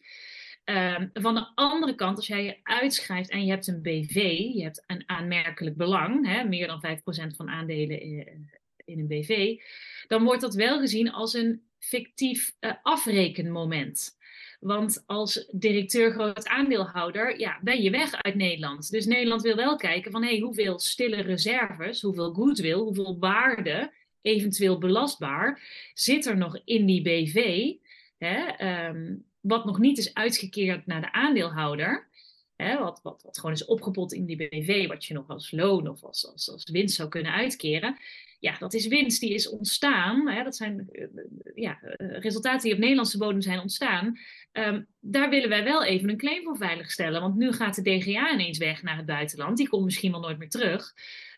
Um, 0.64 1.10
van 1.12 1.34
de 1.34 1.52
andere 1.54 1.94
kant, 1.94 2.16
als 2.16 2.26
jij 2.26 2.44
je 2.44 2.56
uitschrijft 2.62 3.30
en 3.30 3.44
je 3.44 3.50
hebt 3.50 3.66
een 3.66 3.82
BV, 3.82 4.14
je 4.54 4.62
hebt 4.62 4.84
een 4.86 5.02
aanmerkelijk 5.06 5.76
belang, 5.76 6.26
hè, 6.26 6.44
meer 6.44 6.66
dan 6.66 6.84
5% 7.32 7.36
van 7.36 7.48
aandelen 7.48 8.00
in, 8.00 8.50
in, 8.84 8.98
een 8.98 9.06
BV, 9.06 9.60
dan 10.06 10.24
wordt 10.24 10.40
dat 10.40 10.54
wel 10.54 10.78
gezien 10.78 11.12
als 11.12 11.34
een 11.34 11.62
fictief 11.78 12.54
uh, 12.60 12.72
afrekenmoment. 12.82 14.16
Want 14.62 15.02
als 15.06 15.48
directeur 15.50 16.12
groot 16.12 16.46
aandeelhouder 16.48 17.38
ja, 17.38 17.58
ben 17.62 17.82
je 17.82 17.90
weg 17.90 18.12
uit 18.12 18.34
Nederland. 18.34 18.90
Dus 18.90 19.06
Nederland 19.06 19.42
wil 19.42 19.56
wel 19.56 19.76
kijken 19.76 20.12
van 20.12 20.22
hey, 20.22 20.38
hoeveel 20.38 20.78
stille 20.78 21.22
reserves, 21.22 22.02
hoeveel 22.02 22.32
goodwill, 22.32 22.78
hoeveel 22.78 23.18
waarde, 23.18 23.92
eventueel 24.20 24.78
belastbaar, 24.78 25.60
zit 25.94 26.26
er 26.26 26.36
nog 26.36 26.60
in 26.64 26.86
die 26.86 27.02
BV. 27.02 27.72
Hè? 28.18 28.66
Um, 28.88 29.24
wat 29.40 29.64
nog 29.64 29.78
niet 29.78 29.98
is 29.98 30.14
uitgekeerd 30.14 30.86
naar 30.86 31.00
de 31.00 31.12
aandeelhouder, 31.12 32.08
hè, 32.56 32.78
wat, 32.78 33.00
wat, 33.02 33.22
wat 33.22 33.38
gewoon 33.38 33.54
is 33.54 33.64
opgepot 33.64 34.12
in 34.12 34.26
die 34.26 34.36
BV, 34.36 34.86
wat 34.86 35.04
je 35.04 35.14
nog 35.14 35.28
als 35.28 35.50
loon 35.50 35.88
of 35.88 36.02
als, 36.02 36.26
als, 36.26 36.50
als 36.50 36.70
winst 36.70 36.94
zou 36.96 37.08
kunnen 37.08 37.32
uitkeren, 37.32 37.96
ja, 38.42 38.58
dat 38.58 38.74
is 38.74 38.86
winst 38.86 39.20
die 39.20 39.34
is 39.34 39.48
ontstaan. 39.48 40.28
Hè, 40.28 40.42
dat 40.42 40.56
zijn 40.56 40.88
uh, 40.92 41.06
ja, 41.54 41.78
resultaten 41.96 42.62
die 42.62 42.72
op 42.72 42.78
Nederlandse 42.78 43.18
bodem 43.18 43.40
zijn 43.40 43.60
ontstaan. 43.60 44.18
Um, 44.52 44.86
daar 45.00 45.30
willen 45.30 45.48
wij 45.48 45.64
wel 45.64 45.84
even 45.84 46.08
een 46.08 46.16
claim 46.16 46.42
voor 46.42 46.56
veiligstellen. 46.56 47.20
Want 47.20 47.36
nu 47.36 47.52
gaat 47.52 47.74
de 47.74 47.82
DGA 47.82 48.32
ineens 48.32 48.58
weg 48.58 48.82
naar 48.82 48.96
het 48.96 49.06
buitenland. 49.06 49.56
Die 49.56 49.68
komt 49.68 49.84
misschien 49.84 50.10
wel 50.10 50.20
nooit 50.20 50.38
meer 50.38 50.48
terug. 50.48 50.92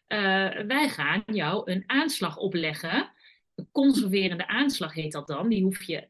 Uh, 0.08 0.18
wij 0.66 0.88
gaan 0.88 1.22
jou 1.26 1.70
een 1.70 1.82
aanslag 1.86 2.36
opleggen. 2.36 3.12
Een 3.54 3.68
conserverende 3.72 4.46
aanslag 4.46 4.94
heet 4.94 5.12
dat 5.12 5.26
dan. 5.26 5.48
Die 5.48 5.62
hoef 5.62 5.82
je 5.82 6.08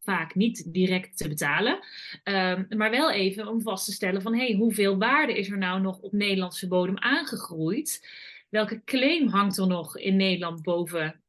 vaak 0.00 0.34
niet 0.34 0.72
direct 0.72 1.16
te 1.16 1.28
betalen. 1.28 1.78
Um, 2.24 2.66
maar 2.68 2.90
wel 2.90 3.10
even 3.10 3.48
om 3.48 3.62
vast 3.62 3.84
te 3.84 3.92
stellen 3.92 4.22
van... 4.22 4.34
Hey, 4.34 4.54
hoeveel 4.54 4.98
waarde 4.98 5.38
is 5.38 5.50
er 5.50 5.58
nou 5.58 5.80
nog 5.80 5.98
op 5.98 6.12
Nederlandse 6.12 6.68
bodem 6.68 6.98
aangegroeid? 6.98 8.08
Welke 8.48 8.84
claim 8.84 9.28
hangt 9.28 9.58
er 9.58 9.66
nog 9.66 9.98
in 9.98 10.16
Nederland 10.16 10.62
boven 10.62 11.20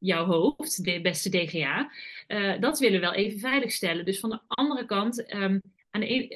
jouw 0.00 0.24
hoofd, 0.24 0.84
de 0.84 1.00
beste 1.00 1.30
DGA? 1.30 1.90
Uh, 2.28 2.60
dat 2.60 2.78
willen 2.78 3.00
we 3.00 3.06
wel 3.06 3.14
even 3.14 3.38
veiligstellen. 3.38 4.04
Dus 4.04 4.20
van 4.20 4.30
de 4.30 4.40
andere 4.46 4.84
kant... 4.84 5.34
Um, 5.34 5.62
aan 5.90 6.00
de 6.00 6.14
e 6.14 6.28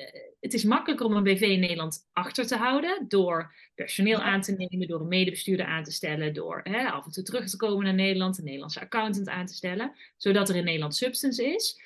het 0.44 0.54
is 0.54 0.64
makkelijker 0.64 1.06
om 1.06 1.12
een 1.12 1.22
BV 1.22 1.40
in 1.40 1.60
Nederland 1.60 2.08
achter 2.12 2.46
te 2.46 2.56
houden 2.56 3.04
door 3.08 3.54
personeel 3.74 4.20
aan 4.20 4.40
te 4.40 4.52
nemen, 4.52 4.88
door 4.88 5.00
een 5.00 5.08
medebestuurder 5.08 5.66
aan 5.66 5.84
te 5.84 5.92
stellen, 5.92 6.34
door 6.34 6.60
hè, 6.62 6.90
af 6.90 7.04
en 7.04 7.10
toe 7.12 7.22
terug 7.22 7.50
te 7.50 7.56
komen 7.56 7.84
naar 7.84 7.94
Nederland, 7.94 8.38
een 8.38 8.44
Nederlandse 8.44 8.80
accountant 8.80 9.28
aan 9.28 9.46
te 9.46 9.54
stellen, 9.54 9.92
zodat 10.16 10.48
er 10.48 10.56
in 10.56 10.64
Nederland 10.64 10.96
substance 10.96 11.44
is. 11.54 11.80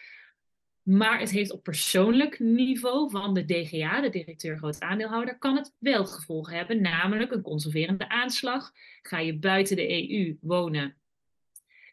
Maar 0.82 1.20
het 1.20 1.30
heeft 1.30 1.50
op 1.50 1.62
persoonlijk 1.62 2.38
niveau 2.38 3.10
van 3.10 3.34
de 3.34 3.44
DGA, 3.44 4.00
de 4.00 4.10
directeur 4.10 4.56
groot 4.56 4.80
aandeelhouder, 4.80 5.38
kan 5.38 5.56
het 5.56 5.74
wel 5.78 6.06
gevolgen 6.06 6.56
hebben, 6.56 6.80
namelijk 6.80 7.32
een 7.32 7.42
conserverende 7.42 8.08
aanslag. 8.08 8.72
Ga 9.02 9.18
je 9.18 9.38
buiten 9.38 9.76
de 9.76 10.10
EU 10.10 10.36
wonen, 10.40 10.96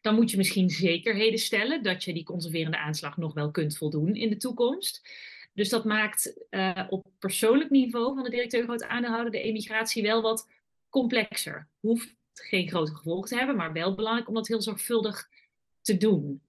dan 0.06 0.16
moet 0.16 0.32
je 0.32 0.38
misschien 0.38 0.70
zekerheden 0.70 1.40
stellen 1.40 1.84
dat 1.84 2.04
je 2.04 2.14
die 2.14 2.24
conserverende 2.24 2.78
aanslag 2.78 3.18
nog 3.18 3.34
wel 3.34 3.52
kunt 3.52 3.78
voldoen 3.78 4.16
in 4.16 4.30
de 4.30 4.38
toekomst. 4.38 5.10
Dus 5.54 5.70
dat 5.70 5.86
maakt 5.86 6.46
uh, 6.50 6.84
op 6.90 7.06
persoonlijk 7.20 7.70
niveau 7.70 8.16
van 8.16 8.24
de 8.24 8.30
directeur 8.30 8.64
groot 8.64 8.84
aandeelhouder 8.84 9.32
de 9.32 9.42
emigratie 9.42 10.04
wel 10.04 10.22
wat 10.22 10.50
complexer. 10.90 11.68
Hoeft 11.80 12.16
geen 12.34 12.70
grote 12.70 12.96
gevolgen 12.96 13.30
te 13.30 13.36
hebben, 13.36 13.56
maar 13.56 13.74
wel 13.74 13.96
belangrijk 13.96 14.28
om 14.28 14.34
dat 14.34 14.48
heel 14.48 14.62
zorgvuldig 14.62 15.30
te 15.82 15.98
doen. 15.98 16.42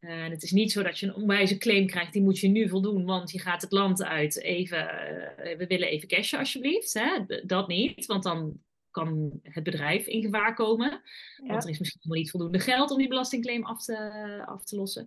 Uh, 0.00 0.28
het 0.28 0.42
is 0.42 0.52
niet 0.52 0.72
zo 0.72 0.82
dat 0.82 0.98
je 0.98 1.06
een 1.06 1.14
onwijze 1.14 1.58
claim 1.58 1.86
krijgt, 1.86 2.12
die 2.12 2.22
moet 2.22 2.38
je 2.38 2.48
nu 2.48 2.68
voldoen, 2.68 3.04
want 3.04 3.30
je 3.30 3.38
gaat 3.38 3.62
het 3.62 3.72
land 3.72 4.02
uit. 4.02 4.40
Even, 4.40 4.78
uh, 4.78 5.56
we 5.56 5.66
willen 5.68 5.88
even 5.88 6.08
cashen 6.08 6.38
alsjeblieft. 6.38 6.94
Hè? 6.94 7.40
Dat 7.46 7.68
niet, 7.68 8.06
want 8.06 8.22
dan 8.22 8.60
kan 8.90 9.40
het 9.42 9.64
bedrijf 9.64 10.06
in 10.06 10.22
gevaar 10.22 10.54
komen. 10.54 11.02
Want 11.46 11.64
er 11.64 11.70
is 11.70 11.78
misschien 11.78 12.00
nog 12.04 12.16
niet 12.16 12.30
voldoende 12.30 12.58
geld 12.58 12.90
om 12.90 12.98
die 12.98 13.08
belastingclaim 13.08 13.64
af 13.64 13.84
te, 13.84 14.42
af 14.46 14.64
te 14.64 14.76
lossen. 14.76 15.06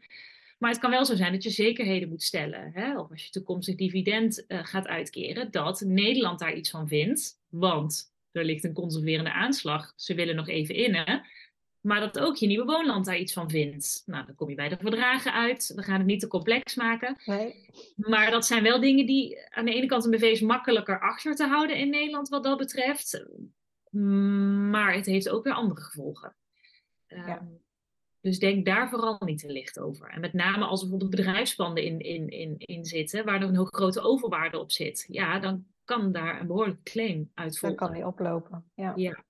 Maar 0.57 0.71
het 0.71 0.81
kan 0.81 0.89
wel 0.89 1.05
zo 1.05 1.15
zijn 1.15 1.31
dat 1.31 1.43
je 1.43 1.49
zekerheden 1.49 2.09
moet 2.09 2.23
stellen. 2.23 2.71
Hè? 2.73 2.99
Of 2.99 3.09
als 3.09 3.23
je 3.23 3.29
toekomstig 3.29 3.75
dividend 3.75 4.45
uh, 4.47 4.59
gaat 4.63 4.87
uitkeren, 4.87 5.51
dat 5.51 5.81
Nederland 5.81 6.39
daar 6.39 6.53
iets 6.53 6.69
van 6.69 6.87
vindt. 6.87 7.39
Want 7.49 8.13
er 8.31 8.45
ligt 8.45 8.63
een 8.63 8.73
conserverende 8.73 9.33
aanslag. 9.33 9.93
Ze 9.95 10.13
willen 10.13 10.35
nog 10.35 10.47
even 10.47 10.75
innen. 10.75 11.25
Maar 11.81 11.99
dat 11.99 12.19
ook 12.19 12.35
je 12.35 12.47
nieuwe 12.47 12.65
woonland 12.65 13.05
daar 13.05 13.17
iets 13.17 13.33
van 13.33 13.49
vindt. 13.49 14.03
Nou, 14.05 14.25
dan 14.25 14.35
kom 14.35 14.49
je 14.49 14.55
bij 14.55 14.69
de 14.69 14.77
verdragen 14.79 15.33
uit. 15.33 15.71
We 15.75 15.83
gaan 15.83 15.97
het 15.97 16.05
niet 16.05 16.19
te 16.19 16.27
complex 16.27 16.75
maken. 16.75 17.17
Nee. 17.25 17.69
Maar 17.95 18.31
dat 18.31 18.45
zijn 18.45 18.63
wel 18.63 18.79
dingen 18.79 19.05
die 19.05 19.49
aan 19.49 19.65
de 19.65 19.73
ene 19.73 19.85
kant 19.85 20.05
een 20.05 20.11
BV 20.11 20.21
is 20.21 20.41
makkelijker 20.41 20.99
achter 20.99 21.35
te 21.35 21.47
houden 21.47 21.77
in 21.77 21.89
Nederland 21.89 22.29
wat 22.29 22.43
dat 22.43 22.57
betreft. 22.57 23.25
Maar 24.69 24.93
het 24.93 25.05
heeft 25.05 25.29
ook 25.29 25.43
weer 25.43 25.53
andere 25.53 25.81
gevolgen. 25.81 26.35
Ja. 27.07 27.37
Um, 27.37 27.61
dus 28.23 28.39
denk 28.39 28.65
daar 28.65 28.89
vooral 28.89 29.17
niet 29.25 29.39
te 29.39 29.51
licht 29.51 29.79
over. 29.79 30.09
En 30.09 30.21
met 30.21 30.33
name 30.33 30.65
als 30.65 30.81
er 30.81 30.89
bijvoorbeeld 30.89 31.23
bedrijfspanden 31.23 31.83
in, 31.83 31.99
in, 31.99 32.29
in, 32.29 32.55
in 32.57 32.85
zitten, 32.85 33.25
waar 33.25 33.41
er 33.41 33.47
een 33.47 33.53
heel 33.53 33.65
grote 33.65 34.01
overwaarde 34.01 34.59
op 34.59 34.71
zit, 34.71 35.05
ja, 35.07 35.39
dan 35.39 35.65
kan 35.83 36.11
daar 36.11 36.39
een 36.39 36.47
behoorlijke 36.47 36.83
claim 36.83 37.31
uit 37.33 37.57
volgen. 37.57 37.77
Dan 37.77 37.87
kan 37.87 37.97
die 37.97 38.07
oplopen. 38.07 38.71
Ja. 38.75 38.93
ja. 38.95 39.23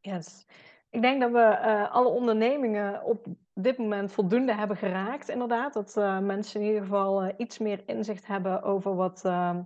Yes. 0.00 0.46
Ik 0.90 1.02
denk 1.02 1.20
dat 1.20 1.30
we 1.30 1.38
uh, 1.38 1.90
alle 1.92 2.08
ondernemingen 2.08 3.04
op 3.04 3.26
dit 3.54 3.78
moment 3.78 4.12
voldoende 4.12 4.54
hebben 4.54 4.76
geraakt, 4.76 5.28
inderdaad. 5.28 5.72
Dat 5.72 5.96
uh, 5.96 6.18
mensen 6.18 6.60
in 6.60 6.66
ieder 6.66 6.82
geval 6.82 7.24
uh, 7.24 7.32
iets 7.36 7.58
meer 7.58 7.82
inzicht 7.86 8.26
hebben 8.26 8.62
over 8.62 8.94
wat, 8.94 9.22
nou 9.22 9.64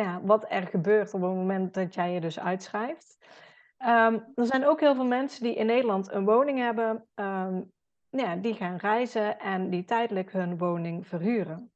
ja, 0.00 0.20
wat 0.22 0.44
er 0.48 0.66
gebeurt 0.66 1.14
op 1.14 1.20
het 1.20 1.30
moment 1.30 1.74
dat 1.74 1.94
jij 1.94 2.12
je 2.12 2.20
dus 2.20 2.40
uitschrijft. 2.40 3.18
Um, 3.78 4.32
er 4.34 4.46
zijn 4.46 4.66
ook 4.66 4.80
heel 4.80 4.94
veel 4.94 5.06
mensen 5.06 5.42
die 5.42 5.54
in 5.54 5.66
Nederland 5.66 6.12
een 6.12 6.24
woning 6.24 6.58
hebben, 6.58 7.06
um, 7.14 7.72
ja, 8.10 8.36
die 8.36 8.54
gaan 8.54 8.76
reizen 8.76 9.38
en 9.38 9.70
die 9.70 9.84
tijdelijk 9.84 10.32
hun 10.32 10.58
woning 10.58 11.06
verhuren. 11.06 11.72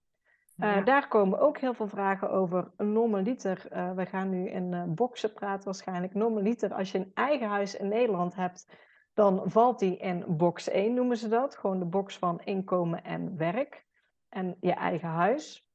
Uh, 0.58 0.74
ja. 0.74 0.80
Daar 0.80 1.08
komen 1.08 1.40
ook 1.40 1.58
heel 1.58 1.74
veel 1.74 1.88
vragen 1.88 2.30
over. 2.30 2.70
Normaliter, 2.76 3.66
uh, 3.72 3.92
we 3.92 4.06
gaan 4.06 4.30
nu 4.30 4.48
in 4.48 4.72
uh, 4.72 4.82
boxen 4.86 5.32
praten 5.32 5.64
waarschijnlijk. 5.64 6.14
Normaliter, 6.14 6.74
als 6.74 6.92
je 6.92 6.98
een 6.98 7.10
eigen 7.14 7.48
huis 7.48 7.76
in 7.76 7.88
Nederland 7.88 8.34
hebt, 8.34 8.66
dan 9.14 9.42
valt 9.44 9.78
die 9.78 9.96
in 9.96 10.24
box 10.28 10.68
1, 10.68 10.94
noemen 10.94 11.16
ze 11.16 11.28
dat. 11.28 11.56
Gewoon 11.56 11.78
de 11.78 11.84
box 11.84 12.18
van 12.18 12.40
inkomen 12.40 13.04
en 13.04 13.36
werk 13.36 13.86
en 14.28 14.56
je 14.60 14.72
eigen 14.72 15.08
huis. 15.08 15.65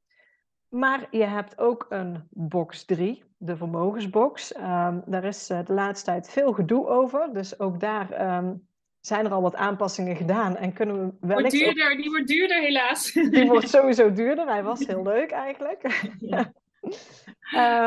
Maar 0.71 1.07
je 1.09 1.23
hebt 1.23 1.59
ook 1.59 1.85
een 1.89 2.27
box 2.29 2.85
3, 2.85 3.23
de 3.37 3.57
vermogensbox. 3.57 4.55
Um, 4.55 5.03
daar 5.05 5.23
is 5.23 5.49
uh, 5.49 5.59
de 5.65 5.73
laatste 5.73 6.05
tijd 6.05 6.29
veel 6.29 6.53
gedoe 6.53 6.87
over. 6.87 7.33
Dus 7.33 7.59
ook 7.59 7.79
daar 7.79 8.37
um, 8.37 8.67
zijn 8.99 9.25
er 9.25 9.31
al 9.31 9.41
wat 9.41 9.55
aanpassingen 9.55 10.15
gedaan. 10.15 10.55
En 10.57 10.73
kunnen 10.73 10.95
we 10.95 11.27
wel. 11.27 11.39
Wordt 11.39 11.51
duurder, 11.51 11.91
op... 11.91 11.97
Die 11.97 12.09
wordt 12.09 12.27
duurder, 12.27 12.61
helaas. 12.61 13.11
Die 13.31 13.47
wordt 13.47 13.69
sowieso 13.69 14.13
duurder. 14.13 14.47
Hij 14.47 14.63
was 14.63 14.85
heel 14.85 15.03
leuk 15.13 15.31
eigenlijk. 15.31 16.11
Ja. 16.19 16.53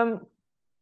um, 0.02 0.28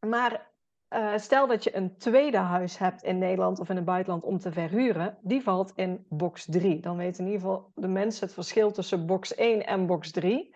maar 0.11 0.51
uh, 0.91 1.17
stel 1.17 1.47
dat 1.47 1.65
je 1.65 1.77
een 1.77 1.97
tweede 1.97 2.37
huis 2.37 2.79
hebt 2.79 3.03
in 3.03 3.19
Nederland 3.19 3.59
of 3.59 3.69
in 3.69 3.77
het 3.77 3.85
buitenland 3.85 4.25
om 4.25 4.39
te 4.39 4.53
verhuren, 4.53 5.19
die 5.21 5.43
valt 5.43 5.73
in 5.77 6.05
box 6.09 6.47
3. 6.51 6.81
Dan 6.81 6.97
weten 6.97 7.25
in 7.25 7.31
ieder 7.31 7.41
geval 7.41 7.73
de 7.75 7.89
mensen 7.89 8.25
het 8.25 8.35
verschil 8.35 8.71
tussen 8.71 9.07
box 9.07 9.35
1 9.35 9.67
en 9.67 9.87
box 9.87 10.11
3. 10.11 10.55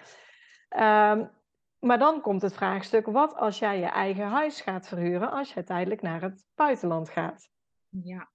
Um, 0.78 1.30
maar 1.80 1.98
dan 1.98 2.20
komt 2.20 2.42
het 2.42 2.54
vraagstuk: 2.54 3.06
wat 3.06 3.34
als 3.34 3.58
jij 3.58 3.78
je 3.78 3.86
eigen 3.86 4.26
huis 4.26 4.60
gaat 4.60 4.88
verhuren 4.88 5.30
als 5.30 5.52
je 5.52 5.64
tijdelijk 5.64 6.02
naar 6.02 6.22
het 6.22 6.44
buitenland 6.54 7.10
gaat? 7.10 7.48
Ja, 7.88 8.30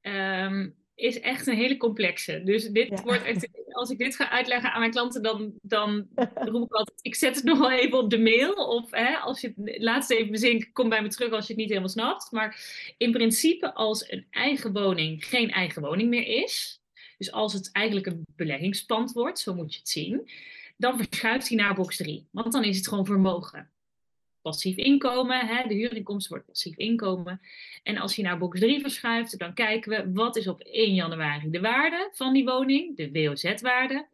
um, 0.00 0.80
is 0.94 1.20
echt 1.20 1.46
een 1.46 1.56
hele 1.56 1.76
complexe. 1.76 2.42
Dus 2.44 2.68
dit 2.68 2.88
ja. 2.88 3.02
wordt 3.02 3.22
echt, 3.22 3.48
als 3.80 3.90
ik 3.90 3.98
dit 3.98 4.16
ga 4.16 4.30
uitleggen 4.30 4.72
aan 4.72 4.78
mijn 4.78 4.90
klanten, 4.90 5.22
dan, 5.22 5.54
dan 5.62 6.08
roep 6.34 6.64
ik 6.64 6.72
altijd: 6.72 6.98
ik 7.02 7.14
zet 7.14 7.34
het 7.34 7.44
nog 7.44 7.58
wel 7.58 7.70
even 7.70 7.98
op 7.98 8.10
de 8.10 8.18
mail. 8.18 8.52
Of 8.52 8.90
hè, 8.90 9.16
als 9.16 9.40
je 9.40 9.52
het 9.56 9.82
laatst 9.82 10.10
even 10.10 10.30
bezinkt, 10.30 10.72
kom 10.72 10.88
bij 10.88 11.02
me 11.02 11.08
terug 11.08 11.32
als 11.32 11.46
je 11.46 11.52
het 11.52 11.60
niet 11.60 11.68
helemaal 11.68 11.88
snapt. 11.88 12.30
Maar 12.30 12.60
in 12.96 13.12
principe, 13.12 13.74
als 13.74 14.10
een 14.10 14.26
eigen 14.30 14.72
woning 14.72 15.24
geen 15.24 15.50
eigen 15.50 15.82
woning 15.82 16.08
meer 16.08 16.26
is, 16.42 16.80
dus 17.18 17.32
als 17.32 17.52
het 17.52 17.72
eigenlijk 17.72 18.06
een 18.06 18.24
beleggingspand 18.36 19.12
wordt, 19.12 19.38
zo 19.38 19.54
moet 19.54 19.72
je 19.72 19.78
het 19.78 19.88
zien 19.88 20.30
dan 20.80 20.96
verschuift 20.96 21.48
hij 21.48 21.56
naar 21.56 21.74
box 21.74 21.96
3. 21.96 22.28
Want 22.30 22.52
dan 22.52 22.64
is 22.64 22.76
het 22.76 22.88
gewoon 22.88 23.06
vermogen. 23.06 23.70
Passief 24.42 24.76
inkomen, 24.76 25.46
hè, 25.46 25.68
de 25.68 25.74
huurinkomsten 25.74 26.30
wordt 26.30 26.46
passief 26.46 26.76
inkomen. 26.76 27.40
En 27.82 27.96
als 27.96 28.16
je 28.16 28.22
naar 28.22 28.38
box 28.38 28.60
3 28.60 28.80
verschuift, 28.80 29.38
dan 29.38 29.54
kijken 29.54 29.90
we 29.90 30.12
wat 30.12 30.36
is 30.36 30.48
op 30.48 30.60
1 30.60 30.94
januari 30.94 31.50
de 31.50 31.60
waarde 31.60 32.08
van 32.12 32.32
die 32.32 32.44
woning, 32.44 32.96
de 32.96 33.10
WOZ-waarde. 33.12 34.06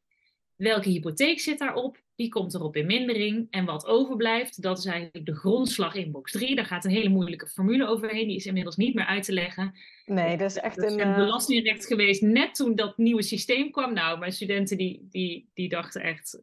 Welke 0.57 0.89
hypotheek 0.89 1.41
zit 1.41 1.59
daarop? 1.59 2.05
Die 2.15 2.29
komt 2.29 2.55
erop 2.55 2.77
in 2.77 2.87
mindering. 2.87 3.47
En 3.51 3.65
wat 3.65 3.87
overblijft, 3.87 4.63
dat 4.63 4.79
is 4.79 4.85
eigenlijk 4.85 5.27
de 5.27 5.35
grondslag 5.35 5.95
in 5.95 6.11
box 6.11 6.33
3. 6.33 6.55
Daar 6.55 6.65
gaat 6.65 6.85
een 6.85 6.91
hele 6.91 7.09
moeilijke 7.09 7.47
formule 7.47 7.87
overheen. 7.87 8.27
Die 8.27 8.37
is 8.37 8.47
inmiddels 8.47 8.77
niet 8.77 8.95
meer 8.95 9.07
uit 9.07 9.25
te 9.25 9.33
leggen. 9.33 9.75
Nee, 10.07 10.37
dat 10.37 10.51
is 10.51 10.57
echt 10.57 10.77
dat 10.77 10.93
een... 10.93 11.07
een 11.07 11.15
belastingrecht 11.15 11.87
geweest 11.87 12.23
net 12.23 12.55
toen 12.55 12.75
dat 12.75 12.99
nieuwe 12.99 13.23
systeem 13.23 13.71
kwam. 13.71 13.93
Nou, 13.95 14.19
mijn 14.19 14.33
studenten 14.33 14.77
die, 14.77 15.09
die, 15.11 15.51
die 15.55 15.69
dachten 15.69 16.03
echt 16.03 16.41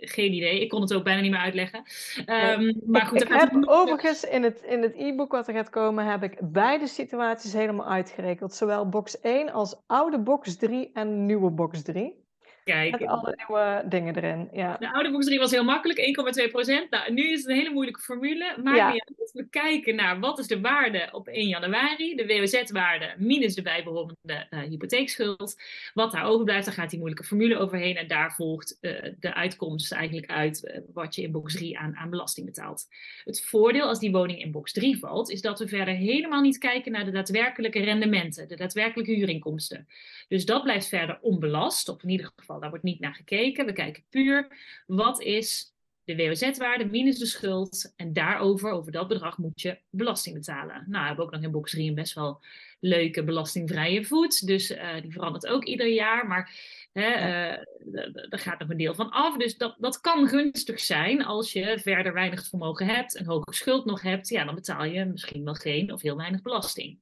geen 0.00 0.32
idee. 0.32 0.60
Ik 0.60 0.68
kon 0.68 0.80
het 0.80 0.94
ook 0.94 1.04
bijna 1.04 1.20
niet 1.20 1.30
meer 1.30 1.40
uitleggen. 1.40 1.82
Um, 2.26 2.80
maar 2.86 3.06
goed, 3.06 3.22
ik 3.22 3.28
heb 3.28 3.52
het... 3.52 3.68
overigens 3.68 4.24
in 4.24 4.42
het, 4.42 4.62
in 4.62 4.82
het 4.82 4.94
e-book 4.96 5.32
wat 5.32 5.48
er 5.48 5.54
gaat 5.54 5.70
komen, 5.70 6.06
heb 6.06 6.22
ik 6.22 6.38
beide 6.42 6.86
situaties 6.86 7.52
helemaal 7.52 7.86
uitgerekend. 7.86 8.54
Zowel 8.54 8.88
box 8.88 9.20
1 9.20 9.52
als 9.52 9.76
oude 9.86 10.18
box 10.18 10.56
3 10.56 10.90
en 10.92 11.26
nieuwe 11.26 11.50
box 11.50 11.82
3. 11.82 12.24
Met 12.66 13.06
alle 13.06 13.34
nieuwe 13.36 13.84
dingen 13.88 14.16
erin, 14.16 14.48
ja. 14.52 14.76
De 14.78 14.92
oude 14.92 15.10
box 15.10 15.26
3 15.26 15.38
was 15.38 15.50
heel 15.50 15.64
makkelijk, 15.64 15.98
1,2 16.44 16.50
procent. 16.50 16.90
Nou, 16.90 17.12
nu 17.12 17.32
is 17.32 17.40
het 17.40 17.48
een 17.48 17.56
hele 17.56 17.70
moeilijke 17.70 18.00
formule. 18.00 18.56
Maar 18.62 18.76
Ja. 18.76 18.94
we 19.32 19.48
kijken 19.50 19.94
naar 19.94 20.20
wat 20.20 20.38
is 20.38 20.46
de 20.46 20.60
waarde 20.60 21.08
op 21.12 21.28
1 21.28 21.48
januari, 21.48 22.14
de 22.14 22.26
WOZ-waarde 22.26 23.14
minus 23.18 23.54
de 23.54 23.62
bijbehorende 23.62 24.46
eh, 24.50 24.60
hypotheekschuld. 24.60 25.60
Wat 25.94 26.12
daar 26.12 26.24
overblijft, 26.24 26.64
daar 26.64 26.74
gaat 26.74 26.90
die 26.90 26.98
moeilijke 26.98 27.26
formule 27.26 27.58
overheen. 27.58 27.96
En 27.96 28.06
daar 28.06 28.32
volgt 28.34 28.78
eh, 28.80 29.12
de 29.20 29.34
uitkomst 29.34 29.92
eigenlijk 29.92 30.30
uit 30.30 30.64
eh, 30.66 30.80
wat 30.92 31.14
je 31.14 31.22
in 31.22 31.32
box 31.32 31.54
3 31.54 31.78
aan, 31.78 31.96
aan 31.96 32.10
belasting 32.10 32.46
betaalt. 32.46 32.86
Het 33.24 33.44
voordeel 33.44 33.88
als 33.88 33.98
die 33.98 34.12
woning 34.12 34.40
in 34.42 34.50
box 34.50 34.72
3 34.72 34.98
valt, 34.98 35.30
is 35.30 35.40
dat 35.40 35.58
we 35.58 35.68
verder 35.68 35.94
helemaal 35.94 36.40
niet 36.40 36.58
kijken 36.58 36.92
naar 36.92 37.04
de 37.04 37.10
daadwerkelijke 37.10 37.80
rendementen, 37.80 38.48
de 38.48 38.56
daadwerkelijke 38.56 39.12
huurinkomsten. 39.12 39.86
Dus 40.28 40.44
dat 40.44 40.62
blijft 40.62 40.88
verder 40.88 41.18
onbelast, 41.20 41.88
of 41.88 42.02
in 42.02 42.08
ieder 42.08 42.30
geval, 42.36 42.60
daar 42.60 42.68
wordt 42.68 42.84
niet 42.84 43.00
naar 43.00 43.14
gekeken. 43.14 43.66
We 43.66 43.72
kijken 43.72 44.04
puur, 44.08 44.56
wat 44.86 45.20
is 45.20 45.74
de 46.06 46.16
WOZ-waarde 46.16 46.84
minus 46.84 47.18
de 47.18 47.26
schuld 47.26 47.92
en 47.96 48.12
daarover, 48.12 48.70
over 48.70 48.92
dat 48.92 49.08
bedrag, 49.08 49.38
moet 49.38 49.60
je 49.60 49.78
belasting 49.90 50.34
betalen. 50.34 50.84
Nou, 50.86 51.00
we 51.00 51.06
hebben 51.06 51.24
ook 51.24 51.30
nog 51.30 51.42
in 51.42 51.50
box 51.50 51.70
3 51.70 51.88
een 51.88 51.94
best 51.94 52.14
wel 52.14 52.40
leuke 52.80 53.24
belastingvrije 53.24 54.04
voet, 54.04 54.46
dus 54.46 54.70
eh, 54.70 55.00
die 55.02 55.12
verandert 55.12 55.46
ook 55.46 55.64
ieder 55.64 55.86
jaar, 55.86 56.26
maar 56.26 56.52
hè, 56.92 57.08
eh, 57.10 57.64
daar 58.28 58.40
gaat 58.40 58.58
nog 58.58 58.68
een 58.68 58.76
deel 58.76 58.94
van 58.94 59.10
af. 59.10 59.36
Dus 59.36 59.56
dat, 59.56 59.76
dat 59.78 60.00
kan 60.00 60.28
gunstig 60.28 60.80
zijn 60.80 61.24
als 61.24 61.52
je 61.52 61.78
verder 61.82 62.12
weinig 62.12 62.46
vermogen 62.48 62.86
hebt, 62.86 63.18
een 63.18 63.26
hoge 63.26 63.54
schuld 63.54 63.84
nog 63.84 64.02
hebt, 64.02 64.28
ja, 64.28 64.44
dan 64.44 64.54
betaal 64.54 64.84
je 64.84 65.04
misschien 65.04 65.44
wel 65.44 65.54
geen 65.54 65.92
of 65.92 66.02
heel 66.02 66.16
weinig 66.16 66.42
belasting. 66.42 66.98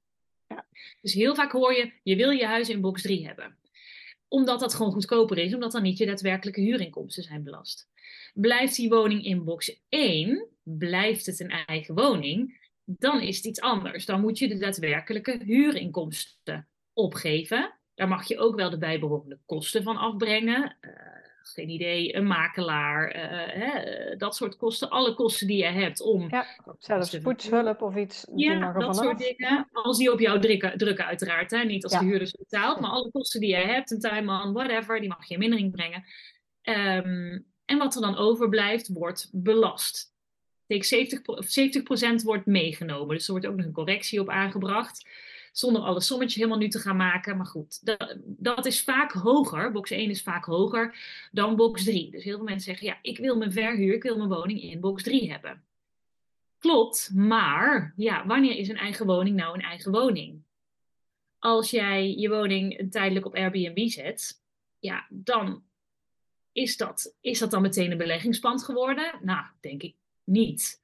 Ja. 0.48 0.66
Dus 1.00 1.14
heel 1.14 1.34
vaak 1.34 1.52
hoor 1.52 1.74
je, 1.74 1.92
je 2.02 2.16
wil 2.16 2.30
je 2.30 2.46
huis 2.46 2.68
in 2.68 2.80
box 2.80 3.02
3 3.02 3.26
hebben 3.26 3.58
omdat 4.34 4.60
dat 4.60 4.74
gewoon 4.74 4.92
goedkoper 4.92 5.38
is, 5.38 5.54
omdat 5.54 5.72
dan 5.72 5.82
niet 5.82 5.98
je 5.98 6.06
daadwerkelijke 6.06 6.60
huurinkomsten 6.60 7.22
zijn 7.22 7.42
belast. 7.42 7.88
Blijft 8.34 8.76
die 8.76 8.88
woning 8.88 9.24
in 9.24 9.44
box 9.44 9.80
1, 9.88 10.48
blijft 10.62 11.26
het 11.26 11.40
een 11.40 11.50
eigen 11.50 11.94
woning, 11.94 12.68
dan 12.84 13.20
is 13.20 13.36
het 13.36 13.44
iets 13.44 13.60
anders. 13.60 14.06
Dan 14.06 14.20
moet 14.20 14.38
je 14.38 14.48
de 14.48 14.58
daadwerkelijke 14.58 15.40
huurinkomsten 15.44 16.68
opgeven. 16.92 17.74
Daar 17.94 18.08
mag 18.08 18.28
je 18.28 18.38
ook 18.38 18.56
wel 18.56 18.70
de 18.70 18.78
bijbehorende 18.78 19.38
kosten 19.46 19.82
van 19.82 19.96
afbrengen. 19.96 20.76
Eh, 20.80 20.90
geen 21.52 21.68
idee, 21.68 22.14
een 22.16 22.26
makelaar, 22.26 23.08
eh, 23.10 23.60
hè, 23.62 23.78
eh, 23.80 24.18
dat 24.18 24.36
soort 24.36 24.56
kosten. 24.56 24.90
Alle 24.90 25.14
kosten 25.14 25.46
die 25.46 25.56
je 25.56 25.64
hebt 25.64 26.00
om 26.00 26.28
Ja, 26.30 26.46
zelfs 26.78 27.18
poetshulp 27.18 27.82
of 27.82 27.96
iets, 27.96 28.26
ja, 28.36 28.72
dat 28.72 28.96
soort 28.96 29.18
dingen. 29.18 29.68
Als 29.72 29.98
die 29.98 30.12
op 30.12 30.20
jou 30.20 30.40
drukken, 30.40 30.78
drukken 30.78 31.06
uiteraard. 31.06 31.50
Hè? 31.50 31.64
Niet 31.64 31.84
als 31.84 31.92
Ja. 31.92 31.98
de 31.98 32.04
huurder 32.04 32.26
ze 32.26 32.36
betaalt. 32.38 32.80
Maar 32.80 32.90
alle 32.90 33.10
kosten 33.10 33.40
die 33.40 33.48
jij 33.50 33.64
hebt, 33.66 33.90
een 33.90 34.00
tuinman, 34.00 34.52
whatever, 34.52 35.00
die 35.00 35.08
mag 35.08 35.28
je 35.28 35.34
in 35.34 35.40
mindering 35.40 35.72
brengen. 35.72 36.04
Ehm, 36.62 37.38
en 37.64 37.78
wat 37.78 37.94
er 37.94 38.00
dan 38.00 38.16
overblijft, 38.16 38.88
wordt 38.92 39.28
belast. 39.32 40.12
Tegen 40.66 40.84
70, 40.84 41.22
pro- 41.22 41.34
of 41.34 41.46
70% 41.46 42.22
wordt 42.22 42.46
meegenomen. 42.46 43.14
Dus 43.16 43.26
er 43.26 43.32
wordt 43.32 43.46
ook 43.46 43.56
nog 43.56 43.66
een 43.66 43.72
correctie 43.72 44.20
op 44.20 44.28
aangebracht. 44.28 45.08
Zonder 45.54 45.82
alle 45.82 46.00
sommetjes 46.00 46.34
helemaal 46.34 46.58
nu 46.58 46.68
te 46.68 46.78
gaan 46.78 46.96
maken. 46.96 47.36
Maar 47.36 47.46
goed, 47.46 47.86
dat, 47.86 48.16
dat 48.24 48.66
is 48.66 48.82
vaak 48.82 49.12
hoger. 49.12 49.72
Box 49.72 49.90
1 49.90 50.10
is 50.10 50.22
vaak 50.22 50.44
hoger 50.44 50.96
dan 51.32 51.56
box 51.56 51.84
3. 51.84 52.10
Dus 52.10 52.24
heel 52.24 52.36
veel 52.36 52.44
mensen 52.44 52.64
zeggen, 52.64 52.86
ja, 52.86 52.98
ik 53.02 53.18
wil 53.18 53.36
mijn 53.36 53.52
verhuur, 53.52 53.94
ik 53.94 54.02
wil 54.02 54.16
mijn 54.16 54.28
woning 54.28 54.62
in 54.62 54.80
box 54.80 55.02
3 55.02 55.30
hebben. 55.30 55.64
Klopt, 56.58 57.10
maar 57.14 57.92
ja, 57.96 58.26
wanneer 58.26 58.56
is 58.56 58.68
een 58.68 58.76
eigen 58.76 59.06
woning 59.06 59.36
nou 59.36 59.54
een 59.54 59.64
eigen 59.64 59.92
woning? 59.92 60.42
Als 61.38 61.70
jij 61.70 62.14
je 62.14 62.28
woning 62.28 62.90
tijdelijk 62.90 63.26
op 63.26 63.34
Airbnb 63.34 63.88
zet, 63.88 64.42
ja, 64.78 65.06
dan 65.10 65.62
is 66.52 66.76
dat, 66.76 67.16
is 67.20 67.38
dat 67.38 67.50
dan 67.50 67.62
meteen 67.62 67.90
een 67.90 67.98
beleggingspand 67.98 68.64
geworden? 68.64 69.18
Nou, 69.22 69.46
denk 69.60 69.82
ik 69.82 69.94
niet. 70.24 70.82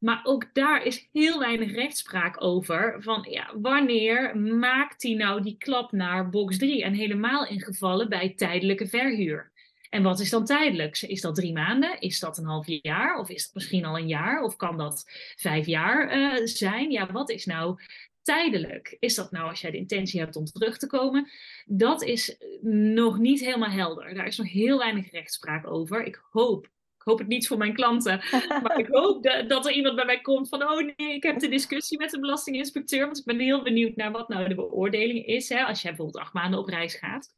Maar 0.00 0.20
ook 0.22 0.54
daar 0.54 0.84
is 0.84 1.08
heel 1.12 1.38
weinig 1.38 1.72
rechtspraak 1.72 2.42
over. 2.42 2.96
Van 3.02 3.26
ja, 3.30 3.50
wanneer 3.60 4.38
maakt 4.38 5.02
hij 5.02 5.14
nou 5.14 5.42
die 5.42 5.56
klap 5.58 5.92
naar 5.92 6.30
box 6.30 6.58
3? 6.58 6.84
En 6.84 6.92
helemaal 6.92 7.46
in 7.46 7.60
gevallen 7.60 8.08
bij 8.08 8.34
tijdelijke 8.34 8.86
verhuur. 8.86 9.52
En 9.90 10.02
wat 10.02 10.20
is 10.20 10.30
dan 10.30 10.44
tijdelijk? 10.44 11.02
Is 11.02 11.20
dat 11.20 11.34
drie 11.34 11.52
maanden? 11.52 12.00
Is 12.00 12.20
dat 12.20 12.38
een 12.38 12.44
half 12.44 12.66
jaar? 12.66 13.18
Of 13.18 13.28
is 13.28 13.44
dat 13.44 13.54
misschien 13.54 13.84
al 13.84 13.98
een 13.98 14.08
jaar? 14.08 14.42
Of 14.42 14.56
kan 14.56 14.78
dat 14.78 15.04
vijf 15.36 15.66
jaar 15.66 16.08
eh, 16.08 16.46
zijn? 16.46 16.90
Ja, 16.90 17.12
wat 17.12 17.30
is 17.30 17.46
nou 17.46 17.80
tijdelijk? 18.22 18.96
Is 18.98 19.14
dat 19.14 19.30
nou 19.30 19.48
als 19.48 19.60
jij 19.60 19.70
de 19.70 19.76
intentie 19.76 20.20
hebt 20.20 20.36
om 20.36 20.44
terug 20.44 20.78
te 20.78 20.86
komen? 20.86 21.28
Dat 21.66 22.02
is 22.02 22.36
nog 22.62 23.18
niet 23.18 23.40
helemaal 23.40 23.70
helder. 23.70 24.14
Daar 24.14 24.26
is 24.26 24.38
nog 24.38 24.50
heel 24.50 24.78
weinig 24.78 25.10
rechtspraak 25.10 25.66
over. 25.66 26.04
Ik 26.04 26.22
hoop, 26.30 26.68
ik 27.00 27.06
hoop 27.06 27.18
het 27.18 27.28
niet 27.28 27.46
voor 27.46 27.58
mijn 27.58 27.74
klanten, 27.74 28.20
maar 28.62 28.78
ik 28.78 28.86
hoop 28.90 29.22
de- 29.22 29.44
dat 29.46 29.66
er 29.66 29.72
iemand 29.72 29.96
bij 29.96 30.04
mij 30.04 30.20
komt 30.20 30.48
van, 30.48 30.62
oh 30.62 30.78
nee, 30.96 31.14
ik 31.14 31.22
heb 31.22 31.38
de 31.38 31.48
discussie 31.48 31.98
met 31.98 32.10
de 32.10 32.20
belastinginspecteur, 32.20 33.04
want 33.04 33.18
ik 33.18 33.24
ben 33.24 33.38
heel 33.38 33.62
benieuwd 33.62 33.96
naar 33.96 34.10
wat 34.12 34.28
nou 34.28 34.48
de 34.48 34.54
beoordeling 34.54 35.26
is. 35.26 35.48
Hè, 35.48 35.64
als 35.64 35.82
jij 35.82 35.90
bijvoorbeeld 35.90 36.24
acht 36.24 36.32
maanden 36.32 36.60
op 36.60 36.68
reis 36.68 36.94
gaat, 36.94 37.28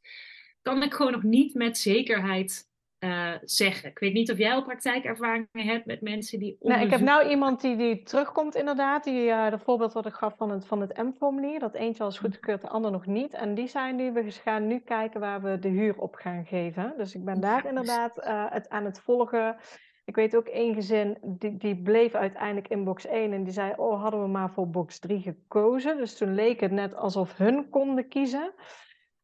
kan 0.61 0.83
ik 0.83 0.93
gewoon 0.93 1.11
nog 1.11 1.23
niet 1.23 1.53
met 1.53 1.77
zekerheid 1.77 2.71
eh, 3.03 3.31
zeggen. 3.43 3.89
Ik 3.89 3.99
weet 3.99 4.13
niet 4.13 4.31
of 4.31 4.37
jij 4.37 4.53
al 4.53 4.63
praktijkervaringen 4.63 5.47
hebt 5.51 5.85
met 5.85 6.01
mensen 6.01 6.39
die 6.39 6.57
Nee, 6.59 6.85
ik 6.85 6.91
heb 6.91 6.99
nou 6.99 7.29
iemand 7.29 7.61
die, 7.61 7.75
die 7.75 8.03
terugkomt 8.03 8.55
inderdaad. 8.55 9.03
Die, 9.03 9.29
eh 9.29 9.51
dat 9.51 9.61
voorbeeld 9.61 9.93
wat 9.93 10.05
ik 10.05 10.13
gaf 10.13 10.37
van 10.37 10.51
het, 10.51 10.65
van 10.67 10.81
het 10.81 10.97
M-formulier. 10.97 11.59
Dat 11.59 11.73
eentje 11.75 12.03
al 12.03 12.09
is 12.09 12.17
goedgekeurd, 12.17 12.61
de 12.61 12.67
ander 12.67 12.91
nog 12.91 13.05
niet. 13.05 13.33
En 13.33 13.53
die 13.55 13.67
zijn 13.67 13.95
nu, 13.95 14.11
we 14.11 14.31
gaan 14.31 14.67
nu 14.67 14.79
kijken 14.79 15.19
waar 15.19 15.41
we 15.41 15.59
de 15.59 15.67
huur 15.67 15.97
op 15.97 16.15
gaan 16.15 16.45
geven. 16.45 16.93
Dus 16.97 17.15
ik 17.15 17.25
ben 17.25 17.39
daar 17.41 17.63
Ja. 17.63 17.69
inderdaad 17.69 18.17
eh, 18.17 18.45
het, 18.49 18.69
aan 18.69 18.85
het 18.85 18.99
volgen. 18.99 19.55
Ik 20.05 20.15
weet 20.15 20.35
ook 20.35 20.47
één 20.47 20.73
gezin, 20.73 21.17
die, 21.21 21.57
die 21.57 21.81
bleef 21.81 22.13
uiteindelijk 22.13 22.67
in 22.67 22.83
box 22.83 23.05
1. 23.05 23.33
En 23.33 23.43
die 23.43 23.53
zei, 23.53 23.73
oh 23.77 24.01
hadden 24.01 24.21
we 24.21 24.27
maar 24.27 24.51
voor 24.51 24.69
box 24.69 24.99
3 24.99 25.21
gekozen. 25.21 25.97
Dus 25.97 26.17
toen 26.17 26.33
leek 26.35 26.59
het 26.59 26.71
net 26.71 26.95
alsof 26.95 27.37
hun 27.37 27.69
konden 27.69 28.07
kiezen. 28.07 28.53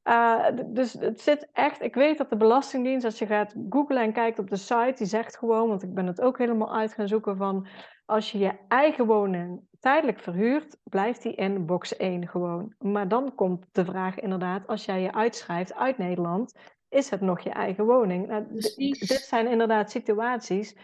Uh, 0.03 0.45
d- 0.45 0.75
dus 0.75 0.93
het 0.93 1.21
zit 1.21 1.49
echt, 1.53 1.81
ik 1.81 1.95
weet 1.95 2.17
dat 2.17 2.29
de 2.29 2.37
Belastingdienst, 2.37 3.05
als 3.05 3.19
je 3.19 3.25
gaat 3.25 3.55
googlen 3.69 4.01
en 4.01 4.13
kijkt 4.13 4.39
op 4.39 4.49
de 4.49 4.55
site, 4.55 4.93
die 4.95 5.07
zegt 5.07 5.37
gewoon, 5.37 5.67
want 5.67 5.83
ik 5.83 5.93
ben 5.93 6.07
het 6.07 6.21
ook 6.21 6.37
helemaal 6.37 6.75
uit 6.75 6.93
gaan 6.93 7.07
zoeken 7.07 7.37
van, 7.37 7.67
als 8.05 8.31
je 8.31 8.37
je 8.37 8.53
eigen 8.67 9.05
woning 9.05 9.61
tijdelijk 9.79 10.19
verhuurt, 10.19 10.77
blijft 10.83 11.21
die 11.21 11.35
in 11.35 11.65
box 11.65 11.97
1 11.97 12.27
gewoon. 12.27 12.73
Maar 12.77 13.07
dan 13.07 13.35
komt 13.35 13.65
de 13.71 13.85
vraag 13.85 14.19
inderdaad, 14.19 14.67
als 14.67 14.85
jij 14.85 15.01
je 15.01 15.13
uitschrijft 15.13 15.75
uit 15.75 15.97
Nederland, 15.97 16.59
is 16.89 17.09
het 17.09 17.21
nog 17.21 17.39
je 17.39 17.49
eigen 17.49 17.85
woning? 17.85 18.27
Nou, 18.27 18.45
dit 18.51 19.25
zijn 19.27 19.47
inderdaad 19.47 19.91
situaties, 19.91 20.77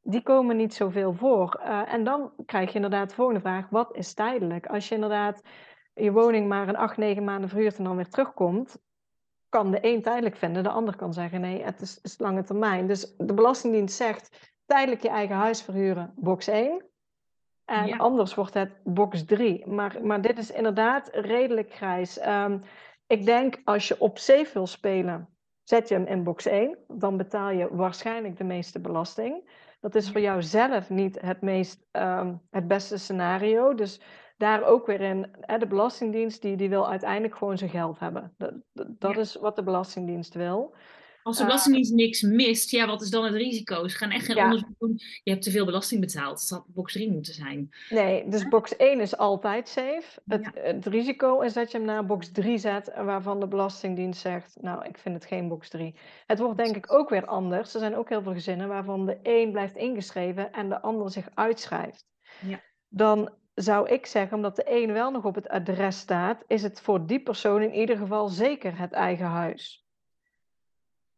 die 0.00 0.22
komen 0.22 0.56
niet 0.56 0.74
zoveel 0.74 1.12
voor. 1.14 1.60
Uh, 1.64 1.92
en 1.92 2.04
dan 2.04 2.32
krijg 2.46 2.68
je 2.68 2.74
inderdaad 2.74 3.08
de 3.08 3.14
volgende 3.14 3.40
vraag, 3.40 3.68
wat 3.68 3.96
is 3.96 4.14
tijdelijk? 4.14 4.66
Als 4.66 4.88
je 4.88 4.94
inderdaad 4.94 5.42
je 5.94 6.12
woning 6.12 6.48
maar 6.48 6.68
een 6.68 6.76
acht, 6.76 6.96
negen 6.96 7.24
maanden 7.24 7.48
verhuurt 7.48 7.78
en 7.78 7.84
dan 7.84 7.96
weer 7.96 8.08
terugkomt, 8.08 8.82
kan 9.48 9.70
de 9.70 9.78
een 9.80 10.02
tijdelijk 10.02 10.36
vinden, 10.36 10.62
de 10.62 10.68
ander 10.68 10.96
kan 10.96 11.12
zeggen 11.12 11.40
nee, 11.40 11.62
het 11.62 11.80
is, 11.80 11.98
is 12.02 12.18
lange 12.18 12.42
termijn. 12.42 12.86
Dus 12.86 13.14
de 13.18 13.34
Belastingdienst 13.34 13.96
zegt 13.96 14.52
tijdelijk 14.66 15.02
je 15.02 15.08
eigen 15.08 15.36
huis 15.36 15.62
verhuren, 15.62 16.12
box 16.16 16.46
1. 16.46 16.82
En 17.64 17.86
Ja. 17.86 17.96
anders 17.96 18.34
wordt 18.34 18.54
het 18.54 18.70
box 18.84 19.24
3. 19.24 19.66
Maar, 19.66 19.98
maar 20.02 20.20
dit 20.20 20.38
is 20.38 20.50
inderdaad 20.50 21.08
redelijk 21.12 21.72
grijs. 21.72 22.18
Ehm, 22.18 22.58
ik 23.06 23.24
denk 23.24 23.60
als 23.64 23.88
je 23.88 24.00
op 24.00 24.18
safe 24.18 24.50
wil 24.52 24.66
spelen, 24.66 25.28
zet 25.62 25.88
je 25.88 25.94
hem 25.94 26.06
in 26.06 26.22
box 26.22 26.46
1. 26.46 26.78
Dan 26.88 27.16
betaal 27.16 27.50
je 27.50 27.68
waarschijnlijk 27.74 28.36
de 28.36 28.44
meeste 28.44 28.80
belasting. 28.80 29.50
Dat 29.80 29.94
is 29.94 30.10
voor 30.10 30.20
jou 30.20 30.42
zelf 30.42 30.90
niet 30.90 31.20
het, 31.20 31.40
meest, 31.40 31.86
ehm, 31.90 32.34
het 32.50 32.68
beste 32.68 32.98
scenario. 32.98 33.74
Dus 33.74 34.00
daar 34.42 34.64
ook 34.64 34.86
weer 34.86 35.00
in, 35.00 35.26
hè, 35.40 35.58
de 35.58 35.66
Belastingdienst 35.66 36.42
die, 36.42 36.56
die 36.56 36.68
wil 36.68 36.88
uiteindelijk 36.90 37.36
gewoon 37.36 37.58
zijn 37.58 37.70
geld 37.70 37.98
hebben. 37.98 38.34
Dat, 38.38 38.52
dat, 38.72 38.86
dat 39.00 39.14
Ja. 39.14 39.20
is 39.20 39.34
wat 39.34 39.56
de 39.56 39.62
Belastingdienst 39.62 40.34
wil. 40.34 40.74
Als 41.22 41.36
de 41.36 41.42
Eh, 41.42 41.48
Belastingdienst 41.48 41.92
niks 41.92 42.22
mist, 42.22 42.70
ja, 42.70 42.86
wat 42.86 43.02
is 43.02 43.10
dan 43.10 43.24
het 43.24 43.34
risico? 43.34 43.88
Ze 43.88 43.96
gaan 43.96 44.10
echt 44.10 44.24
geen 44.26 44.36
Ja. 44.36 44.44
onderzoek 44.44 44.78
doen. 44.78 44.98
Je 45.22 45.30
hebt 45.30 45.42
te 45.42 45.50
veel 45.50 45.64
belasting 45.64 46.00
betaald. 46.00 46.40
Het 46.40 46.50
had 46.50 46.64
box 46.66 46.92
3 46.92 47.10
moeten 47.12 47.34
zijn. 47.34 47.68
Nee, 47.90 48.28
dus 48.28 48.48
box 48.48 48.76
1 48.76 49.00
is 49.00 49.16
altijd 49.16 49.68
safe. 49.68 50.20
Het, 50.26 50.50
Ja. 50.54 50.60
het 50.62 50.86
risico 50.86 51.40
is 51.40 51.52
dat 51.52 51.70
je 51.70 51.76
hem 51.76 51.86
naar 51.86 52.06
box 52.06 52.32
3 52.32 52.58
zet, 52.58 52.92
waarvan 52.96 53.40
de 53.40 53.46
Belastingdienst 53.48 54.20
zegt, 54.20 54.56
nou, 54.60 54.84
ik 54.84 54.98
vind 54.98 55.14
het 55.14 55.24
geen 55.26 55.48
box 55.48 55.68
3. 55.68 55.94
Het 56.26 56.38
wordt 56.38 56.56
denk 56.56 56.76
ik 56.76 56.92
ook 56.92 57.08
weer 57.10 57.26
anders. 57.26 57.74
Er 57.74 57.80
zijn 57.80 57.96
ook 57.96 58.08
heel 58.08 58.22
veel 58.22 58.32
gezinnen 58.32 58.68
waarvan 58.68 59.06
de 59.06 59.18
een 59.22 59.52
blijft 59.52 59.76
ingeschreven 59.76 60.52
en 60.52 60.68
de 60.68 60.80
ander 60.80 61.10
zich 61.10 61.28
uitschrijft. 61.34 62.06
Ja. 62.46 62.60
Dan 62.88 63.30
zou 63.54 63.88
ik 63.88 64.06
zeggen, 64.06 64.36
omdat 64.36 64.56
de 64.56 64.64
een 64.66 64.92
wel 64.92 65.10
nog 65.10 65.24
op 65.24 65.34
het 65.34 65.48
adres 65.48 65.98
staat, 65.98 66.44
is 66.46 66.62
het 66.62 66.80
voor 66.80 67.06
die 67.06 67.20
persoon 67.22 67.62
in 67.62 67.74
ieder 67.74 67.96
geval 67.96 68.28
zeker 68.28 68.78
het 68.78 68.92
eigen 68.92 69.26
huis. 69.26 69.86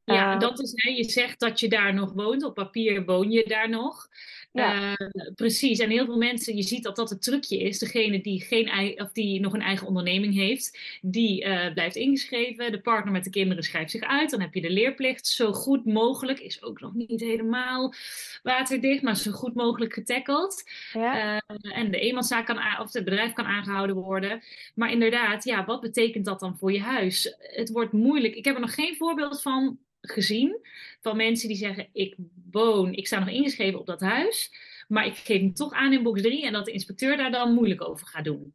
Ja, 0.05 0.35
Eh, 0.35 0.41
dat 0.41 0.61
is, 0.61 0.73
hè, 0.75 0.91
je 0.91 1.05
zegt 1.05 1.41
dat 1.41 1.61
je 1.61 1.69
daar 1.69 1.95
nog 1.95 2.13
woont. 2.13 2.45
Op 2.45 2.55
papier 2.55 3.05
woon 3.05 3.31
je 3.31 3.45
daar 3.49 3.69
nog. 3.69 4.09
Ja. 4.55 4.97
Uh, 4.99 5.09
precies, 5.35 5.79
en 5.79 5.91
heel 5.91 6.05
veel 6.05 6.17
mensen, 6.17 6.57
je 6.57 6.63
ziet 6.63 6.83
dat 6.83 6.97
dat 6.97 7.11
het 7.11 7.23
trucje 7.23 7.59
is. 7.59 7.79
Degene 7.79 8.21
die, 8.21 8.41
geen, 8.41 9.01
of 9.01 9.13
die 9.13 9.41
nog 9.41 9.53
een 9.53 9.63
eigen 9.63 9.87
onderneming 9.87 10.35
heeft, 10.35 10.79
die 11.03 11.45
uh, 11.45 11.73
blijft 11.73 11.97
ingeschreven. 11.97 12.73
De 12.73 12.81
partner 12.81 13.13
met 13.13 13.25
de 13.25 13.31
kinderen 13.31 13.63
schrijft 13.63 13.91
zich 13.91 14.03
uit. 14.03 14.31
Dan 14.31 14.41
heb 14.41 14.55
je 14.55 14.61
de 14.61 14.71
leerplicht. 14.71 15.27
Zo 15.27 15.53
goed 15.53 15.85
mogelijk, 15.85 16.41
is 16.41 16.63
ook 16.63 16.81
nog 16.81 16.95
niet 16.95 17.21
helemaal 17.21 17.95
waterdicht, 18.43 19.03
maar 19.03 19.17
zo 19.17 19.31
goed 19.31 19.55
mogelijk 19.55 19.93
getackeld. 19.93 20.63
Ja. 20.93 21.35
Uh, 21.35 21.77
en 21.77 21.91
de 21.91 21.99
eenmanszaak 21.99 22.47
kan, 22.47 22.59
of 22.81 22.93
het 22.93 23.05
bedrijf 23.05 23.33
kan 23.33 23.45
aangehouden 23.45 23.97
worden. 23.97 24.43
Maar 24.75 24.91
inderdaad, 24.91 25.45
ja, 25.45 25.65
wat 25.65 25.81
betekent 25.81 26.25
dat 26.25 26.41
dan 26.41 26.57
voor 26.57 26.73
je 26.73 26.81
huis? 26.81 27.35
Het 27.39 27.71
wordt 27.71 27.93
moeilijk. 27.93 28.35
Ik 28.35 28.45
heb 28.45 28.55
er 28.55 28.61
nog 28.61 28.75
geen 28.75 28.97
voorbeeld 28.97 29.43
van 29.43 29.79
gezien 30.11 30.67
van 31.01 31.17
mensen 31.17 31.49
die 31.49 31.57
zeggen: 31.57 31.89
Ik 31.93 32.15
woon, 32.51 32.93
ik 32.93 33.07
sta 33.07 33.19
nog 33.19 33.29
ingeschreven 33.29 33.79
op 33.79 33.87
dat 33.87 34.01
huis, 34.01 34.51
maar 34.89 35.07
ik 35.07 35.17
geef 35.17 35.41
hem 35.41 35.55
toch 35.55 35.73
aan 35.73 35.93
in 35.93 36.03
box 36.03 36.23
3 36.23 36.47
en 36.47 36.53
dat 36.53 36.65
de 36.65 36.73
inspecteur 36.73 37.17
daar 37.17 37.31
dan 37.31 37.55
moeilijk 37.55 37.89
over 37.89 38.07
gaat 38.07 38.25
doen. 38.25 38.55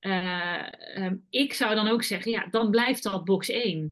Uh, 0.00 0.66
um, 0.96 1.26
ik 1.30 1.52
zou 1.52 1.74
dan 1.74 1.88
ook 1.88 2.02
zeggen: 2.02 2.30
Ja, 2.30 2.46
dan 2.50 2.70
blijft 2.70 3.02
dat 3.02 3.24
box 3.24 3.48
1. 3.48 3.90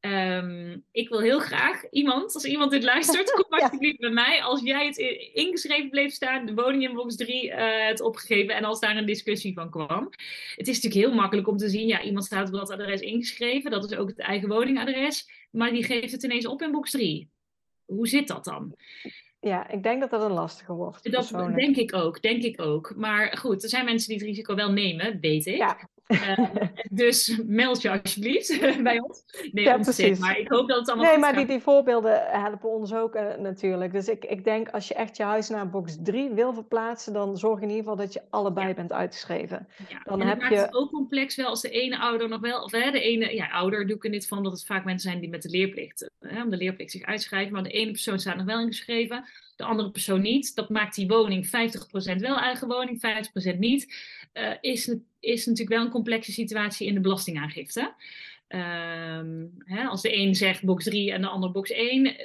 Um, 0.00 0.84
ik 0.92 1.08
wil 1.08 1.20
heel 1.20 1.38
graag 1.38 1.90
iemand, 1.90 2.34
als 2.34 2.44
iemand 2.44 2.70
dit 2.70 2.82
luistert, 2.82 3.30
kom 3.48 3.60
alsjeblieft 3.60 3.98
ja. 3.98 4.08
bij 4.08 4.24
mij. 4.24 4.42
Als 4.42 4.60
jij 4.60 4.86
het 4.86 4.96
ingeschreven 5.34 5.90
bleef 5.90 6.12
staan, 6.12 6.46
de 6.46 6.54
woning 6.54 6.82
in 6.82 6.94
box 6.94 7.16
3 7.16 7.48
uh, 7.48 7.56
het 7.86 8.00
opgegeven 8.00 8.54
en 8.54 8.64
als 8.64 8.80
daar 8.80 8.96
een 8.96 9.06
discussie 9.06 9.54
van 9.54 9.70
kwam. 9.70 10.10
Het 10.56 10.68
is 10.68 10.80
natuurlijk 10.80 11.06
heel 11.06 11.14
makkelijk 11.14 11.48
om 11.48 11.56
te 11.56 11.68
zien, 11.68 11.86
ja, 11.86 12.02
iemand 12.02 12.24
staat 12.24 12.46
op 12.46 12.54
dat 12.54 12.70
adres 12.70 13.00
ingeschreven, 13.00 13.70
dat 13.70 13.90
is 13.90 13.96
ook 13.96 14.08
het 14.08 14.18
eigen 14.18 14.48
woningadres, 14.48 15.28
maar 15.52 15.70
die 15.70 15.84
geeft 15.84 16.12
het 16.12 16.22
ineens 16.22 16.46
op 16.46 16.62
in 16.62 16.72
box 16.72 16.90
3. 16.90 17.28
Hoe 17.84 18.08
zit 18.08 18.28
dat 18.28 18.44
dan? 18.44 18.76
Ja, 19.40 19.68
ik 19.68 19.82
denk 19.82 20.00
dat 20.00 20.10
dat 20.10 20.22
een 20.22 20.32
lastige 20.32 20.72
wordt. 20.72 21.10
Dat 21.10 21.28
denk 21.54 21.76
ik 21.76 21.94
ook, 21.94 22.22
denk 22.22 22.42
ik 22.42 22.60
ook. 22.60 22.94
Maar 22.96 23.36
goed, 23.36 23.62
er 23.62 23.68
zijn 23.68 23.84
mensen 23.84 24.08
die 24.08 24.18
het 24.18 24.26
risico 24.26 24.54
wel 24.54 24.72
nemen, 24.72 25.20
weet 25.20 25.46
ik. 25.46 25.56
Ja. 25.56 25.88
Uh, 26.12 26.38
dus 26.90 27.40
meld 27.46 27.82
je 27.82 27.90
alsjeblieft 27.90 28.60
bij 28.82 29.00
ons. 29.00 29.22
Nee, 29.52 29.64
ja, 29.64 29.78
precies. 29.78 30.18
Maar 30.18 30.38
ik 30.38 30.48
hoop 30.48 30.68
dat 30.68 30.78
het 30.78 30.88
allemaal 30.88 31.10
Nee, 31.10 31.18
maar 31.18 31.34
die, 31.34 31.46
die 31.46 31.60
voorbeelden 31.60 32.22
helpen 32.30 32.70
ons 32.70 32.94
ook 32.94 33.14
uh, 33.14 33.36
natuurlijk. 33.38 33.92
Dus 33.92 34.08
ik, 34.08 34.24
ik 34.24 34.44
denk 34.44 34.68
als 34.68 34.88
je 34.88 34.94
echt 34.94 35.16
je 35.16 35.22
huis 35.22 35.48
naar 35.48 35.70
box 35.70 35.96
3 36.02 36.30
wil 36.30 36.54
verplaatsen, 36.54 37.12
dan 37.12 37.38
zorg 37.38 37.60
in 37.60 37.68
ieder 37.68 37.82
geval 37.82 37.96
dat 37.96 38.12
je 38.12 38.22
allebei 38.30 38.68
ja. 38.68 38.74
bent 38.74 38.92
uitgeschreven. 38.92 39.68
Ja. 39.88 40.00
Dan 40.04 40.20
en 40.20 40.26
heb 40.26 40.40
maakt 40.40 40.54
je... 40.54 40.60
het 40.60 40.74
ook 40.74 40.90
complex 40.90 41.36
wel 41.36 41.46
als 41.46 41.60
de 41.60 41.70
ene 41.70 41.98
ouder 41.98 42.28
nog 42.28 42.40
wel, 42.40 42.62
of 42.62 42.72
hè, 42.72 42.90
de 42.90 43.00
ene, 43.00 43.34
ja, 43.34 43.50
ouder 43.50 43.86
doe 43.86 43.96
ik 43.96 44.04
in 44.04 44.12
dit 44.12 44.28
van 44.28 44.42
dat 44.42 44.52
het 44.52 44.64
vaak 44.64 44.84
mensen 44.84 45.10
zijn 45.10 45.20
die 45.20 45.30
met 45.30 45.42
de 45.42 45.50
leerplicht, 45.50 46.10
hè, 46.20 46.42
om 46.42 46.50
de 46.50 46.56
leerplicht 46.56 46.90
zich 46.90 47.02
uitschrijven, 47.02 47.52
maar 47.52 47.62
de 47.62 47.70
ene 47.70 47.90
persoon 47.90 48.18
staat 48.18 48.36
nog 48.36 48.46
wel 48.46 48.60
ingeschreven, 48.60 49.24
de 49.56 49.64
andere 49.64 49.90
persoon 49.90 50.20
niet. 50.20 50.54
Dat 50.54 50.68
maakt 50.68 50.94
die 50.94 51.08
woning 51.08 51.46
50% 51.46 51.50
wel 52.16 52.38
eigen 52.38 52.68
woning, 52.68 53.00
50% 53.54 53.58
niet. 53.58 53.94
Uh, 54.34 54.52
is, 54.60 54.96
is 55.20 55.46
natuurlijk 55.46 55.76
wel 55.76 55.84
een 55.84 55.92
complexe 55.92 56.32
situatie 56.32 56.86
in 56.86 56.94
de 56.94 57.00
belastingaangifte. 57.00 57.94
Um, 58.54 59.54
hè, 59.58 59.84
als 59.84 60.02
de 60.02 60.16
een 60.16 60.34
zegt 60.34 60.64
box 60.64 60.84
3 60.84 61.12
en 61.12 61.20
de 61.20 61.28
ander 61.28 61.50
box 61.50 61.70
1, 61.70 62.16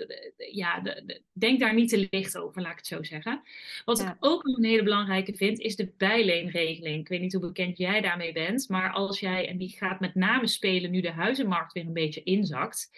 ja, 0.51 0.79
de, 0.79 1.03
de, 1.05 1.21
denk 1.33 1.59
daar 1.59 1.73
niet 1.73 1.89
te 1.89 2.07
licht 2.09 2.37
over, 2.37 2.61
laat 2.61 2.71
ik 2.71 2.77
het 2.77 2.87
zo 2.87 3.03
zeggen. 3.03 3.41
Wat 3.85 3.97
ja. 3.97 4.11
ik 4.11 4.15
ook 4.19 4.43
nog 4.43 4.57
een 4.57 4.63
hele 4.63 4.83
belangrijke 4.83 5.35
vind, 5.35 5.59
is 5.59 5.75
de 5.75 5.91
bijleenregeling. 5.97 6.99
Ik 6.99 7.07
weet 7.07 7.21
niet 7.21 7.33
hoe 7.33 7.41
bekend 7.41 7.77
jij 7.77 8.01
daarmee 8.01 8.31
bent, 8.31 8.69
maar 8.69 8.91
als 8.91 9.19
jij, 9.19 9.47
en 9.47 9.57
die 9.57 9.69
gaat 9.69 9.99
met 9.99 10.15
name 10.15 10.47
spelen 10.47 10.91
nu 10.91 11.01
de 11.01 11.11
huizenmarkt 11.11 11.73
weer 11.73 11.85
een 11.85 11.93
beetje 11.93 12.23
inzakt, 12.23 12.91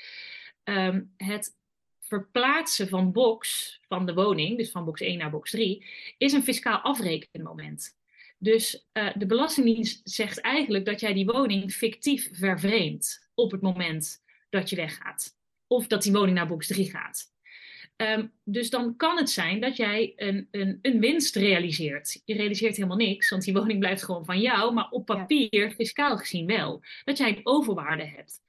um, 0.64 1.14
het 1.18 1.58
verplaatsen 2.00 2.88
van 2.88 3.12
box, 3.12 3.80
van 3.88 4.06
de 4.06 4.14
woning, 4.14 4.58
dus 4.58 4.72
van 4.72 4.86
box 4.86 5.02
1 5.02 5.18
naar 5.18 5.32
box 5.32 5.52
3, 5.52 5.86
is 6.18 6.34
een 6.34 6.44
fiscaal 6.44 6.78
afrekenmoment. 6.78 7.98
Dus 8.40 8.88
uh, 8.94 9.10
de 9.16 9.26
Belastingdienst 9.26 10.02
zegt 10.04 10.42
eigenlijk 10.42 10.86
dat 10.86 11.00
jij 11.00 11.14
die 11.14 11.26
woning 11.26 11.72
fictief 11.72 12.30
vervreemdt 12.32 13.30
op 13.34 13.52
het 13.52 13.62
moment 13.62 14.24
dat 14.50 14.70
je 14.70 14.76
weggaat. 14.76 15.38
Of 15.68 15.88
dat 15.88 16.04
die 16.04 16.12
woning 16.12 16.38
naar 16.38 16.48
box 16.48 16.68
3 16.68 16.90
gaat. 16.90 17.38
Um, 18.02 18.32
dus 18.44 18.70
dan 18.70 18.96
kan 18.96 19.18
het 19.18 19.30
zijn 19.30 19.60
dat 19.60 19.78
jij 19.78 20.14
een, 20.16 20.48
een, 20.52 20.80
een, 20.82 21.00
winst 21.00 21.36
realiseert. 21.36 22.22
Je 22.26 22.34
realiseert 22.34 22.76
helemaal 22.76 22.98
niks, 22.98 23.30
want 23.30 23.44
die 23.44 23.54
woning 23.54 23.80
blijft 23.80 24.04
gewoon 24.04 24.26
van 24.26 24.40
jou, 24.40 24.74
maar 24.74 24.90
op 24.90 25.06
papier, 25.06 25.72
fiscaal 25.72 26.18
gezien 26.18 26.46
wel. 26.46 26.84
Dat 27.04 27.18
jij 27.18 27.30
een 27.30 27.40
overwaarde 27.44 28.06
hebt. 28.06 28.42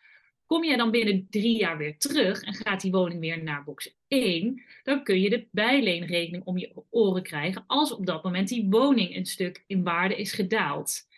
Kom 0.50 0.64
je 0.64 0.76
dan 0.76 0.90
binnen 0.90 1.26
drie 1.30 1.58
jaar 1.58 1.78
weer 1.78 1.98
terug 1.98 2.42
en 2.42 2.54
gaat 2.54 2.80
die 2.80 2.90
woning 2.90 3.20
weer 3.20 3.42
naar 3.42 3.64
box 3.64 3.96
1, 4.08 4.62
dan 4.82 5.04
kun 5.04 5.20
je 5.20 5.30
de 5.30 5.46
bijleenregeling 5.50 6.44
om 6.44 6.58
je 6.58 6.72
oren 6.90 7.22
krijgen 7.22 7.64
als 7.66 7.92
op 7.92 8.06
dat 8.06 8.24
moment 8.24 8.48
die 8.48 8.66
woning 8.70 9.16
een 9.16 9.26
stuk 9.26 9.64
in 9.66 9.84
waarde 9.84 10.16
is 10.16 10.32
gedaald. 10.32 11.08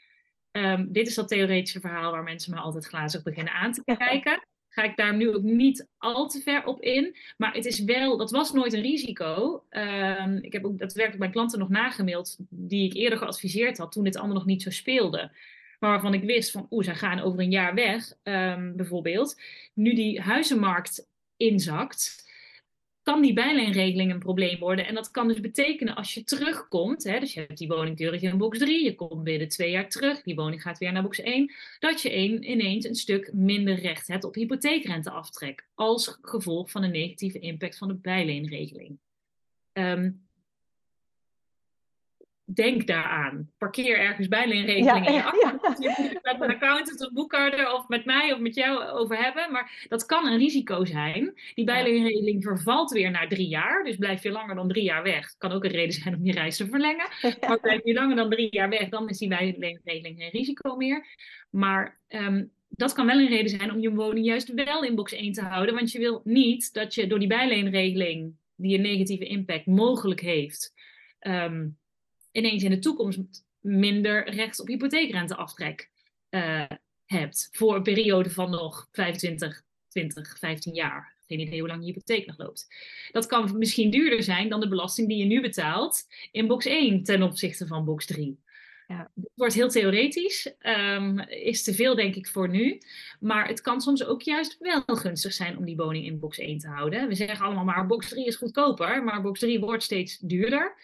Um, 0.51 0.93
dit 0.93 1.07
is 1.07 1.15
dat 1.15 1.29
theoretische 1.29 1.81
verhaal 1.81 2.11
waar 2.11 2.23
mensen 2.23 2.55
me 2.55 2.61
altijd 2.61 2.87
glazig 2.87 3.23
beginnen 3.23 3.53
aan 3.53 3.73
te 3.73 3.83
kijken. 3.97 4.47
Ga 4.69 4.83
ik 4.83 4.97
daar 4.97 5.17
nu 5.17 5.35
ook 5.35 5.43
niet 5.43 5.89
al 5.99 6.29
te 6.29 6.41
ver 6.41 6.65
op 6.65 6.81
in. 6.81 7.17
Maar 7.37 7.55
het 7.55 7.65
is 7.65 7.85
wel, 7.85 8.17
dat 8.17 8.31
was 8.31 8.53
nooit 8.53 8.73
een 8.73 8.83
risico. 8.83 9.65
Um, 9.71 10.39
ik 10.43 10.53
heb 10.53 10.65
ook 10.65 10.79
daadwerkelijk 10.79 11.21
mijn 11.21 11.33
klanten 11.33 11.59
nog 11.59 11.69
nagemaild 11.69 12.37
die 12.51 12.87
ik 12.87 12.95
eerder 12.95 13.19
geadviseerd 13.19 13.79
had 13.79 13.93
toen 13.93 14.05
dit 14.05 14.17
allemaal 14.17 14.37
nog 14.37 14.47
niet 14.47 14.63
zo 14.63 14.71
speelde 14.71 15.31
maar 15.83 15.91
waarvan 15.91 16.15
ik 16.15 16.25
wist 16.25 16.51
van, 16.51 16.67
oeh, 16.71 16.85
zij 16.85 16.95
gaan 16.95 17.21
over 17.21 17.41
een 17.41 17.51
jaar 17.51 17.75
weg, 17.75 18.15
um, 18.23 18.77
bijvoorbeeld. 18.77 19.41
Nu 19.75 19.95
die 19.95 20.21
huizenmarkt 20.21 21.09
inzakt, 21.37 22.31
kan 23.03 23.23
die 23.23 23.33
bijleenregeling 23.33 24.11
een 24.11 24.19
probleem 24.19 24.59
worden. 24.59 24.87
En 24.87 24.95
dat 24.95 25.11
kan 25.11 25.29
dus 25.29 25.41
betekenen 25.41 25.95
als 25.95 26.15
je 26.15 26.25
terugkomt, 26.25 27.05
hè, 27.05 27.21
dus 27.21 27.35
je 27.35 27.41
hebt 27.41 27.59
die 27.59 27.69
woning 27.69 27.97
keurig 27.97 28.23
in 28.23 28.39
box 28.39 28.59
3, 28.59 28.85
je 28.85 28.95
komt 28.95 29.25
binnen 29.25 29.49
twee 29.49 29.71
jaar 29.71 29.89
terug, 29.89 30.23
die 30.23 30.35
woning 30.35 30.63
gaat 30.63 30.79
weer 30.79 30.93
naar 30.93 31.03
box 31.03 31.21
1, 31.21 31.53
dat 31.79 32.03
je 32.03 32.15
een, 32.15 32.51
ineens 32.51 32.85
een 32.85 32.95
stuk 32.95 33.33
minder 33.33 33.75
recht 33.75 34.07
hebt 34.07 34.25
op 34.25 34.35
hypotheekrenteaftrek, 34.35 35.67
als 35.75 36.19
gevolg 36.21 36.71
van 36.71 36.83
de 36.83 36.89
negatieve 36.89 37.39
impact 37.39 37.79
van 37.79 37.89
de 37.89 37.95
bijleenregeling. 37.95 38.99
Um, 39.73 40.27
denk 42.55 42.87
daaraan. 42.87 43.51
Parkeer 43.59 43.99
ergens 43.99 44.29
bijleenregeling 44.29 45.07
in 45.07 45.13
je 45.13 45.25
achtergrond. 45.33 45.79
Met 46.23 46.37
een 46.41 46.51
accountant 46.51 47.07
of 47.07 47.13
boekhouder 47.13 47.73
of 47.73 47.89
met 47.89 48.05
mij 48.05 48.33
of 48.33 48.39
met 48.39 48.55
jou 48.55 48.85
over 48.85 49.17
hebben. 49.17 49.53
Maar 49.53 49.87
dat 49.89 50.07
kan 50.07 50.27
een 50.27 50.39
risico 50.39 50.85
zijn. 50.85 51.33
Die 51.55 51.65
bijleenregeling 51.65 52.43
vervalt 52.43 52.91
weer 52.91 53.11
na 53.11 53.27
drie 53.27 53.49
jaar. 53.49 53.85
Dus 53.85 53.97
blijf 53.97 54.23
je 54.23 54.31
langer 54.31 54.55
dan 54.55 54.69
drie 54.69 54.85
jaar 54.85 55.03
weg. 55.03 55.37
Kan 55.39 55.53
ook 55.53 55.65
een 55.65 55.71
reden 55.71 55.93
zijn 55.93 56.15
om 56.15 56.25
je 56.25 56.33
reis 56.33 56.57
te 56.57 56.67
verlengen. 56.67 57.07
Maar 57.41 57.61
blijf 57.61 57.85
je 57.85 57.95
langer 57.95 58.17
dan 58.17 58.31
drie 58.31 58.49
jaar 58.51 58.69
weg, 58.69 58.89
dan 58.89 59.09
is 59.09 59.19
die 59.19 59.29
bijleenregeling 59.29 60.19
geen 60.19 60.31
risico 60.31 60.77
meer. 60.77 61.07
Maar 61.51 62.01
um, 62.09 62.51
dat 62.69 62.93
kan 62.93 63.07
wel 63.07 63.19
een 63.19 63.29
reden 63.29 63.51
zijn 63.51 63.73
om 63.73 63.81
je 63.81 63.95
woning 63.95 64.27
juist 64.27 64.55
wel 64.55 64.85
in 64.85 64.95
box 64.95 65.13
1 65.13 65.33
te 65.33 65.43
houden. 65.43 65.75
Want 65.75 65.93
je 65.93 65.99
wil 65.99 66.21
niet 66.25 66.73
dat 66.73 66.95
je 66.95 67.07
door 67.07 67.19
die 67.19 67.29
bijleenregeling, 67.29 68.35
die 68.57 68.77
een 68.77 68.83
negatieve 68.83 69.25
impact 69.25 69.67
mogelijk 69.67 70.21
heeft... 70.21 70.73
Um, 71.21 71.81
ineens 72.33 72.63
in 72.63 72.71
de 72.71 72.79
toekomst 72.79 73.21
minder 73.61 74.31
recht 74.31 74.61
op 74.61 74.67
hypotheekrenteaftrek 74.67 75.91
uh, 76.31 76.65
hebt. 77.07 77.49
Voor 77.53 77.77
een 77.77 77.83
periode 77.83 78.31
van 78.31 78.51
nog 78.51 78.89
25, 78.93 79.63
20, 79.89 80.39
15 80.39 80.75
jaar. 80.75 81.15
Geen 81.27 81.41
idee 81.41 81.59
hoe 81.59 81.69
lang 81.69 81.81
je 81.81 81.87
hypotheek 81.87 82.27
nog 82.27 82.39
loopt. 82.39 82.69
Dat 83.11 83.27
kan 83.27 83.59
misschien 83.59 83.91
duurder 83.91 84.23
zijn 84.23 84.49
dan 84.49 84.61
de 84.61 84.69
belasting 84.69 85.09
die 85.09 85.19
je 85.19 85.25
nu 85.25 85.41
betaalt 85.41 86.07
in 86.31 86.47
box 86.47 86.67
1 86.67 87.03
ten 87.03 87.23
opzichte 87.23 87.67
van 87.67 87.85
box 87.85 88.07
3. 88.07 88.41
Ja. 88.87 89.11
Het 89.15 89.31
wordt 89.35 89.55
heel 89.55 89.69
theoretisch, 89.69 90.55
um, 90.61 91.19
is 91.19 91.63
te 91.63 91.75
veel 91.75 91.95
denk 91.95 92.15
ik 92.15 92.27
voor 92.27 92.49
nu. 92.49 92.79
Maar 93.21 93.49
het 93.49 93.61
kan 93.61 93.81
soms 93.81 94.05
ook 94.05 94.23
juist 94.23 94.57
wel 94.59 94.83
gunstig 94.87 95.33
zijn 95.33 95.57
om 95.57 95.65
die 95.65 95.77
woning 95.77 96.07
in 96.07 96.19
box 96.19 96.39
1 96.39 96.59
te 96.59 96.69
houden. 96.69 97.09
We 97.09 97.15
zeggen 97.15 97.45
allemaal 97.45 97.65
maar 97.65 97.87
box 97.87 98.09
3 98.09 98.27
is 98.27 98.37
goedkoper, 98.37 99.05
maar 99.05 99.23
box 99.23 99.41
3 99.41 99.61
wordt 99.61 99.83
steeds 99.83 100.19
duurder. 100.19 100.75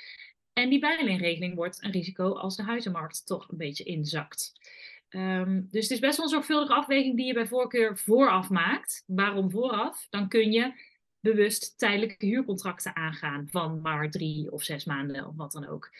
En 0.59 0.69
die 0.69 0.79
bijleenregeling 0.79 1.55
wordt 1.55 1.85
een 1.85 1.91
risico 1.91 2.33
als 2.33 2.57
de 2.57 2.63
huizenmarkt 2.63 3.27
toch 3.27 3.49
een 3.49 3.57
beetje 3.57 3.85
inzakt. 3.85 4.53
Um, 5.11 5.69
dus 5.71 5.83
het 5.83 5.91
is 5.91 5.99
best 5.99 6.17
wel 6.17 6.27
een 6.27 6.33
zorgvuldige 6.33 6.75
afweging 6.75 7.17
die 7.17 7.27
je 7.27 7.33
bij 7.33 7.47
voorkeur 7.47 7.99
vooraf 7.99 8.51
maakt. 8.51 9.05
Waarom 9.07 9.51
vooraf? 9.51 10.07
Dan 10.11 10.29
kun 10.29 10.53
je 10.53 10.73
bewust 11.21 11.79
tijdelijke 11.79 12.27
huurcontracten 12.27 12.97
aangaan 12.97 13.47
van 13.51 13.81
maar 13.81 14.11
drie 14.11 14.53
of 14.53 14.63
zes 14.63 14.85
maanden 14.85 15.27
of 15.27 15.37
wat 15.37 15.53
dan 15.53 15.67
ook. 15.67 15.91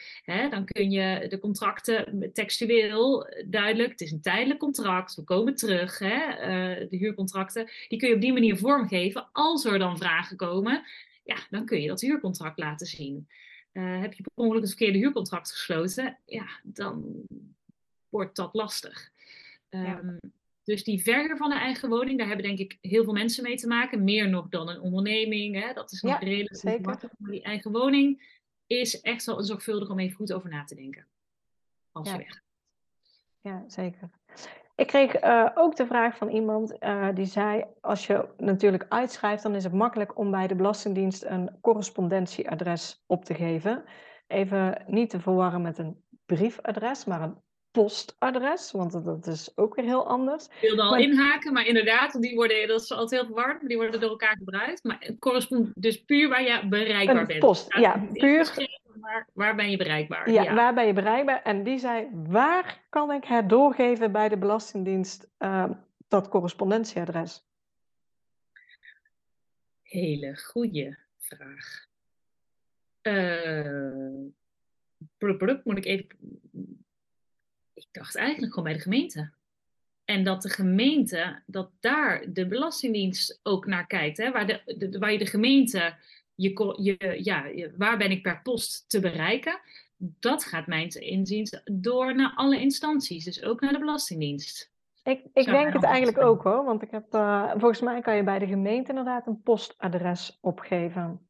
Dan 0.51 0.65
kun 0.65 0.91
je 0.91 1.27
de 1.29 1.39
contracten 1.39 2.31
textueel 2.33 3.27
duidelijk, 3.47 3.91
het 3.91 4.01
is 4.01 4.13
een 4.13 4.23
tijdelijk 4.23 4.59
contract, 4.59 5.15
we 5.15 5.25
komen 5.25 5.55
terug, 5.55 5.99
he, 5.99 6.27
uh, 6.29 6.89
de 6.91 6.97
huurcontracten, 6.97 7.71
die 7.89 7.99
kun 7.99 8.09
je 8.09 8.15
op 8.15 8.21
die 8.21 8.33
manier 8.33 8.57
vormgeven. 8.57 9.29
Als 9.33 9.65
er 9.65 9.79
dan 9.79 9.99
vragen 9.99 10.37
komen, 10.37 10.83
ja, 11.25 11.37
dan 11.51 11.65
kun 11.65 11.81
je 11.81 11.89
dat 11.89 12.01
huurcontract 12.01 12.59
laten 12.59 12.87
zien. 12.87 13.29
Uh, 13.73 14.01
heb 14.01 14.13
je 14.13 14.23
per 14.23 14.33
ongeluk 14.35 14.63
een 14.63 14.69
verkeerde 14.69 14.99
huurcontract 14.99 15.51
gesloten, 15.51 16.19
ja, 16.25 16.47
dan 16.63 17.27
wordt 18.09 18.37
dat 18.37 18.55
lastig. 18.55 19.11
Um, 19.71 19.83
ja. 19.83 20.19
Dus 20.65 20.85
die 20.85 21.03
verhuur 21.03 21.37
van 21.37 21.53
een 21.53 21.59
eigen 21.59 21.89
woning, 21.89 22.19
daar 22.19 22.27
hebben 22.27 22.47
denk 22.47 22.59
ik 22.59 22.79
heel 22.81 23.05
veel 23.05 23.13
mensen 23.13 23.43
mee 23.43 23.57
te 23.57 23.67
maken. 23.67 24.05
Meer 24.05 24.29
nog 24.29 24.49
dan 24.49 24.69
een 24.69 24.81
onderneming. 24.81 25.63
Hè? 25.63 25.73
Dat 25.73 25.93
is 25.93 26.03
nog 26.03 26.13
ja, 26.13 26.19
redelijk 26.19 26.85
makkelijk. 26.85 27.15
Maar 27.19 27.31
die 27.31 27.43
eigen 27.43 27.73
woning, 27.73 28.37
is 28.67 29.01
echt 29.01 29.25
wel 29.25 29.43
zorgvuldig 29.43 29.89
om 29.89 29.99
even 29.99 30.17
goed 30.17 30.33
over 30.33 30.51
na 30.51 30.65
te 30.65 30.75
denken. 30.75 31.07
Als 31.93 32.09
Ja. 32.09 32.15
je 32.15 32.19
weg. 32.19 32.43
Ja, 33.41 33.65
zeker. 33.69 34.11
Ik 34.79 34.87
kreeg 34.87 35.15
eh, 35.15 35.47
ook 35.55 35.77
de 35.77 35.87
vraag 35.87 36.17
van 36.17 36.29
iemand 36.29 36.79
eh, 36.79 37.09
die 37.15 37.25
zei: 37.27 37.65
Als 37.81 38.07
je 38.07 38.29
natuurlijk 38.37 38.87
uitschrijft, 38.89 39.43
dan 39.43 39.55
is 39.55 39.65
het 39.65 39.73
makkelijk 39.73 40.19
om 40.19 40.31
bij 40.31 40.47
de 40.47 40.55
Belastingdienst 40.55 41.25
een 41.25 41.59
correspondentieadres 41.61 43.03
op 43.07 43.25
te 43.25 43.35
geven. 43.35 43.85
Even 44.27 44.83
niet 44.87 45.11
te 45.11 45.21
verwarren 45.21 45.63
met 45.63 45.79
een 45.79 46.03
briefadres, 46.27 47.05
maar 47.05 47.23
een 47.23 47.37
postadres, 47.71 48.71
want 48.73 48.93
dat- 49.05 49.27
is 49.27 49.53
ook 49.57 49.75
weer 49.75 49.85
heel 49.85 50.07
anders. 50.09 50.45
Ik 50.45 50.53
wilde 50.61 50.83
al 50.83 50.91
Maar- 50.91 51.01
inhaken, 51.01 51.53
maar 51.53 51.67
inderdaad, 51.67 52.21
die 52.23 52.35
worden, 52.35 52.69
dat 52.69 52.81
is 52.81 52.93
altijd 52.93 53.21
heel 53.21 53.25
verwarrend, 53.31 53.59
maar 53.61 53.69
die 53.69 53.77
worden 53.79 54.01
door 54.01 54.11
elkaar 54.11 54.37
gebruikt. 54.37 54.85
Maar 54.85 54.97
het 55.01 55.73
dus 55.75 56.05
puur 56.05 56.29
waar 56.29 56.43
je 56.43 56.69
bereikbaar 56.69 57.17
Een 57.21 57.27
bent. 57.27 57.39
post, 57.39 57.75
ja, 57.79 58.05
puur- 58.13 58.78
Maar 59.01 59.29
waar 59.33 59.55
ben 59.57 59.71
je 59.71 59.77
bereikbaar? 59.77 60.31
Ja, 60.31 60.55
waar 60.55 60.75
ben 60.75 60.87
je 60.87 60.93
bereikbaar? 60.93 61.43
En 61.43 61.63
die 61.63 61.79
zei: 61.79 62.09
Waar 62.13 62.83
kan 62.89 63.13
ik 63.13 63.25
het 63.25 63.49
doorgeven 63.49 64.13
bij 64.13 64.29
de 64.29 64.39
Belastingdienst, 64.39 65.29
eh, 65.39 65.71
dat 66.09 66.29
correspondentieadres? 66.29 67.45
Hele 69.83 70.37
goede 70.37 70.99
vraag. 71.19 71.87
Brup, 75.19 75.39
brup, 75.39 75.65
moet 75.65 75.77
ik 75.79 75.85
even. 75.85 76.09
Ik 77.75 77.87
dacht 77.93 78.17
eigenlijk 78.17 78.49
gewoon 78.55 78.69
bij 78.69 78.77
de 78.77 78.83
gemeente. 78.83 79.31
En 80.05 80.25
dat 80.25 80.43
de 80.43 80.49
gemeente, 80.49 81.43
dat 81.47 81.71
daar 81.81 82.33
de 82.33 82.47
Belastingdienst 82.47 83.41
ook 83.43 83.67
naar 83.67 83.87
kijkt. 83.87 84.17
Hè? 84.17 84.31
Waar, 84.31 84.47
de, 84.47 84.63
de- 84.79 84.99
waar 84.99 85.13
je 85.13 85.19
de 85.19 85.27
gemeente, 85.27 85.95
je, 86.39 86.77
je, 86.83 87.19
ja, 87.25 87.45
waar 87.77 87.99
ben 87.99 88.11
ik 88.11 88.23
per 88.23 88.41
post 88.43 88.91
te 88.91 89.01
bereiken? 89.01 89.61
Dat 89.97 90.45
gaat 90.45 90.67
mijns 90.67 90.97
inziens 90.97 91.61
door 91.65 92.15
naar 92.15 92.33
alle 92.35 92.61
instanties. 92.61 93.25
Dus 93.25 93.43
ook 93.43 93.61
naar 93.61 93.73
de 93.73 93.79
Belastingdienst. 93.79 94.73
Ik, 95.03 95.21
ik 95.33 95.45
denk 95.45 95.73
het 95.73 95.85
eigenlijk 95.85 96.19
ook 96.19 96.43
hoor, 96.43 96.65
want 96.65 96.83
ik 96.83 96.91
heb, 96.91 97.15
eh, 97.15 97.51
volgens 97.51 97.81
mij 97.81 98.01
kan 98.01 98.17
je 98.17 98.23
bij 98.23 98.39
de 98.39 98.47
gemeente 98.47 98.89
inderdaad 98.89 99.27
een 99.27 99.43
postadres 99.43 100.39
opgeven. 100.41 101.21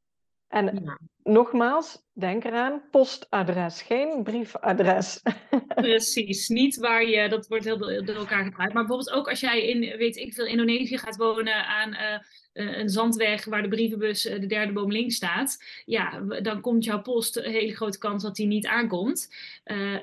En 0.48 0.80
Ja. 0.84 0.98
nogmaals, 1.22 2.02
denk 2.12 2.44
eraan, 2.44 2.82
postadres, 2.90 3.82
geen 3.82 4.22
briefadres. 4.22 5.22
Precies, 5.74 6.48
niet 6.48 6.76
waar 6.76 7.04
je, 7.04 7.28
dat 7.28 7.46
wordt 7.46 7.64
heel 7.64 7.78
door 7.78 8.04
door 8.04 8.16
elkaar 8.16 8.44
gebruikt. 8.44 8.74
Maar 8.74 8.86
bijvoorbeeld 8.86 9.16
ook 9.16 9.28
als 9.28 9.40
jij 9.40 9.66
in, 9.66 9.96
weet 9.96 10.16
ik 10.16 10.34
veel, 10.34 10.46
Indonesië 10.46 10.98
gaat 10.98 11.16
wonen 11.16 11.66
aan 11.66 11.92
eh, 11.92 12.18
een 12.58 12.88
zandweg 12.88 13.44
waar 13.44 13.62
de 13.62 13.68
brievenbus 13.68 14.26
eh, 14.26 14.40
de 14.40 14.46
derde 14.46 14.72
boom 14.72 14.92
links 14.92 15.14
staat. 15.14 15.64
Ja, 15.84 16.20
dan 16.20 16.60
komt 16.60 16.84
jouw 16.84 17.02
post, 17.02 17.36
een 17.36 17.52
hele 17.52 17.74
grote 17.74 17.98
kans 17.98 18.22
dat 18.22 18.36
die 18.36 18.46
niet 18.46 18.66
aankomt. 18.66 19.34
Eh, 19.64 19.98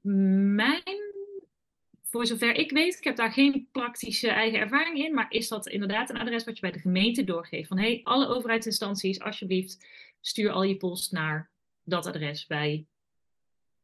mijn, 0.00 0.82
voor 2.02 2.26
zover 2.26 2.54
ik 2.54 2.70
weet, 2.70 2.96
ik 2.96 3.04
heb 3.04 3.16
daar 3.16 3.32
geen 3.32 3.68
praktische 3.72 4.28
eigen 4.28 4.58
ervaring 4.58 4.98
in, 5.04 5.14
maar 5.14 5.26
is 5.28 5.48
dat 5.48 5.66
inderdaad 5.66 6.10
een 6.10 6.18
adres 6.18 6.44
wat 6.44 6.54
je 6.54 6.60
bij 6.60 6.72
de 6.72 6.78
gemeente 6.78 7.24
doorgeeft. 7.24 7.68
Van 7.68 7.78
hey, 7.78 8.00
alle 8.02 8.26
overheidsinstanties, 8.26 9.20
alsjeblieft, 9.20 9.86
stuur 10.20 10.50
al 10.50 10.62
je 10.62 10.76
post 10.76 11.12
naar 11.12 11.50
dat 11.84 12.06
adres 12.06 12.46
bij 12.46 12.86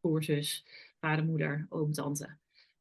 broer, 0.00 0.22
zus, 0.22 0.64
vader, 1.00 1.24
moeder, 1.24 1.66
oom, 1.68 1.92
tante 1.92 2.36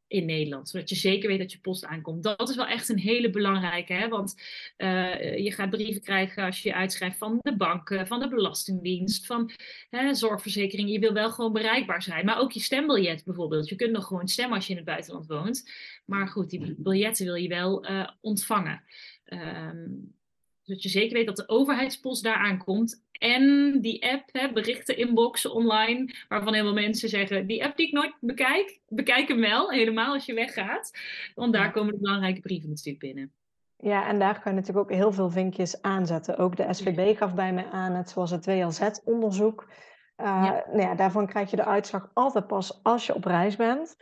in 0.08 0.26
Nederland. 0.26 0.70
Zodat 0.70 0.90
je 0.90 0.96
zeker 0.96 1.30
weet 1.30 1.40
dat 1.40 1.52
je 1.52 1.60
post 1.60 1.86
aankomt. 1.86 2.24
Dat 2.24 2.50
is 2.50 2.56
wel 2.56 2.68
echt 2.68 2.90
een 2.90 3.00
hele 3.00 3.30
belangrijke. 3.30 3.94
Hè? 3.94 4.08
Want 4.08 4.42
eh, 4.78 5.38
je 5.38 5.52
gaat 5.52 5.70
brieven 5.70 6.02
krijgen 6.02 6.44
als 6.44 6.64
je 6.64 6.74
uitschrijft 6.74 7.18
van 7.18 7.40
de 7.42 7.56
banken, 7.56 8.08
van 8.08 8.20
de 8.20 8.28
Belastingdienst, 8.28 9.26
van 9.26 9.52
hè, 9.90 10.14
zorgverzekering. 10.14 10.90
Je 10.90 11.00
wil 11.00 11.14
wel 11.14 11.32
gewoon 11.32 11.54
bereikbaar 11.54 12.02
zijn. 12.02 12.26
Maar 12.26 12.40
ook 12.40 12.52
je 12.52 12.60
stembiljet 12.60 13.24
bijvoorbeeld. 13.24 13.70
Je 13.70 13.76
kunt 13.76 13.92
nog 13.92 14.06
gewoon 14.06 14.28
stemmen 14.28 14.56
als 14.56 14.66
je 14.66 14.72
in 14.72 14.78
het 14.78 14.86
buitenland 14.86 15.28
woont. 15.28 15.72
Maar 16.06 16.28
goed, 16.28 16.50
die 16.50 16.76
biljetten 16.78 17.26
wil 17.26 17.36
je 17.36 17.48
wel 17.48 17.84
eh, 17.84 18.10
ontvangen. 18.22 18.84
Ehm, 19.26 19.86
zodat 20.68 20.84
je 20.84 20.90
zeker 20.90 21.14
weet 21.14 21.26
dat 21.26 21.36
de 21.36 21.50
overheidspost 21.50 22.24
daar 22.24 22.36
aankomt. 22.36 23.06
En 23.12 23.78
die 23.82 24.12
app, 24.12 24.30
hè, 24.32 24.52
berichten 24.52 24.98
inboxen 24.98 25.54
online, 25.54 26.14
waarvan 26.28 26.54
heel 26.54 26.64
veel 26.64 26.74
mensen 26.74 27.10
zeggen, 27.10 27.48
die 27.48 27.64
app 27.66 27.78
die 27.78 27.88
ik 27.88 27.94
nooit 27.94 28.14
bekijk, 28.20 28.80
bekijk 28.88 29.28
hem 29.28 29.40
wel, 29.40 29.72
helemaal 29.72 30.14
als 30.14 30.26
je 30.26 30.34
weggaat. 30.34 30.92
Want 31.36 31.54
daar 31.54 31.72
komen 31.72 31.94
de 31.94 32.00
belangrijke 32.00 32.42
brieven 32.42 32.70
natuurlijk 32.70 33.00
binnen. 33.00 33.32
Ja, 33.78 34.08
en 34.08 34.20
daar 34.20 34.42
kan 34.42 34.54
je 34.54 34.60
natuurlijk 34.60 34.90
ook 34.90 34.98
heel 34.98 35.12
veel 35.12 35.30
vinkjes 35.30 35.82
aanzetten. 35.82 36.38
Ook 36.38 36.56
de 36.56 36.74
SVB 36.74 37.18
gaf 37.18 37.34
bij 37.34 37.54
mij 37.54 37.68
aan, 37.72 37.92
net 37.92 38.10
zoals 38.10 38.32
het 38.32 38.46
WLZ-onderzoek. 38.46 39.68
Ja. 40.18 40.64
nou 40.68 40.82
ja, 40.82 40.96
daarvan 40.96 41.28
krijg 41.28 41.50
je 41.50 41.56
de 41.56 41.66
uitslag 41.66 42.10
altijd 42.14 42.48
pas 42.48 42.80
als 42.84 43.06
je 43.06 43.16
op 43.16 43.26
reis 43.26 43.56
bent. 43.56 43.98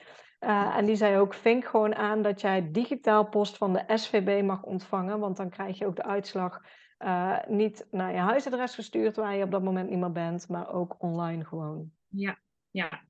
Eh, 0.46 0.78
en 0.78 0.86
die 0.86 0.96
zei 0.96 1.18
ook, 1.18 1.34
vink 1.34 1.66
gewoon 1.66 1.96
aan 1.96 2.22
dat 2.22 2.42
jij 2.42 2.72
digitaal 2.72 3.30
post 3.30 3.58
van 3.58 3.74
de 3.74 3.84
SVB 3.88 4.44
mag 4.44 4.64
ontvangen. 4.64 5.20
Want 5.20 5.38
dan 5.38 5.50
krijg 5.50 5.78
je 5.78 5.86
ook 5.86 5.96
de 5.96 6.04
uitslag 6.04 6.62
eh, 6.98 7.38
niet 7.48 7.88
naar 7.92 8.12
je 8.12 8.20
huisadres 8.20 8.76
gestuurd 8.76 9.16
waar 9.16 9.36
je 9.36 9.44
op 9.44 9.52
dat 9.52 9.64
moment 9.64 9.90
niet 9.90 10.00
meer 10.00 10.12
bent, 10.12 10.48
maar 10.48 10.74
ook 10.74 10.96
online 10.98 11.46
gewoon. 11.46 11.92
Ja, 12.08 12.40
ja. 12.72 13.04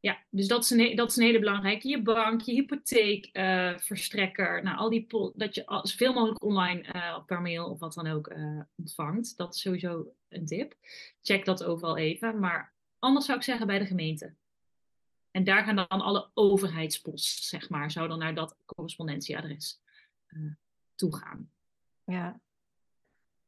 Ja, 0.00 0.24
dus 0.30 0.48
dat 0.48 0.64
is 0.64 0.70
een, 0.70 0.96
dat 0.96 1.10
is 1.10 1.16
hele 1.16 1.38
belangrijke. 1.38 1.88
Je 1.88 2.02
bank, 2.02 2.40
je 2.40 2.52
hypotheekverstrekker, 2.52 4.62
nou, 4.62 4.76
al 4.76 4.90
die 4.90 5.06
dat 5.34 5.54
je 5.54 5.80
zoveel 5.82 6.12
mogelijk 6.12 6.42
online 6.42 6.82
eh, 6.82 7.24
per 7.24 7.40
mail 7.40 7.70
of 7.70 7.78
wat 7.78 7.94
dan 7.94 8.06
ook 8.06 8.26
eh, 8.26 8.60
ontvangt. 8.76 9.36
Dat 9.36 9.54
is 9.54 9.60
sowieso 9.60 10.12
een 10.28 10.46
tip. 10.46 10.74
Check 11.22 11.44
dat 11.44 11.64
overal 11.64 11.96
even. 11.96 12.38
Maar 12.38 12.74
anders 12.98 13.26
zou 13.26 13.38
ik 13.38 13.44
zeggen 13.44 13.66
bij 13.66 13.78
de 13.78 13.86
gemeente. 13.86 14.34
En 15.30 15.44
daar 15.44 15.64
gaan 15.64 15.76
dan 15.76 15.86
alle 15.88 16.30
overheidspost, 16.34 17.44
zeg 17.44 17.68
maar, 17.68 17.90
zou 17.90 18.08
dan 18.08 18.18
naar 18.18 18.34
dat 18.34 18.56
correspondentieadres 18.64 19.80
eh 20.26 20.38
toe 20.94 21.16
gaan. 21.16 21.50
Ja, 22.04 22.40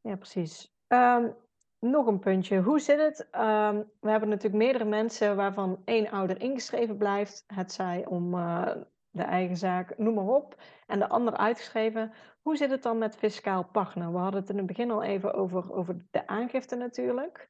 ja 0.00 0.16
precies. 0.16 0.72
Ehm, 0.86 1.30
nog 1.78 2.06
een 2.06 2.18
puntje. 2.18 2.60
Hoe 2.60 2.80
zit 2.80 2.98
het? 2.98 3.28
Ehm, 3.30 3.82
we 4.00 4.10
hebben 4.10 4.28
natuurlijk 4.28 4.62
meerdere 4.62 4.84
mensen 4.84 5.36
waarvan 5.36 5.82
één 5.84 6.10
ouder 6.10 6.40
ingeschreven 6.40 6.96
blijft. 6.96 7.44
Het 7.46 7.72
zij 7.72 8.06
om 8.06 8.34
eh, 8.34 8.72
de 9.10 9.22
eigen 9.22 9.56
zaak, 9.56 9.98
noem 9.98 10.14
maar 10.14 10.34
op. 10.34 10.62
En 10.86 10.98
de 10.98 11.08
ander 11.08 11.36
uitgeschreven. 11.36 12.12
Hoe 12.42 12.56
zit 12.56 12.70
het 12.70 12.82
dan 12.82 12.98
met 12.98 13.16
fiscaal 13.16 13.64
partner? 13.64 14.12
We 14.12 14.18
hadden 14.18 14.40
het 14.40 14.50
in 14.50 14.56
het 14.56 14.66
begin 14.66 14.90
al 14.90 15.02
even 15.02 15.34
over, 15.34 15.72
over 15.72 16.06
de 16.10 16.26
aangifte 16.26 16.76
natuurlijk. 16.76 17.48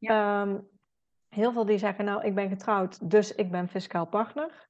Ehm, 0.00 0.58
heel 1.36 1.52
veel 1.52 1.66
die 1.66 1.78
zeggen, 1.78 2.04
nou, 2.04 2.24
ik 2.24 2.34
ben 2.34 2.48
getrouwd, 2.48 3.10
dus 3.10 3.34
ik 3.34 3.50
ben 3.50 3.68
fiscaal 3.68 4.06
partner. 4.06 4.68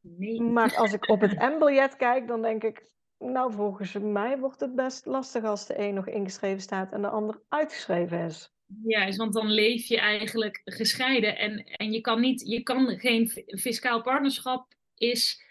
Nee. 0.00 0.40
Maar 0.40 0.76
als 0.76 0.92
ik 0.92 1.08
op 1.08 1.20
het 1.20 1.38
M-biljet 1.52 1.96
kijk, 1.96 2.26
dan 2.26 2.42
denk 2.42 2.62
ik, 2.62 2.82
nou, 3.18 3.52
volgens 3.52 3.92
mij 3.92 4.38
wordt 4.38 4.60
het 4.60 4.74
best 4.74 5.06
lastig 5.06 5.44
als 5.44 5.66
de 5.66 5.78
een 5.78 5.94
nog 5.94 6.08
ingeschreven 6.08 6.60
staat 6.60 6.92
en 6.92 7.02
de 7.02 7.08
ander 7.08 7.40
uitgeschreven 7.48 8.24
is. 8.24 8.50
Juist, 8.84 9.18
want 9.18 9.32
dan 9.32 9.50
leef 9.50 9.86
je 9.86 9.98
eigenlijk 9.98 10.60
gescheiden 10.64 11.38
en, 11.38 11.64
en 11.64 11.92
je 11.92 12.00
kan 12.00 12.20
niet, 12.20 12.40
je 12.46 12.62
kan 12.62 12.98
geen 12.98 13.28
fiscaal 13.46 14.02
partnerschap 14.02 14.74
is 14.96 15.42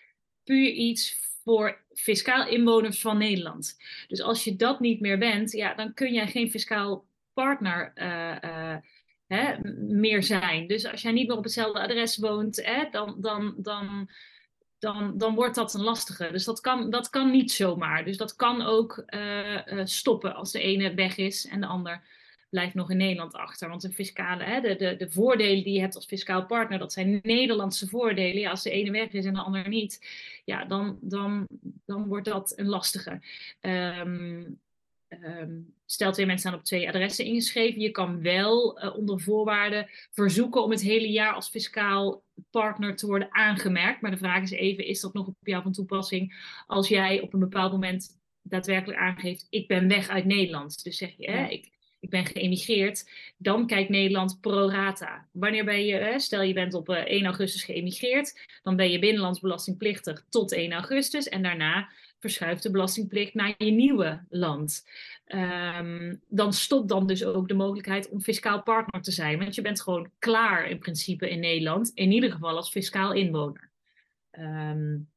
puur 0.44 0.70
iets 0.70 1.20
voor 1.44 1.82
fiscaal 1.94 2.48
inwoners 2.48 3.02
van 3.02 3.18
Nederland. 3.18 3.78
Dus 4.08 4.22
als 4.22 4.44
je 4.44 4.56
dat 4.56 4.80
niet 4.80 5.00
meer 5.00 5.18
bent, 5.18 5.52
ja, 5.52 5.74
dan 5.74 5.94
kun 5.94 6.14
jij 6.14 6.28
geen 6.28 6.52
fiscaal 6.52 7.06
partner 7.34 7.92
eh, 7.96 8.44
eh, 8.44 8.78
hè, 9.34 9.56
meer 9.88 10.24
zijn. 10.24 10.68
Dus 10.68 10.86
als 10.86 11.02
jij 11.02 11.12
niet 11.12 11.28
meer 11.28 11.38
op 11.38 11.44
hetzelfde 11.44 11.80
adres 11.80 12.18
woont, 12.18 12.66
hè, 12.66 12.90
dan, 12.92 13.16
dan, 13.18 13.54
dan, 13.58 14.10
dan, 14.80 15.18
dan 15.18 15.36
wordt 15.36 15.56
dat 15.56 15.74
een 15.74 15.84
lastige. 15.84 16.32
Dus 16.32 16.44
dat 16.44 16.60
kan, 16.60 16.90
dat 16.90 17.10
kan 17.10 17.32
niet 17.32 17.52
zomaar. 17.52 18.06
Dus 18.06 18.18
dat 18.18 18.36
kan 18.36 18.62
ook 18.62 19.04
eh, 19.06 19.80
eh, 19.80 19.86
stoppen 19.86 20.36
als 20.36 20.52
de 20.52 20.62
ene 20.62 20.94
weg 20.94 21.18
is 21.18 21.48
en 21.48 21.62
de 21.62 21.68
ander 21.68 22.02
blijft 22.50 22.74
nog 22.74 22.90
in 22.90 22.98
Nederland 22.98 23.34
achter. 23.34 23.70
Want 23.70 23.82
de 23.82 23.92
fiscale, 23.92 24.44
hè, 24.44 24.62
de, 24.62 24.76
de, 24.76 24.96
de 24.96 25.12
voordelen 25.12 25.64
die 25.64 25.74
je 25.74 25.80
hebt 25.80 25.96
als 25.96 26.06
fiscaal 26.06 26.46
partner, 26.46 26.80
dat 26.80 26.94
zijn 26.94 27.20
Nederlandse 27.24 27.88
voordelen. 27.88 28.50
Als 28.50 28.64
de 28.64 28.70
ene 28.70 28.92
weg 28.92 29.12
is 29.12 29.26
en 29.26 29.34
de 29.34 29.40
ander 29.40 29.68
niet, 29.68 30.08
ja, 30.46 30.66
dan, 30.66 30.98
dan, 31.02 31.48
dan 31.86 32.08
wordt 32.08 32.26
dat 32.26 32.54
een 32.56 32.68
lastige. 32.68 33.22
Ehm, 33.60 34.44
ehm, 35.20 35.59
stel 35.86 36.12
twee 36.12 36.26
mensen 36.26 36.49
staan 36.49 36.59
op 36.59 36.66
twee 36.66 36.88
adressen 36.88 37.26
ingeschreven. 37.26 37.82
Je 37.82 37.91
kan 37.91 38.22
wel 38.22 38.80
eh, 38.80 38.95
onder 38.97 39.20
voorwaarden 39.20 39.89
verzoeken 40.12 40.64
om 40.64 40.72
het 40.72 40.82
hele 40.82 41.12
jaar 41.12 41.34
als 41.34 41.49
fiscaal 41.49 42.24
partner 42.49 42.95
te 42.95 43.07
worden 43.07 43.34
aangemerkt. 43.34 44.01
Maar 44.01 44.12
de 44.12 44.18
vraag 44.18 44.41
is 44.41 44.51
even, 44.51 44.86
is 44.86 45.01
dat 45.01 45.14
nog 45.14 45.28
op 45.28 45.36
jou 45.39 45.64
van 45.64 45.72
toepassing 45.72 46.36
als 46.68 46.88
jij 46.88 47.22
op 47.22 47.34
een 47.34 47.39
bepaald 47.39 47.72
moment 47.72 48.20
daadwerkelijk 48.41 48.99
aangeeft, 48.99 49.47
ik 49.49 49.68
ben 49.68 49.88
weg 49.88 50.07
uit 50.07 50.26
Nederland. 50.26 50.84
Dus 50.84 50.97
zeg 50.97 51.14
je, 51.18 51.32
hè, 51.32 51.47
ik, 51.47 51.70
ik 51.99 52.09
ben 52.09 52.26
geëmigreerd, 52.26 53.09
dan 53.38 53.68
kijkt 53.68 53.89
Nederland 53.89 54.38
pro 54.41 54.70
rata. 54.70 55.28
Wanneer 55.32 55.66
ben 55.66 55.86
je, 55.86 56.20
stel 56.20 56.41
je 56.41 56.53
bent 56.53 56.74
op 56.74 56.89
1 56.89 57.26
augustus 57.26 57.64
geëmigreerd, 57.64 58.59
dan 58.64 58.76
ben 58.76 58.91
je 58.91 58.99
binnenlands 58.99 59.39
belastingplichtig 59.39 60.26
tot 60.30 60.51
1 60.51 60.72
augustus 60.72 61.30
en 61.30 61.41
daarna 61.41 61.89
verschuift 62.22 62.63
de 62.63 62.72
belastingplicht 62.72 63.34
naar 63.34 63.53
je 63.57 63.72
nieuwe 63.72 64.22
land. 64.30 64.88
Um, 65.28 66.22
dan 66.28 66.53
stopt 66.53 66.89
dan 66.89 67.07
dus 67.07 67.26
ook 67.26 67.47
de 67.47 67.53
mogelijkheid 67.53 68.09
om 68.09 68.22
fiscaal 68.22 68.63
partner 68.63 69.01
te 69.01 69.11
zijn. 69.11 69.39
Want 69.39 69.55
je 69.55 69.61
bent 69.61 69.82
gewoon 69.82 70.09
klaar 70.19 70.69
in 70.69 70.80
principe 70.80 71.30
in 71.30 71.39
Nederland, 71.39 71.91
in 71.93 72.11
ieder 72.11 72.32
geval 72.32 72.55
als 72.55 72.69
fiscaal 72.69 73.13
inwoner. 73.13 73.69
Um, 74.39 75.09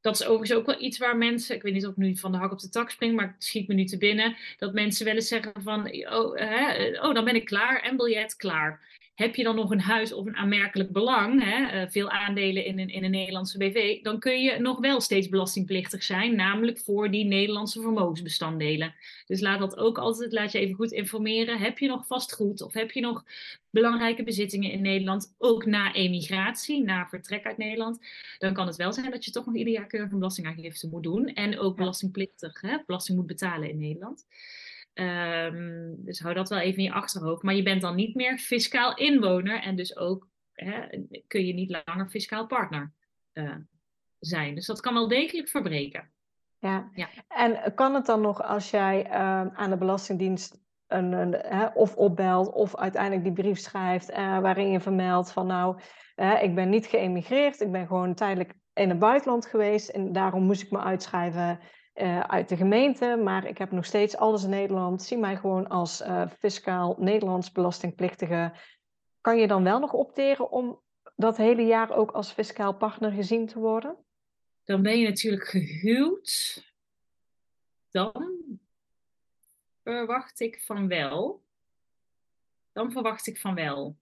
dat 0.00 0.14
is 0.14 0.26
overigens 0.26 0.58
ook 0.58 0.66
wel 0.66 0.80
iets 0.80 0.98
waar 0.98 1.16
mensen, 1.16 1.56
ik 1.56 1.62
weet 1.62 1.72
niet 1.72 1.86
of 1.86 1.90
ik 1.90 1.96
nu 1.96 2.16
van 2.16 2.32
de 2.32 2.38
hak 2.38 2.52
op 2.52 2.58
de 2.58 2.68
tak 2.68 2.90
spring, 2.90 3.16
maar 3.16 3.26
het 3.26 3.44
schiet 3.44 3.68
me 3.68 3.74
nu 3.74 3.84
te 3.84 3.98
binnen, 3.98 4.36
dat 4.58 4.72
mensen 4.72 5.04
wel 5.04 5.14
eens 5.14 5.28
zeggen 5.28 5.52
van, 5.62 5.80
oh, 6.08 6.36
hè, 6.36 6.86
oh 7.06 7.14
dan 7.14 7.24
ben 7.24 7.34
ik 7.34 7.44
klaar 7.44 7.82
en 7.82 7.96
biljet 7.96 8.36
klaar 8.36 8.80
heb 9.20 9.34
je 9.34 9.42
dan 9.42 9.56
nog 9.56 9.70
een 9.70 9.80
huis 9.80 10.12
of 10.12 10.26
een 10.26 10.36
aanmerkelijk 10.36 10.90
belang, 10.92 11.44
hè, 11.44 11.66
eh, 11.66 11.90
veel 11.90 12.10
aandelen 12.10 12.64
in 12.64 12.78
een, 12.78 12.88
in 12.88 13.04
een 13.04 13.10
Nederlandse 13.10 13.58
BV, 13.58 14.02
dan 14.02 14.18
kun 14.18 14.42
je 14.42 14.58
nog 14.58 14.78
wel 14.78 15.00
steeds 15.00 15.28
belastingplichtig 15.28 16.02
zijn, 16.02 16.36
namelijk 16.36 16.78
voor 16.78 17.10
die 17.10 17.24
Nederlandse 17.24 17.80
vermogensbestanddelen. 17.80 18.94
Dus 19.26 19.40
laat 19.40 19.58
dat 19.58 19.76
ook 19.76 19.98
altijd, 19.98 20.32
laat 20.32 20.52
je 20.52 20.58
even 20.58 20.74
goed 20.74 20.92
informeren. 20.92 21.58
Heb 21.58 21.78
je 21.78 21.88
nog 21.88 22.06
vastgoed 22.06 22.62
of 22.62 22.72
heb 22.72 22.90
je 22.90 23.00
nog 23.00 23.24
belangrijke 23.70 24.22
bezittingen 24.22 24.70
in 24.70 24.82
Nederland, 24.82 25.34
ook 25.38 25.66
na 25.66 25.94
emigratie, 25.94 26.82
na 26.82 27.06
vertrek 27.08 27.44
uit 27.44 27.56
Nederland, 27.56 27.98
dan 28.38 28.54
kan 28.54 28.66
het 28.66 28.76
wel 28.76 28.92
zijn 28.92 29.10
dat 29.10 29.24
je 29.24 29.30
toch 29.30 29.46
nog 29.46 29.56
ieder 29.56 29.72
jaar 29.72 29.86
keurig 29.86 30.10
een 30.10 30.18
belastingaangifte 30.18 30.88
moet 30.88 31.02
doen 31.02 31.26
en 31.26 31.58
ook 31.58 31.76
belastingplichtig 31.76 32.60
hè, 32.60 32.76
belasting 32.86 33.18
moet 33.18 33.26
betalen 33.26 33.70
in 33.70 33.78
Nederland. 33.78 34.26
Um, 34.94 35.96
dus 36.04 36.20
hou 36.20 36.34
dat 36.34 36.48
wel 36.48 36.58
even 36.58 36.78
in 36.78 36.84
je 36.84 36.92
achterhoofd. 36.92 37.42
Maar 37.42 37.54
je 37.54 37.62
bent 37.62 37.80
dan 37.80 37.94
niet 37.94 38.14
meer 38.14 38.38
fiscaal 38.38 38.96
inwoner 38.96 39.62
en 39.62 39.76
dus 39.76 39.96
ook 39.96 40.28
hè, 40.52 40.88
kun 41.26 41.46
je 41.46 41.54
niet 41.54 41.82
langer 41.84 42.08
fiscaal 42.08 42.46
partner 42.46 42.92
uh, 43.32 43.56
zijn. 44.18 44.54
Dus 44.54 44.66
dat 44.66 44.80
kan 44.80 44.94
wel 44.94 45.08
degelijk 45.08 45.48
verbreken. 45.48 46.10
Ja. 46.58 46.90
ja. 46.94 47.08
en 47.28 47.74
kan 47.74 47.94
het 47.94 48.06
dan 48.06 48.20
nog 48.20 48.42
als 48.42 48.70
jij 48.70 49.06
uh, 49.06 49.46
aan 49.46 49.70
de 49.70 49.76
Belastingdienst 49.76 50.60
een, 50.86 51.12
een, 51.12 51.32
hè, 51.32 51.66
of 51.66 51.96
opbelt 51.96 52.52
of 52.52 52.76
uiteindelijk 52.76 53.24
die 53.24 53.32
brief 53.32 53.58
schrijft 53.58 54.10
uh, 54.10 54.38
waarin 54.38 54.70
je 54.70 54.80
vermeldt 54.80 55.32
van 55.32 55.46
nou, 55.46 55.80
ik 56.40 56.54
ben 56.54 56.68
niet 56.68 56.86
geëmigreerd, 56.86 57.60
ik 57.60 57.72
ben 57.72 57.86
gewoon 57.86 58.14
tijdelijk 58.14 58.54
in 58.74 58.88
het 58.88 58.98
buitenland 58.98 59.46
geweest 59.46 59.88
en 59.88 60.12
daarom 60.12 60.42
moest 60.42 60.62
ik 60.62 60.70
me 60.70 60.78
uitschrijven 60.78 61.60
uh, 61.94 62.20
uit 62.20 62.48
de 62.48 62.56
gemeente, 62.56 63.20
maar 63.24 63.46
ik 63.46 63.58
heb 63.58 63.70
nog 63.70 63.84
steeds 63.84 64.16
alles 64.16 64.44
in 64.44 64.50
Nederland. 64.50 65.02
Zie 65.02 65.18
mij 65.18 65.36
gewoon 65.36 65.68
als 65.68 66.00
uh, 66.00 66.26
fiscaal 66.38 66.96
Nederlands 66.98 67.52
belastingplichtige. 67.52 68.52
Kan 69.20 69.38
je 69.38 69.46
dan 69.46 69.64
wel 69.64 69.78
nog 69.78 69.92
opteren 69.92 70.50
om 70.50 70.80
dat 71.16 71.36
hele 71.36 71.62
jaar 71.62 71.90
ook 71.90 72.10
als 72.10 72.32
fiscaal 72.32 72.74
partner 72.74 73.10
gezien 73.12 73.46
te 73.46 73.58
worden? 73.58 73.96
Dan 74.64 74.82
ben 74.82 74.98
je 74.98 75.08
natuurlijk 75.08 75.44
gehuwd. 75.44 76.62
Dan 77.90 78.32
verwacht 79.82 80.40
ik 80.40 80.62
van 80.64 80.88
wel. 80.88 81.42
Dan 82.72 82.92
verwacht 82.92 83.26
ik 83.26 83.38
van 83.38 83.54
wel. 83.54 83.96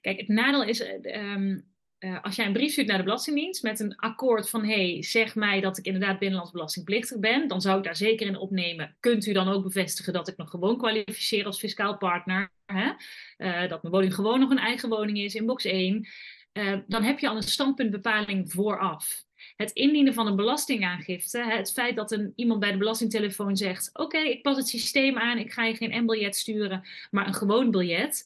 Kijk, 0.00 0.18
het 0.18 0.28
nadeel 0.28 0.64
is, 0.64 0.80
um, 1.02 1.73
uh, 2.04 2.22
als 2.22 2.36
jij 2.36 2.46
een 2.46 2.52
brief 2.52 2.72
stuurt 2.72 2.86
naar 2.86 2.98
de 2.98 3.04
Belastingdienst 3.04 3.62
met 3.62 3.80
een 3.80 3.96
akkoord 3.96 4.50
van 4.50 4.64
hey, 4.64 5.02
zeg 5.02 5.34
mij 5.34 5.60
dat 5.60 5.78
ik 5.78 5.84
inderdaad 5.84 6.18
binnenlands 6.18 6.52
belastingplichtig 6.52 7.18
ben, 7.18 7.48
dan 7.48 7.60
zou 7.60 7.78
ik 7.78 7.84
daar 7.84 7.96
zeker 7.96 8.26
in 8.26 8.36
opnemen. 8.36 8.96
Kunt 9.00 9.26
u 9.26 9.32
dan 9.32 9.48
ook 9.48 9.62
bevestigen 9.62 10.12
dat 10.12 10.28
ik 10.28 10.36
nog 10.36 10.50
gewoon 10.50 10.78
kwalificeer 10.78 11.44
als 11.44 11.58
fiscaal 11.58 11.96
partner? 11.96 12.50
Hè? 12.66 12.90
Uh, 13.38 13.68
dat 13.68 13.82
mijn 13.82 13.94
woning 13.94 14.14
gewoon 14.14 14.40
nog 14.40 14.50
een 14.50 14.58
eigen 14.58 14.88
woning 14.88 15.18
is 15.18 15.34
in 15.34 15.46
box 15.46 15.64
1. 15.64 16.08
Uh, 16.52 16.72
eh, 16.72 16.80
dan 16.86 17.02
heb 17.02 17.18
je 17.18 17.28
al 17.28 17.36
een 17.36 17.42
standpuntbepaling 17.42 18.52
vooraf. 18.52 19.24
Het 19.56 19.70
indienen 19.70 20.14
van 20.14 20.26
een 20.26 20.36
belastingaangifte, 20.36 21.44
het 21.44 21.72
feit 21.72 21.96
dat 21.96 22.12
een, 22.12 22.32
iemand 22.36 22.60
bij 22.60 22.72
de 22.72 22.78
belastingtelefoon 22.78 23.56
zegt: 23.56 23.90
Oké, 23.92 24.18
ik 24.18 24.42
pas 24.42 24.56
het 24.56 24.68
systeem 24.68 25.18
aan, 25.18 25.38
ik 25.38 25.52
ga 25.52 25.64
je 25.64 25.74
geen 25.76 26.04
M-biljet 26.04 26.36
sturen, 26.36 26.88
maar 27.10 27.26
een 27.26 27.34
gewoon 27.34 27.70
biljet 27.70 28.24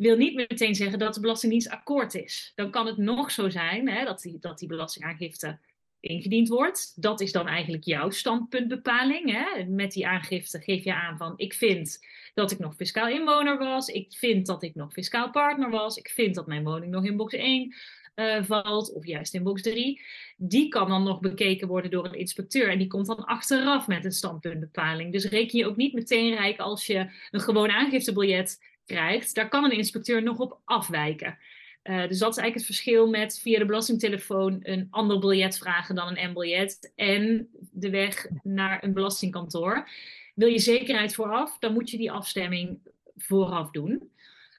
wil 0.00 0.16
niet 0.16 0.34
meteen 0.34 0.74
zeggen 0.74 0.98
dat 0.98 1.14
de 1.14 1.20
Belastingdienst 1.20 1.68
akkoord 1.68 2.14
is. 2.14 2.52
Dan 2.54 2.70
kan 2.70 2.86
het 2.86 2.96
nog 2.96 3.30
zo 3.30 3.48
zijn 3.48 3.88
hè, 3.88 4.04
dat, 4.04 4.20
die, 4.20 4.38
dat 4.40 4.58
die 4.58 4.68
belastingaangifte 4.68 5.58
ingediend 6.00 6.48
wordt. 6.48 7.02
Dat 7.02 7.20
is 7.20 7.32
dan 7.32 7.46
eigenlijk 7.46 7.84
jouw 7.84 8.10
standpuntbepaling. 8.10 9.30
Hè. 9.32 9.64
Met 9.64 9.92
die 9.92 10.06
aangifte 10.06 10.60
geef 10.60 10.84
je 10.84 10.94
aan 10.94 11.16
van 11.16 11.32
ik 11.36 11.54
vind 11.54 11.98
dat 12.34 12.50
ik 12.50 12.58
nog 12.58 12.74
fiscaal 12.74 13.08
inwoner 13.08 13.58
was. 13.58 13.88
Ik 13.88 14.12
vind 14.16 14.46
dat 14.46 14.62
ik 14.62 14.74
nog 14.74 14.92
fiscaal 14.92 15.30
partner 15.30 15.70
was. 15.70 15.96
Ik 15.96 16.08
vind 16.08 16.34
dat 16.34 16.46
mijn 16.46 16.64
woning 16.64 16.92
nog 16.92 17.04
in 17.04 17.16
box 17.16 17.34
1 17.34 17.74
uh, 18.14 18.36
eh, 18.36 18.44
valt 18.44 18.92
of 18.92 19.06
juist 19.06 19.34
in 19.34 19.42
box 19.42 19.62
3. 19.62 20.00
Die 20.36 20.68
kan 20.68 20.88
dan 20.88 21.02
nog 21.02 21.20
bekeken 21.20 21.68
worden 21.68 21.90
door 21.90 22.04
een 22.04 22.18
inspecteur. 22.18 22.70
En 22.70 22.78
die 22.78 22.86
komt 22.86 23.06
dan 23.06 23.24
achteraf 23.24 23.86
met 23.86 24.04
een 24.04 24.12
standpuntbepaling. 24.12 25.12
Dus 25.12 25.24
reken 25.24 25.58
je 25.58 25.66
ook 25.66 25.76
niet 25.76 25.92
meteen 25.92 26.34
rijk 26.34 26.58
als 26.58 26.86
je 26.86 27.10
een 27.30 27.40
gewoon 27.40 27.70
aangiftebiljet 27.70 28.58
daar 29.34 29.48
kan 29.48 29.64
een 29.64 29.76
inspecteur 29.76 30.22
nog 30.22 30.38
op 30.38 30.60
afwijken. 30.64 31.38
Uh, 31.82 32.08
dus 32.08 32.18
dat 32.18 32.30
is 32.30 32.36
eigenlijk 32.36 32.54
het 32.54 32.64
verschil 32.64 33.08
met 33.08 33.38
via 33.38 33.58
de 33.58 33.64
belastingtelefoon 33.66 34.58
een 34.62 34.86
ander 34.90 35.18
biljet 35.18 35.58
vragen 35.58 35.94
dan 35.94 36.16
een 36.16 36.30
M-biljet 36.30 36.92
en 36.94 37.48
de 37.70 37.90
weg 37.90 38.26
naar 38.42 38.84
een 38.84 38.92
belastingkantoor. 38.92 39.88
Wil 40.34 40.48
je 40.48 40.58
zekerheid 40.58 41.14
vooraf, 41.14 41.58
dan 41.58 41.72
moet 41.72 41.90
je 41.90 41.96
die 41.96 42.12
afstemming 42.12 42.78
vooraf 43.16 43.70
doen. 43.70 44.10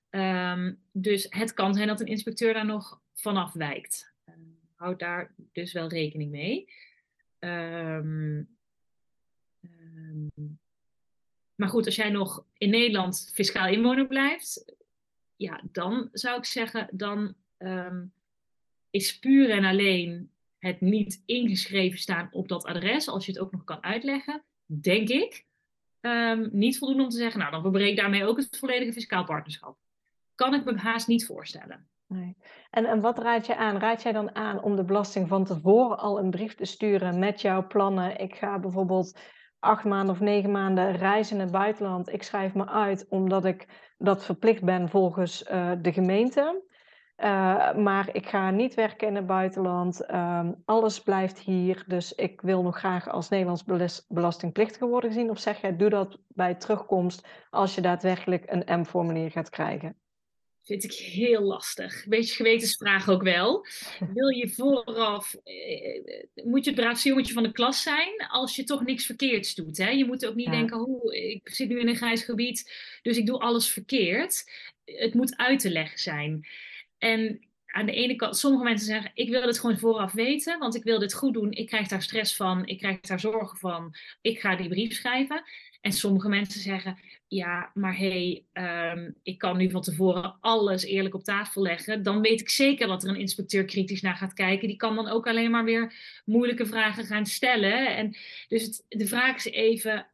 Um, 0.10 0.80
dus 0.92 1.28
het 1.30 1.54
kan 1.54 1.74
zijn 1.74 1.88
dat 1.88 2.00
een 2.00 2.08
inspecteur 2.08 2.54
daar 2.54 2.66
nog 2.66 3.02
vanaf 3.14 3.54
wijkt. 3.54 4.14
Uh, 4.30 4.36
houd 4.76 5.00
daar 5.00 5.34
dus 5.52 5.74
wel 5.74 5.88
rekening 5.88 6.32
mee. 6.32 6.70
Um, 7.40 8.58
maar 11.62 11.70
goed, 11.70 11.86
als 11.86 11.96
jij 11.96 12.10
nog 12.10 12.46
in 12.58 12.70
Nederland 12.70 13.32
fiscaal 13.34 13.68
inwoner 13.68 14.08
blijft, 14.08 14.76
ja, 15.36 15.62
dan 15.72 16.10
zou 16.12 16.38
ik 16.38 16.46
zeggen, 16.46 16.88
dan 16.92 17.34
um, 17.58 18.14
is 18.90 19.20
puur 19.20 19.50
en 19.50 19.66
alleen 19.66 20.32
het 20.58 20.82
niet 20.82 21.24
ingeschreven 21.26 22.00
staan 22.00 22.30
op 22.32 22.48
dat 22.48 22.66
adres, 22.66 23.08
als 23.08 23.26
je 23.26 23.32
het 23.32 23.42
ook 23.42 23.52
nog 23.52 23.64
kan 23.64 23.84
uitleggen, 23.84 24.44
denk 24.66 25.10
ik, 25.10 25.46
um, 26.02 26.50
niet 26.52 26.78
voldoende 26.78 27.04
om 27.04 27.10
te 27.10 27.18
zeggen, 27.18 27.40
nou, 27.40 27.52
dan 27.52 27.62
verbreek 27.62 27.98
daarmee 27.98 28.26
ook 28.26 28.38
het 28.38 28.58
volledige 28.58 28.94
fiscaal 28.94 29.24
partnerschap. 29.24 29.78
Kan 30.36 30.54
ik 30.54 30.64
me 30.64 30.78
haast 30.78 31.08
niet 31.08 31.26
voorstellen. 31.26 31.88
Nee. 32.08 32.36
En, 32.70 32.86
en 32.86 33.02
wat 33.02 33.20
raad 33.20 33.46
je 33.46 33.56
aan? 33.56 33.78
Raad 33.78 34.02
jij 34.02 34.12
dan 34.12 34.36
aan 34.36 34.62
om 34.64 34.76
de 34.76 34.84
belasting 34.84 35.28
van 35.28 35.46
tevoren 35.46 35.98
al 35.98 36.20
een 36.20 36.30
brief 36.30 36.56
te 36.56 36.66
sturen 36.66 37.20
met 37.20 37.42
jouw 37.42 37.68
plannen? 37.68 38.20
Ik 38.20 38.36
ga 38.36 38.60
bijvoorbeeld 38.60 39.20
acht 39.62 39.84
maanden 39.84 40.16
of 40.16 40.20
negen 40.20 40.52
maanden 40.52 40.92
reizen 40.96 41.36
in 41.36 41.42
het 41.42 41.52
buitenland. 41.52 42.14
Ik 42.14 42.24
schrijf 42.24 42.54
me 42.54 42.68
uit 42.68 43.06
omdat 43.10 43.46
ik 43.46 43.68
dat 43.98 44.26
verplicht 44.26 44.64
ben 44.64 44.90
volgens 44.90 45.44
uh, 45.52 45.72
de 45.82 45.94
gemeente. 45.94 46.64
Uh, 47.18 47.74
maar 47.74 48.10
ik 48.12 48.28
ga 48.28 48.50
niet 48.50 48.74
werken 48.74 49.08
in 49.08 49.16
het 49.16 49.26
buitenland. 49.26 50.02
Uh, 50.10 50.48
alles 50.66 51.02
blijft 51.02 51.40
hier. 51.40 51.84
Dus 51.88 52.14
ik 52.14 52.42
wil 52.42 52.62
nog 52.62 52.78
graag 52.78 53.10
als 53.10 53.30
Nederlands 53.30 53.64
belastingplichtige 54.08 54.86
worden 54.86 55.12
gezien. 55.12 55.30
Of 55.30 55.40
zeg 55.40 55.62
jij, 55.62 55.76
doe 55.76 55.90
dat 55.90 56.18
bij 56.28 56.56
terugkomst 56.56 57.28
als 57.50 57.76
je 57.76 57.82
daadwerkelijk 57.82 58.44
een 58.46 58.80
M-formulier 58.80 59.32
gaat 59.32 59.50
krijgen? 59.50 60.01
Vind 60.64 60.84
ik 60.84 60.92
heel 60.94 61.42
lastig. 61.42 62.06
Beetje 62.08 62.36
gewetensvraag 62.36 63.10
ook 63.10 63.24
wel. 63.24 63.66
Wil 64.14 64.28
je 64.28 64.50
vooraf, 64.50 65.36
eh, 65.44 66.44
moet 66.44 66.64
je 66.66 66.72
het 66.72 66.80
braafste 66.80 67.08
jongetje 67.08 67.34
van 67.34 67.44
de 67.44 67.52
klas 67.52 67.82
zijn 67.82 68.28
als 68.28 68.56
je 68.56 68.64
toch 68.64 68.86
niks 68.86 69.06
verkeerds 69.06 69.56
doet. 69.56 69.78
Hè? 69.78 69.90
Je 69.90 70.06
moet 70.06 70.26
ook 70.26 70.36
niet 70.36 70.52
denken, 70.52 70.78
hoe, 70.78 71.18
ik 71.30 71.50
zit 71.50 71.70
nu 71.70 71.80
in 71.80 71.88
een 71.88 71.96
grijs 71.96 72.24
gebied, 72.24 72.74
dus 73.02 73.18
ik 73.18 73.26
doe 73.26 73.40
alles 73.40 73.70
verkeerd. 73.70 74.52
Het 74.86 75.14
moet 75.14 75.38
uit 75.38 75.60
te 75.60 75.72
leggen 75.72 76.00
zijn. 76.00 76.48
En 76.98 77.46
aan 77.66 77.86
de 77.86 77.92
ene 77.92 78.16
kant, 78.16 78.38
sommige 78.38 78.64
mensen 78.64 78.86
zeggen, 78.86 79.12
ik 79.14 79.30
wil 79.30 79.42
het 79.42 79.60
gewoon 79.60 79.80
vooraf 79.80 80.12
weten, 80.12 80.60
want 80.60 80.76
ik 80.76 80.84
wil 80.84 81.00
dit 81.00 81.14
goed 81.14 81.34
doen. 81.34 81.52
Ik 81.52 81.68
krijg 81.68 81.88
daar 81.88 82.02
stress 82.02 82.36
van, 82.36 82.66
ik 82.66 82.78
krijg 82.78 83.00
daar 83.00 83.20
zorgen 83.20 83.58
van, 83.58 83.96
ik 84.22 84.40
ga 84.40 84.56
die 84.56 84.70
brief 84.70 84.94
schrijven. 84.94 85.44
En 85.82 85.92
sommige 85.92 86.30
mensen 86.30 86.62
zeggen, 86.62 87.00
ja, 87.34 87.72
maar 87.74 87.98
hé, 87.98 88.44
hey, 88.54 88.92
um, 88.94 89.16
ik 89.24 89.38
kan 89.38 89.58
nu 89.58 89.70
van 89.70 89.82
tevoren 89.82 90.38
alles 90.40 90.84
eerlijk 90.84 91.16
op 91.16 91.24
tafel 91.24 91.62
leggen. 91.62 92.04
Dan 92.04 92.22
weet 92.22 92.42
ik 92.42 92.50
zeker 92.50 92.88
dat 92.88 93.04
er 93.04 93.10
een 93.10 93.20
inspecteur 93.20 93.66
kritisch 93.66 94.02
naar 94.02 94.16
gaat 94.16 94.34
kijken. 94.34 94.68
Die 94.68 94.78
kan 94.78 94.96
dan 94.96 95.08
ook 95.08 95.28
alleen 95.28 95.52
maar 95.52 95.64
weer 95.64 95.94
moeilijke 96.26 96.66
vragen 96.66 97.06
gaan 97.06 97.26
stellen. 97.26 97.96
En 97.96 98.16
dus 98.48 98.84
de 98.88 99.08
vraag 99.08 99.36
is 99.36 99.46
even, 99.46 100.08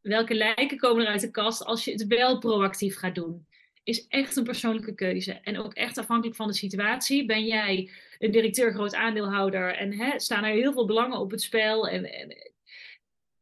welke 0.00 0.34
lijken 0.34 0.78
komen 0.78 1.04
er 1.04 1.10
uit 1.10 1.20
de 1.20 1.30
kast 1.30 1.64
als 1.64 1.84
je 1.84 1.92
het 1.92 2.06
wel 2.06 2.38
proactief 2.38 2.96
gaat 2.96 3.14
doen? 3.14 3.46
Is 3.84 4.06
echt 4.06 4.36
een 4.36 4.44
persoonlijke 4.44 4.94
keuze. 4.94 5.32
En 5.32 5.58
ook 5.58 5.74
echt 5.74 5.98
afhankelijk 5.98 6.36
van 6.36 6.46
de 6.46 6.54
situatie. 6.54 7.26
Ben 7.26 7.46
jij 7.46 7.90
een 8.18 8.30
directeur, 8.30 8.72
groot 8.72 8.94
aandeelhouder 8.94 9.76
en 9.76 9.92
hè, 9.92 10.20
staan 10.20 10.44
er 10.44 10.52
heel 10.52 10.72
veel 10.72 10.86
belangen 10.86 11.18
op 11.18 11.30
het 11.30 11.42
spel? 11.42 11.88
En, 11.88 12.12
en 12.12 12.52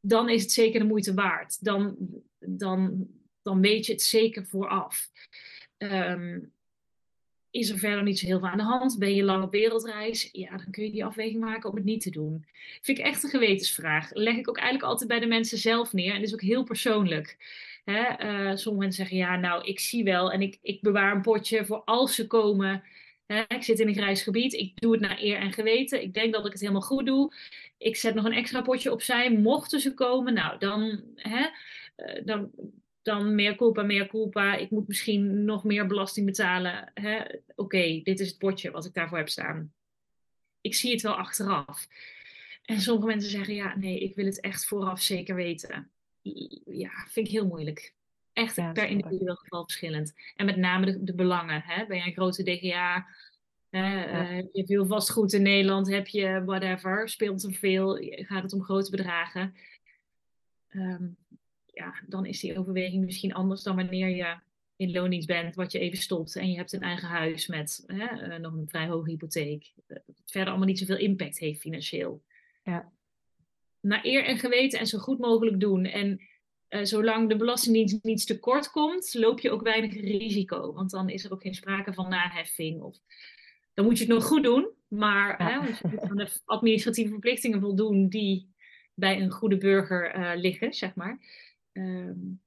dan 0.01 0.29
is 0.29 0.43
het 0.43 0.53
zeker 0.53 0.81
de 0.81 0.87
moeite 0.87 1.15
waard. 1.15 1.65
Dan 1.65 1.97
dan, 2.41 3.07
dan 3.49 3.61
weet 3.61 3.87
je 3.87 3.93
het 3.93 4.03
zeker 4.03 4.47
vooraf. 4.47 5.11
Ehm, 5.77 6.39
is 7.51 7.71
er 7.71 7.79
verder 7.79 8.03
niet 8.03 8.19
zo 8.19 8.27
heel 8.27 8.39
veel 8.39 8.49
aan 8.49 8.57
de 8.57 8.63
hand? 8.63 8.99
Ben 8.99 9.15
je 9.15 9.23
lang 9.23 9.45
op 9.45 9.51
wereldreis? 9.51 10.29
Ja, 10.33 10.57
dan 10.57 10.71
kun 10.71 10.85
je 10.85 10.91
die 10.91 11.05
afweging 11.05 11.41
maken 11.41 11.71
om 11.71 11.77
het 11.77 11.85
niet 11.85 12.01
te 12.03 12.11
doen. 12.11 12.47
Vind 12.83 12.99
ik 12.99 13.05
echt 13.05 13.23
een 13.23 13.31
gewetensvraag. 13.31 14.11
Leg 14.13 14.37
ik 14.37 14.49
ook 14.49 14.57
eigenlijk 14.59 14.89
altijd 14.89 15.09
bij 15.09 15.21
de 15.21 15.27
mensen 15.27 15.59
zelf 15.59 15.93
neer. 15.93 16.15
En 16.15 16.23
is 16.23 16.33
ook 16.33 16.41
heel 16.41 16.65
persoonlijk. 16.65 17.37
Uh, 17.85 18.51
sommige 18.55 18.85
mensen 18.85 18.93
zeggen, 18.93 19.17
ja, 19.17 19.37
nou, 19.37 19.65
ik 19.65 19.81
zie 19.81 20.05
wel 20.05 20.33
en 20.33 20.43
ik, 20.43 20.59
ik 20.63 20.81
bewaar 20.81 21.15
een 21.15 21.23
potje 21.23 21.65
voor 21.65 21.83
als 21.85 22.15
ze 22.15 22.27
komen. 22.27 22.83
Hè? 23.27 23.43
Ik 23.49 23.63
zit 23.63 23.79
in 23.79 23.89
een 23.89 23.95
grijs 23.95 24.23
gebied, 24.23 24.53
ik 24.53 24.81
doe 24.81 24.93
het 24.93 25.01
naar 25.01 25.21
eer 25.21 25.39
en 25.39 25.53
geweten. 25.53 26.03
Ik 26.03 26.15
denk 26.15 26.33
dat 26.33 26.47
ik 26.47 26.53
het 26.53 26.61
helemaal 26.61 26.81
goed 26.81 27.07
doe. 27.07 27.33
Ik 27.79 27.97
zet 27.97 28.15
nog 28.15 28.25
een 28.25 28.33
extra 28.33 28.63
potje 28.63 28.93
opzij, 28.93 29.33
mochten 29.33 29.81
ze 29.81 29.95
komen. 29.95 30.35
Nou, 30.35 30.59
dan, 30.59 31.03
hè, 31.15 31.47
uh, 31.97 32.25
dan 32.25 32.51
dan 33.09 33.35
meer 33.35 33.57
culpa, 33.57 33.83
meer 33.83 34.09
culpa. 34.09 34.57
Ik 34.57 34.71
moet 34.71 34.89
misschien 34.89 35.45
nog 35.45 35.65
meer 35.65 35.87
belasting 35.87 36.27
betalen. 36.27 36.93
Oké, 37.55 38.01
dit 38.03 38.21
is 38.21 38.29
het 38.29 38.39
potje 38.39 38.71
wat 38.71 38.85
ik 38.85 38.95
daarvoor 38.95 39.19
heb 39.19 39.29
staan. 39.29 39.73
Ik 40.61 40.75
zie 40.75 40.93
het 40.93 41.03
wel 41.03 41.15
achteraf. 41.15 41.89
En 42.65 42.81
sommige 42.81 43.07
mensen 43.07 43.31
zeggen, 43.31 43.55
ja, 43.55 43.77
nee, 43.77 43.99
ik 43.99 44.15
wil 44.15 44.25
het 44.25 44.41
echt 44.41 44.67
vooraf 44.67 45.01
zeker 45.01 45.35
weten. 45.35 45.91
Ja, 46.65 46.91
vind 47.09 47.27
ik 47.27 47.33
heel 47.33 47.47
moeilijk. 47.47 47.95
Echt 48.33 48.57
ja, 48.57 48.73
per 48.73 48.89
individueel 48.89 49.35
geval 49.35 49.63
verschillend. 49.63 50.15
En 50.37 50.47
met 50.47 50.57
name 50.57 50.87
de, 50.87 51.05
de 51.05 51.15
belangen. 51.15 51.63
Hè? 51.63 51.87
Ben 51.87 51.97
je 51.97 52.05
een 52.05 52.13
grote 52.13 52.43
DGA? 52.43 53.07
Hè? 53.71 54.05
Ja. 54.05 54.31
Uh, 54.31 54.37
heb 54.37 54.49
je 54.53 54.67
veel 54.67 54.87
vastgoed 54.87 55.33
in 55.33 55.43
Nederland? 55.43 55.89
Heb 55.89 56.07
je 56.07 56.43
whatever? 56.45 57.09
Speelt 57.09 57.43
er 57.43 57.53
veel? 57.53 57.99
Gaat 58.01 58.43
het 58.43 58.53
om 58.53 58.63
grote 58.63 58.91
bedragen? 58.91 59.55
Um, 60.71 61.17
ja, 61.79 61.95
dan 62.07 62.27
is 62.27 62.41
die 62.41 62.59
overweging 62.59 63.05
misschien 63.05 63.35
anders 63.35 63.63
dan 63.63 63.77
wanneer 63.77 64.09
je 64.09 64.37
in 64.77 64.93
loondienst 64.93 65.27
bent, 65.27 65.55
wat 65.55 65.73
je 65.73 65.79
even 65.79 65.99
stopt 65.99 66.37
en 66.37 66.51
je 66.51 66.57
hebt 66.57 66.73
een 66.73 66.83
eigen 66.83 67.09
huis 67.09 67.47
met 67.47 67.85
hè, 67.87 68.29
uh, 68.29 68.39
nog 68.39 68.53
een 68.53 68.69
vrij 68.69 68.87
hoge 68.87 69.11
hypotheek. 69.11 69.73
Het 69.87 70.05
verder 70.25 70.49
allemaal 70.49 70.67
niet 70.67 70.79
zoveel 70.79 70.97
impact 70.97 71.39
heeft 71.39 71.61
financieel. 71.61 72.23
Ja. 72.63 72.93
Naar 73.81 74.05
eer 74.05 74.25
en 74.25 74.39
geweten 74.39 74.79
en 74.79 74.87
zo 74.87 74.99
goed 74.99 75.19
mogelijk 75.19 75.61
doen. 75.61 75.85
En 75.85 76.21
uh, 76.69 76.85
zolang 76.85 77.29
de 77.29 77.37
Belastingdienst 77.37 78.03
niet 78.03 78.27
tekort 78.27 78.71
komt, 78.71 79.15
loop 79.15 79.41
je 79.41 79.51
ook 79.51 79.63
weinig 79.63 79.95
risico. 79.95 80.73
Want 80.73 80.91
dan 80.91 81.09
is 81.09 81.25
er 81.25 81.33
ook 81.33 81.43
geen 81.43 81.55
sprake 81.55 81.93
van 81.93 82.09
naheffing. 82.09 82.81
Of, 82.83 82.97
dan 83.75 83.85
moet 83.85 83.99
je 83.99 84.05
het 84.05 84.13
nog 84.13 84.25
goed 84.25 84.43
doen, 84.43 84.69
maar 84.89 85.43
ja. 85.43 85.51
hè, 85.51 85.67
je 85.67 85.79
moet 85.83 86.01
aan 86.01 86.17
de 86.17 86.41
administratieve 86.45 87.11
verplichtingen 87.11 87.61
voldoen 87.61 88.09
die 88.09 88.55
bij 88.95 89.21
een 89.21 89.31
goede 89.31 89.59
burger 89.59 90.17
uh, 90.17 90.31
liggen, 90.41 90.73
zeg 90.75 90.95
maar. 90.95 91.19
Um, 91.73 92.41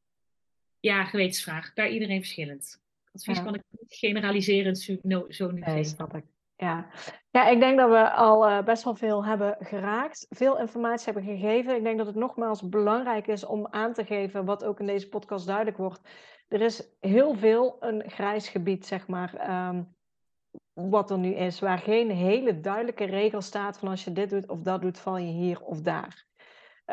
ja, 0.80 1.03
gewetensvraag. 1.03 1.74
Per 1.74 1.89
iedereen 1.89 2.19
verschillend. 2.19 2.82
Advies 3.13 3.38
ja. 3.38 3.43
kan 3.43 3.55
ik 3.55 3.61
niet 3.69 3.93
generaliserend 3.93 4.80
zo, 4.80 4.97
no, 5.01 5.26
zo 5.30 5.51
nee, 5.51 5.84
snap 5.84 6.15
ik. 6.15 6.24
Ja. 6.55 6.88
ja, 7.30 7.47
ik 7.47 7.59
denk 7.59 7.78
dat 7.78 7.89
we 7.89 8.11
al 8.11 8.49
uh, 8.49 8.63
best 8.63 8.84
wel 8.84 8.95
veel 8.95 9.26
hebben 9.26 9.57
geraakt. 9.59 10.26
Veel 10.30 10.59
informatie 10.59 11.13
hebben 11.13 11.38
gegeven. 11.38 11.76
Ik 11.76 11.84
denk 11.84 11.97
dat 11.97 12.07
het 12.07 12.15
nogmaals 12.15 12.69
belangrijk 12.69 13.28
is 13.28 13.45
om 13.45 13.67
aan 13.67 13.93
te 13.93 14.05
geven, 14.05 14.45
wat 14.45 14.63
ook 14.63 14.80
in 14.80 14.86
deze 14.86 15.09
podcast 15.09 15.45
duidelijk 15.45 15.78
wordt. 15.78 16.01
Er 16.47 16.61
is 16.61 16.88
heel 16.99 17.36
veel 17.36 17.78
een 17.80 18.03
grijs 18.09 18.49
gebied, 18.49 18.86
zeg 18.86 19.07
maar, 19.07 19.67
um, 19.69 19.95
wat 20.74 21.11
er 21.11 21.17
nu 21.17 21.34
is. 21.34 21.59
Waar 21.59 21.78
geen 21.78 22.11
hele 22.11 22.59
duidelijke 22.59 23.05
regel 23.05 23.41
staat 23.41 23.78
van 23.78 23.88
als 23.88 24.03
je 24.03 24.11
dit 24.11 24.30
doet 24.30 24.49
of 24.49 24.61
dat 24.61 24.82
doet, 24.82 24.99
val 24.99 25.17
je 25.17 25.32
hier 25.32 25.61
of 25.61 25.82
daar. 25.82 26.26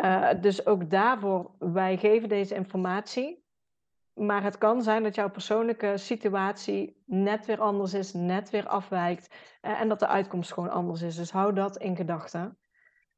Uh, 0.05 0.31
dus 0.41 0.67
ook 0.67 0.91
daarvoor, 0.91 1.51
wij 1.59 1.97
geven 1.97 2.29
deze 2.29 2.55
informatie. 2.55 3.47
Maar 4.15 4.43
het 4.43 4.59
kan 4.59 4.83
zijn 4.83 5.03
dat 5.03 5.15
jouw 5.15 5.31
persoonlijke 5.31 5.93
situatie 5.97 7.03
net 7.07 7.47
weer 7.47 7.61
anders 7.61 7.95
is, 7.95 8.13
net 8.13 8.51
weer 8.51 8.67
afwijkt. 8.67 9.35
Uh, 9.63 9.81
en 9.81 9.89
dat 9.89 9.99
de 9.99 10.07
uitkomst 10.07 10.53
gewoon 10.53 10.71
anders 10.71 11.03
is. 11.03 11.17
Dus 11.17 11.31
hou 11.31 11.55
dat 11.55 11.77
in 11.77 11.97
gedachten. 11.97 12.59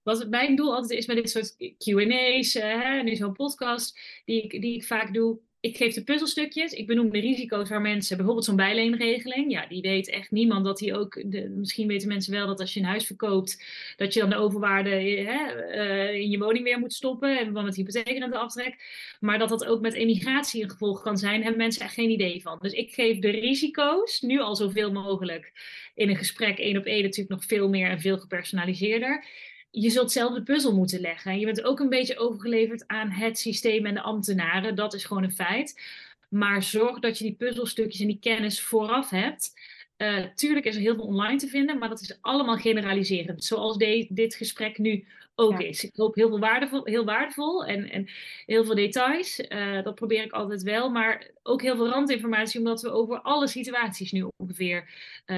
Wat 0.02 0.28
mijn 0.28 0.56
doel 0.56 0.74
altijd 0.74 0.98
is 0.98 1.06
met 1.06 1.16
dit 1.16 1.30
soort 1.30 1.56
QA's, 1.56 2.54
uh, 2.54 3.02
nu 3.02 3.16
zo'n 3.16 3.32
podcast, 3.32 4.00
die 4.24 4.42
ik, 4.42 4.50
die 4.50 4.74
ik 4.74 4.84
vaak 4.84 5.14
doe, 5.14 5.38
ik 5.61 5.76
geef 5.76 5.94
de 5.94 6.04
puzzelstukjes, 6.04 6.72
ik 6.72 6.86
benoem 6.86 7.11
de 7.11 7.20
risico's 7.20 7.68
waar 7.68 7.80
mensen, 7.80 8.16
bijvoorbeeld 8.16 8.46
zo'n 8.46 8.56
bijleenregeling, 8.56 9.52
ja, 9.52 9.66
die 9.66 9.82
weet 9.82 10.08
echt 10.08 10.30
niemand 10.30 10.64
dat 10.64 10.78
die 10.78 10.96
ook, 10.96 11.30
de, 11.30 11.48
misschien 11.48 11.86
weten 11.86 12.08
mensen 12.08 12.32
wel 12.32 12.46
dat 12.46 12.61
als 12.61 12.74
je 12.74 12.80
een 12.80 12.86
huis 12.86 13.06
verkoopt, 13.06 13.64
dat 13.96 14.14
je 14.14 14.20
dan 14.20 14.30
de 14.30 14.36
overwaarde 14.36 14.90
hè, 14.90 15.74
uh, 15.74 16.14
in 16.14 16.30
je 16.30 16.38
woning 16.38 16.64
weer 16.64 16.78
moet 16.78 16.92
stoppen 16.92 17.38
en 17.38 17.52
dan 17.52 17.66
het 17.66 17.76
hypotheekrente 17.76 18.38
aftrek, 18.38 18.76
maar 19.20 19.38
dat 19.38 19.48
dat 19.48 19.64
ook 19.64 19.80
met 19.80 19.94
emigratie 19.94 20.62
een 20.62 20.70
gevolg 20.70 21.02
kan 21.02 21.18
zijn, 21.18 21.42
hebben 21.42 21.58
mensen 21.58 21.82
echt 21.82 21.94
geen 21.94 22.11
idee 22.11 22.42
van. 22.42 22.58
Dus 22.61 22.72
ik 22.72 22.94
geef 22.94 23.18
de 23.18 23.30
risico's 23.30 24.20
nu 24.20 24.40
al 24.40 24.56
zoveel 24.56 24.92
mogelijk 24.92 25.52
in 25.94 26.08
een 26.08 26.16
gesprek, 26.16 26.58
één 26.58 26.76
op 26.76 26.84
één 26.84 27.02
natuurlijk 27.02 27.30
nog 27.30 27.44
veel 27.44 27.68
meer 27.68 27.90
en 27.90 28.00
veel 28.00 28.18
gepersonaliseerder 28.18 29.24
je 29.70 29.90
zult 29.90 30.12
zelf 30.12 30.34
de 30.34 30.42
puzzel 30.42 30.74
moeten 30.74 31.00
leggen. 31.00 31.38
Je 31.38 31.44
bent 31.44 31.64
ook 31.64 31.80
een 31.80 31.88
beetje 31.88 32.18
overgeleverd 32.18 32.84
aan 32.86 33.10
het 33.10 33.38
systeem 33.38 33.86
en 33.86 33.94
de 33.94 34.00
ambtenaren. 34.00 34.74
Dat 34.74 34.94
is 34.94 35.04
gewoon 35.04 35.22
een 35.22 35.32
feit. 35.32 35.80
Maar 36.28 36.62
zorg 36.62 36.98
dat 36.98 37.18
je 37.18 37.24
die 37.24 37.34
puzzelstukjes 37.34 38.00
en 38.00 38.06
die 38.06 38.18
kennis 38.20 38.62
vooraf 38.62 39.10
hebt. 39.10 39.52
Uh, 39.96 40.24
tuurlijk 40.34 40.66
is 40.66 40.74
er 40.74 40.80
heel 40.80 40.94
veel 40.94 41.04
online 41.04 41.38
te 41.38 41.48
vinden, 41.48 41.78
maar 41.78 41.88
dat 41.88 42.00
is 42.00 42.18
allemaal 42.20 42.56
generaliserend. 42.56 43.44
Zoals 43.44 43.76
de, 43.76 44.06
dit 44.08 44.34
gesprek 44.34 44.78
nu 44.78 45.04
ook 45.34 45.60
ja. 45.60 45.68
is. 45.68 45.84
Ik 45.84 45.96
hoop 45.96 46.14
heel 46.14 46.28
veel 46.28 46.38
waardevol, 46.38 46.84
heel 46.84 47.04
waardevol 47.04 47.64
en, 47.64 47.90
en 47.90 48.08
heel 48.46 48.64
veel 48.64 48.74
details. 48.74 49.40
Uh, 49.48 49.82
dat 49.82 49.94
probeer 49.94 50.22
ik 50.22 50.32
altijd 50.32 50.62
wel, 50.62 50.90
maar 50.90 51.30
ook 51.42 51.62
heel 51.62 51.76
veel 51.76 51.88
randinformatie, 51.88 52.58
omdat 52.58 52.82
we 52.82 52.90
over 52.90 53.20
alle 53.20 53.48
situaties 53.48 54.12
nu 54.12 54.28
ongeveer 54.36 54.88
uh, 55.26 55.36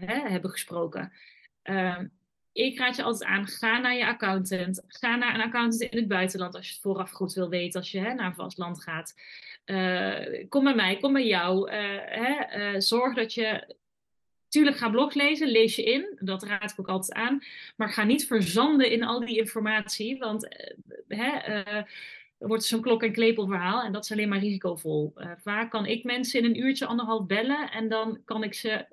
hè, 0.00 0.28
hebben 0.28 0.50
gesproken. 0.50 1.12
Ik 2.56 2.78
raad 2.78 2.96
je 2.96 3.02
altijd 3.02 3.30
aan, 3.30 3.46
ga 3.46 3.78
naar 3.78 3.94
je 3.94 4.06
accountant. 4.06 4.82
Ga 4.86 5.16
naar 5.16 5.34
een 5.34 5.40
accountant 5.40 5.80
in 5.80 5.98
het 5.98 6.08
buitenland 6.08 6.54
als 6.54 6.66
je 6.66 6.72
het 6.72 6.82
vooraf 6.82 7.10
goed 7.10 7.32
wil 7.32 7.48
weten, 7.48 7.80
als 7.80 7.90
je 7.90 7.98
hè, 7.98 8.14
naar 8.14 8.26
een 8.26 8.34
vast 8.34 8.58
land 8.58 8.82
gaat. 8.82 9.14
Uh, 9.66 10.48
kom 10.48 10.64
bij 10.64 10.74
mij, 10.74 10.96
kom 10.96 11.12
bij 11.12 11.26
jou. 11.26 11.70
Uh, 11.70 11.76
hè, 12.04 12.72
uh, 12.72 12.80
zorg 12.80 13.14
dat 13.14 13.34
je. 13.34 13.74
Tuurlijk, 14.48 14.76
ga 14.76 14.90
blogs 14.90 15.14
lezen, 15.14 15.48
lees 15.48 15.76
je 15.76 15.82
in. 15.84 16.18
Dat 16.20 16.42
raad 16.42 16.70
ik 16.70 16.80
ook 16.80 16.88
altijd 16.88 17.18
aan. 17.18 17.42
Maar 17.76 17.88
ga 17.88 18.04
niet 18.04 18.26
verzanden 18.26 18.90
in 18.90 19.04
al 19.04 19.20
die 19.20 19.38
informatie, 19.38 20.18
want 20.18 20.48
hè, 21.08 21.30
wordt 22.38 22.64
zo'n 22.64 22.80
klok- 22.80 23.02
en 23.02 23.12
klepelverhaal 23.12 23.82
en 23.82 23.92
dat 23.92 24.04
is 24.04 24.12
alleen 24.12 24.28
maar 24.28 24.38
risicovol. 24.38 25.14
vaak 25.42 25.70
kan 25.70 25.86
ik 25.86 26.04
mensen 26.04 26.40
in 26.40 26.44
een 26.44 26.60
uurtje, 26.60 26.86
anderhalf 26.86 27.26
bellen 27.26 27.70
en 27.70 27.88
dan 27.88 28.20
kan 28.24 28.42
ik 28.42 28.54
ze 28.54 28.86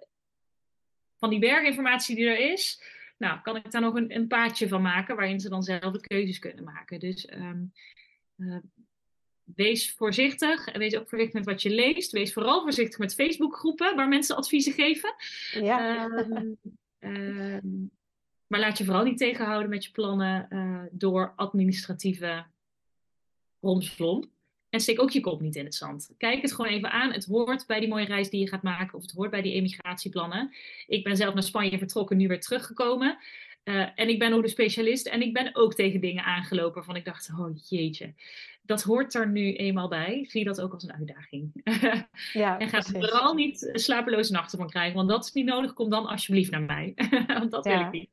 van 1.17 1.29
die 1.29 1.39
berginformatie 1.39 2.15
die 2.15 2.27
er 2.27 2.51
is, 2.51 2.81
nou, 3.17 3.41
kan 3.41 3.55
ik 3.55 3.71
daar 3.71 3.81
nog 3.81 3.95
een, 3.95 4.15
een 4.15 4.27
paadje 4.27 4.67
van 4.67 4.81
maken 4.81 5.15
waarin 5.15 5.39
ze 5.39 5.49
dan 5.49 5.63
zelf 5.63 5.93
de 5.93 6.07
keuzes 6.07 6.39
kunnen 6.39 6.63
maken. 6.63 6.99
Dus 6.99 7.31
um, 7.33 7.71
uh, 8.37 8.57
wees 9.43 9.93
voorzichtig. 9.93 10.77
Wees 10.77 10.97
ook 10.97 11.09
voorzichtig 11.09 11.33
met 11.33 11.45
wat 11.45 11.61
je 11.61 11.69
leest. 11.69 12.11
Wees 12.11 12.33
vooral 12.33 12.61
voorzichtig 12.61 12.99
met 12.99 13.13
Facebookgroepen 13.13 13.95
waar 13.95 14.07
mensen 14.07 14.35
adviezen 14.35 14.73
geven. 14.73 15.15
Ja. 15.51 16.05
Um, 16.05 16.57
um, 16.99 17.91
maar 18.47 18.59
laat 18.59 18.77
je 18.77 18.85
vooral 18.85 19.03
niet 19.03 19.17
tegenhouden 19.17 19.69
met 19.69 19.83
je 19.85 19.91
plannen 19.91 20.47
uh, 20.49 20.83
door 20.91 21.33
administratieve 21.35 22.45
romslomp. 23.59 24.25
En 24.73 24.79
steek 24.79 25.01
ook 25.01 25.11
je 25.11 25.19
kop 25.19 25.41
niet 25.41 25.55
in 25.55 25.65
het 25.65 25.75
zand. 25.75 26.13
Kijk 26.17 26.41
het 26.41 26.53
gewoon 26.53 26.71
even 26.71 26.91
aan. 26.91 27.11
Het 27.11 27.25
hoort 27.25 27.67
bij 27.67 27.79
die 27.79 27.89
mooie 27.89 28.05
reis 28.05 28.29
die 28.29 28.39
je 28.39 28.47
gaat 28.47 28.63
maken. 28.63 28.97
Of 28.97 29.01
het 29.01 29.11
hoort 29.11 29.31
bij 29.31 29.41
die 29.41 29.53
emigratieplannen. 29.53 30.53
Ik 30.87 31.03
ben 31.03 31.17
zelf 31.17 31.33
naar 31.33 31.43
Spanje 31.43 31.77
vertrokken, 31.77 32.17
nu 32.17 32.27
weer 32.27 32.39
teruggekomen. 32.39 33.17
Uh, 33.63 33.87
en 33.95 34.09
ik 34.09 34.19
ben 34.19 34.33
ook 34.33 34.41
de 34.41 34.49
specialist. 34.49 35.07
En 35.07 35.21
ik 35.21 35.33
ben 35.33 35.55
ook 35.55 35.73
tegen 35.73 36.01
dingen 36.01 36.23
aangelopen 36.23 36.73
waarvan 36.73 36.95
ik 36.95 37.05
dacht, 37.05 37.29
oh 37.39 37.57
jeetje. 37.69 38.13
Dat 38.61 38.83
hoort 38.83 39.13
er 39.13 39.29
nu 39.29 39.55
eenmaal 39.55 39.87
bij. 39.87 40.25
Zie 40.29 40.43
dat 40.43 40.61
ook 40.61 40.73
als 40.73 40.83
een 40.83 40.93
uitdaging. 40.93 41.51
Ja, 42.33 42.59
en 42.59 42.69
ga 42.69 42.77
er 42.77 42.83
vooral 42.83 43.33
niet 43.33 43.69
slapeloze 43.73 44.31
nachten 44.31 44.57
van 44.57 44.69
krijgen. 44.69 44.95
Want 44.95 45.09
dat 45.09 45.25
is 45.25 45.31
niet 45.31 45.45
nodig. 45.45 45.73
Kom 45.73 45.89
dan 45.89 46.05
alsjeblieft 46.05 46.51
naar 46.51 46.61
mij. 46.61 46.93
want 47.39 47.51
dat 47.51 47.65
ja. 47.65 47.77
wil 47.77 47.85
ik 47.85 47.91
niet. 47.91 48.09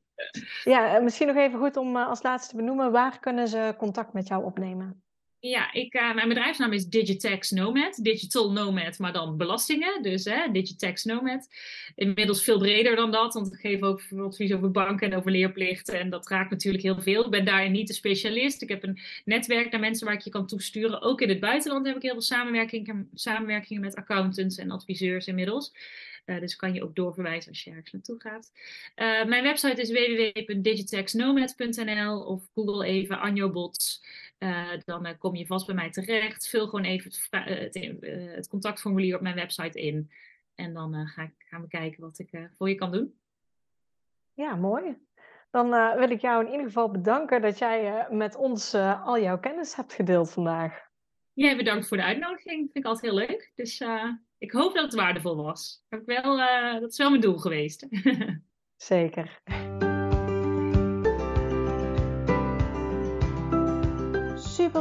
Ja, 0.64 1.00
misschien 1.00 1.26
nog 1.26 1.36
even 1.36 1.58
goed 1.58 1.76
om 1.76 1.96
als 1.96 2.22
laatste 2.22 2.50
te 2.50 2.56
benoemen. 2.56 2.92
Waar 2.92 3.20
kunnen 3.20 3.48
ze 3.48 3.74
contact 3.78 4.12
met 4.12 4.28
jou 4.28 4.44
opnemen? 4.44 5.02
Ja, 5.40 5.72
ik, 5.72 5.94
uh, 5.94 6.14
mijn 6.14 6.28
bedrijfsnaam 6.28 6.72
is 6.72 6.86
Digitex 6.86 7.50
Nomad. 7.50 7.98
Digital 8.02 8.52
Nomad, 8.52 8.98
maar 8.98 9.12
dan 9.12 9.36
belastingen. 9.36 10.02
Dus 10.02 10.24
hè, 10.24 10.50
Digitex 10.52 11.04
Nomad. 11.04 11.48
Inmiddels 11.94 12.44
veel 12.44 12.58
breder 12.58 12.96
dan 12.96 13.10
dat, 13.10 13.34
want 13.34 13.52
ik 13.52 13.60
geef 13.60 13.82
ook 13.82 14.02
advies 14.16 14.52
over 14.52 14.70
banken 14.70 15.10
en 15.10 15.18
over 15.18 15.30
leerplichten. 15.30 16.00
En 16.00 16.10
dat 16.10 16.28
raakt 16.28 16.50
natuurlijk 16.50 16.84
heel 16.84 17.00
veel. 17.00 17.24
Ik 17.24 17.30
ben 17.30 17.44
daarin 17.44 17.72
niet 17.72 17.86
de 17.86 17.92
specialist. 17.92 18.62
Ik 18.62 18.68
heb 18.68 18.82
een 18.82 18.98
netwerk 19.24 19.70
naar 19.70 19.80
mensen 19.80 20.06
waar 20.06 20.14
ik 20.14 20.20
je 20.20 20.30
kan 20.30 20.46
toesturen. 20.46 21.02
Ook 21.02 21.20
in 21.20 21.28
het 21.28 21.40
buitenland 21.40 21.86
heb 21.86 21.96
ik 21.96 22.02
heel 22.02 22.12
veel 22.12 22.20
samenwerkingen, 22.20 23.08
samenwerkingen 23.14 23.82
met 23.82 23.94
accountants 23.94 24.56
en 24.56 24.70
adviseurs 24.70 25.26
inmiddels. 25.26 25.72
Uh, 26.26 26.40
dus 26.40 26.56
kan 26.56 26.74
je 26.74 26.82
ook 26.82 26.94
doorverwijzen 26.94 27.50
als 27.50 27.64
je 27.64 27.70
ergens 27.70 27.92
naartoe 27.92 28.20
gaat. 28.20 28.52
Uh, 28.96 29.24
mijn 29.24 29.42
website 29.42 29.80
is 29.80 29.90
www.digitexnomad.nl 29.90 32.20
of 32.20 32.42
google 32.54 32.86
even 32.86 33.20
Anjo 33.20 33.50
Bots. 33.50 34.02
Dan 34.84 35.18
kom 35.18 35.34
je 35.34 35.46
vast 35.46 35.66
bij 35.66 35.74
mij 35.74 35.90
terecht. 35.90 36.48
Vul 36.48 36.68
gewoon 36.68 36.84
even 36.84 37.12
het, 37.30 37.74
het, 37.74 37.98
het 38.34 38.48
contactformulier 38.48 39.14
op 39.14 39.20
mijn 39.20 39.34
website 39.34 39.80
in. 39.80 40.10
En 40.54 40.74
dan 40.74 41.06
ga 41.06 41.22
ik, 41.22 41.32
gaan 41.38 41.60
we 41.62 41.68
kijken 41.68 42.00
wat 42.00 42.18
ik 42.18 42.50
voor 42.58 42.68
je 42.68 42.74
kan 42.74 42.92
doen. 42.92 43.14
Ja, 44.34 44.54
mooi. 44.54 44.96
Dan 45.50 45.70
wil 45.98 46.10
ik 46.10 46.20
jou 46.20 46.44
in 46.44 46.50
ieder 46.50 46.66
geval 46.66 46.90
bedanken 46.90 47.42
dat 47.42 47.58
jij 47.58 48.06
met 48.10 48.36
ons 48.36 48.74
al 48.74 49.20
jouw 49.20 49.38
kennis 49.38 49.74
hebt 49.74 49.92
gedeeld 49.92 50.30
vandaag. 50.30 50.88
Jij 51.32 51.56
bedankt 51.56 51.88
voor 51.88 51.96
de 51.96 52.02
uitnodiging. 52.02 52.58
Vind 52.58 52.76
ik 52.76 52.84
altijd 52.84 53.12
heel 53.12 53.26
leuk. 53.26 53.52
Dus 53.54 53.84
ik 54.38 54.52
hoop 54.52 54.74
dat 54.74 54.84
het 54.84 54.94
waardevol 54.94 55.36
was. 55.36 55.84
Heb 55.88 56.00
ik 56.00 56.06
wel, 56.06 56.36
dat 56.80 56.90
is 56.90 56.98
wel 56.98 57.10
mijn 57.10 57.22
doel 57.22 57.38
geweest. 57.38 57.86
Zeker. 58.76 59.40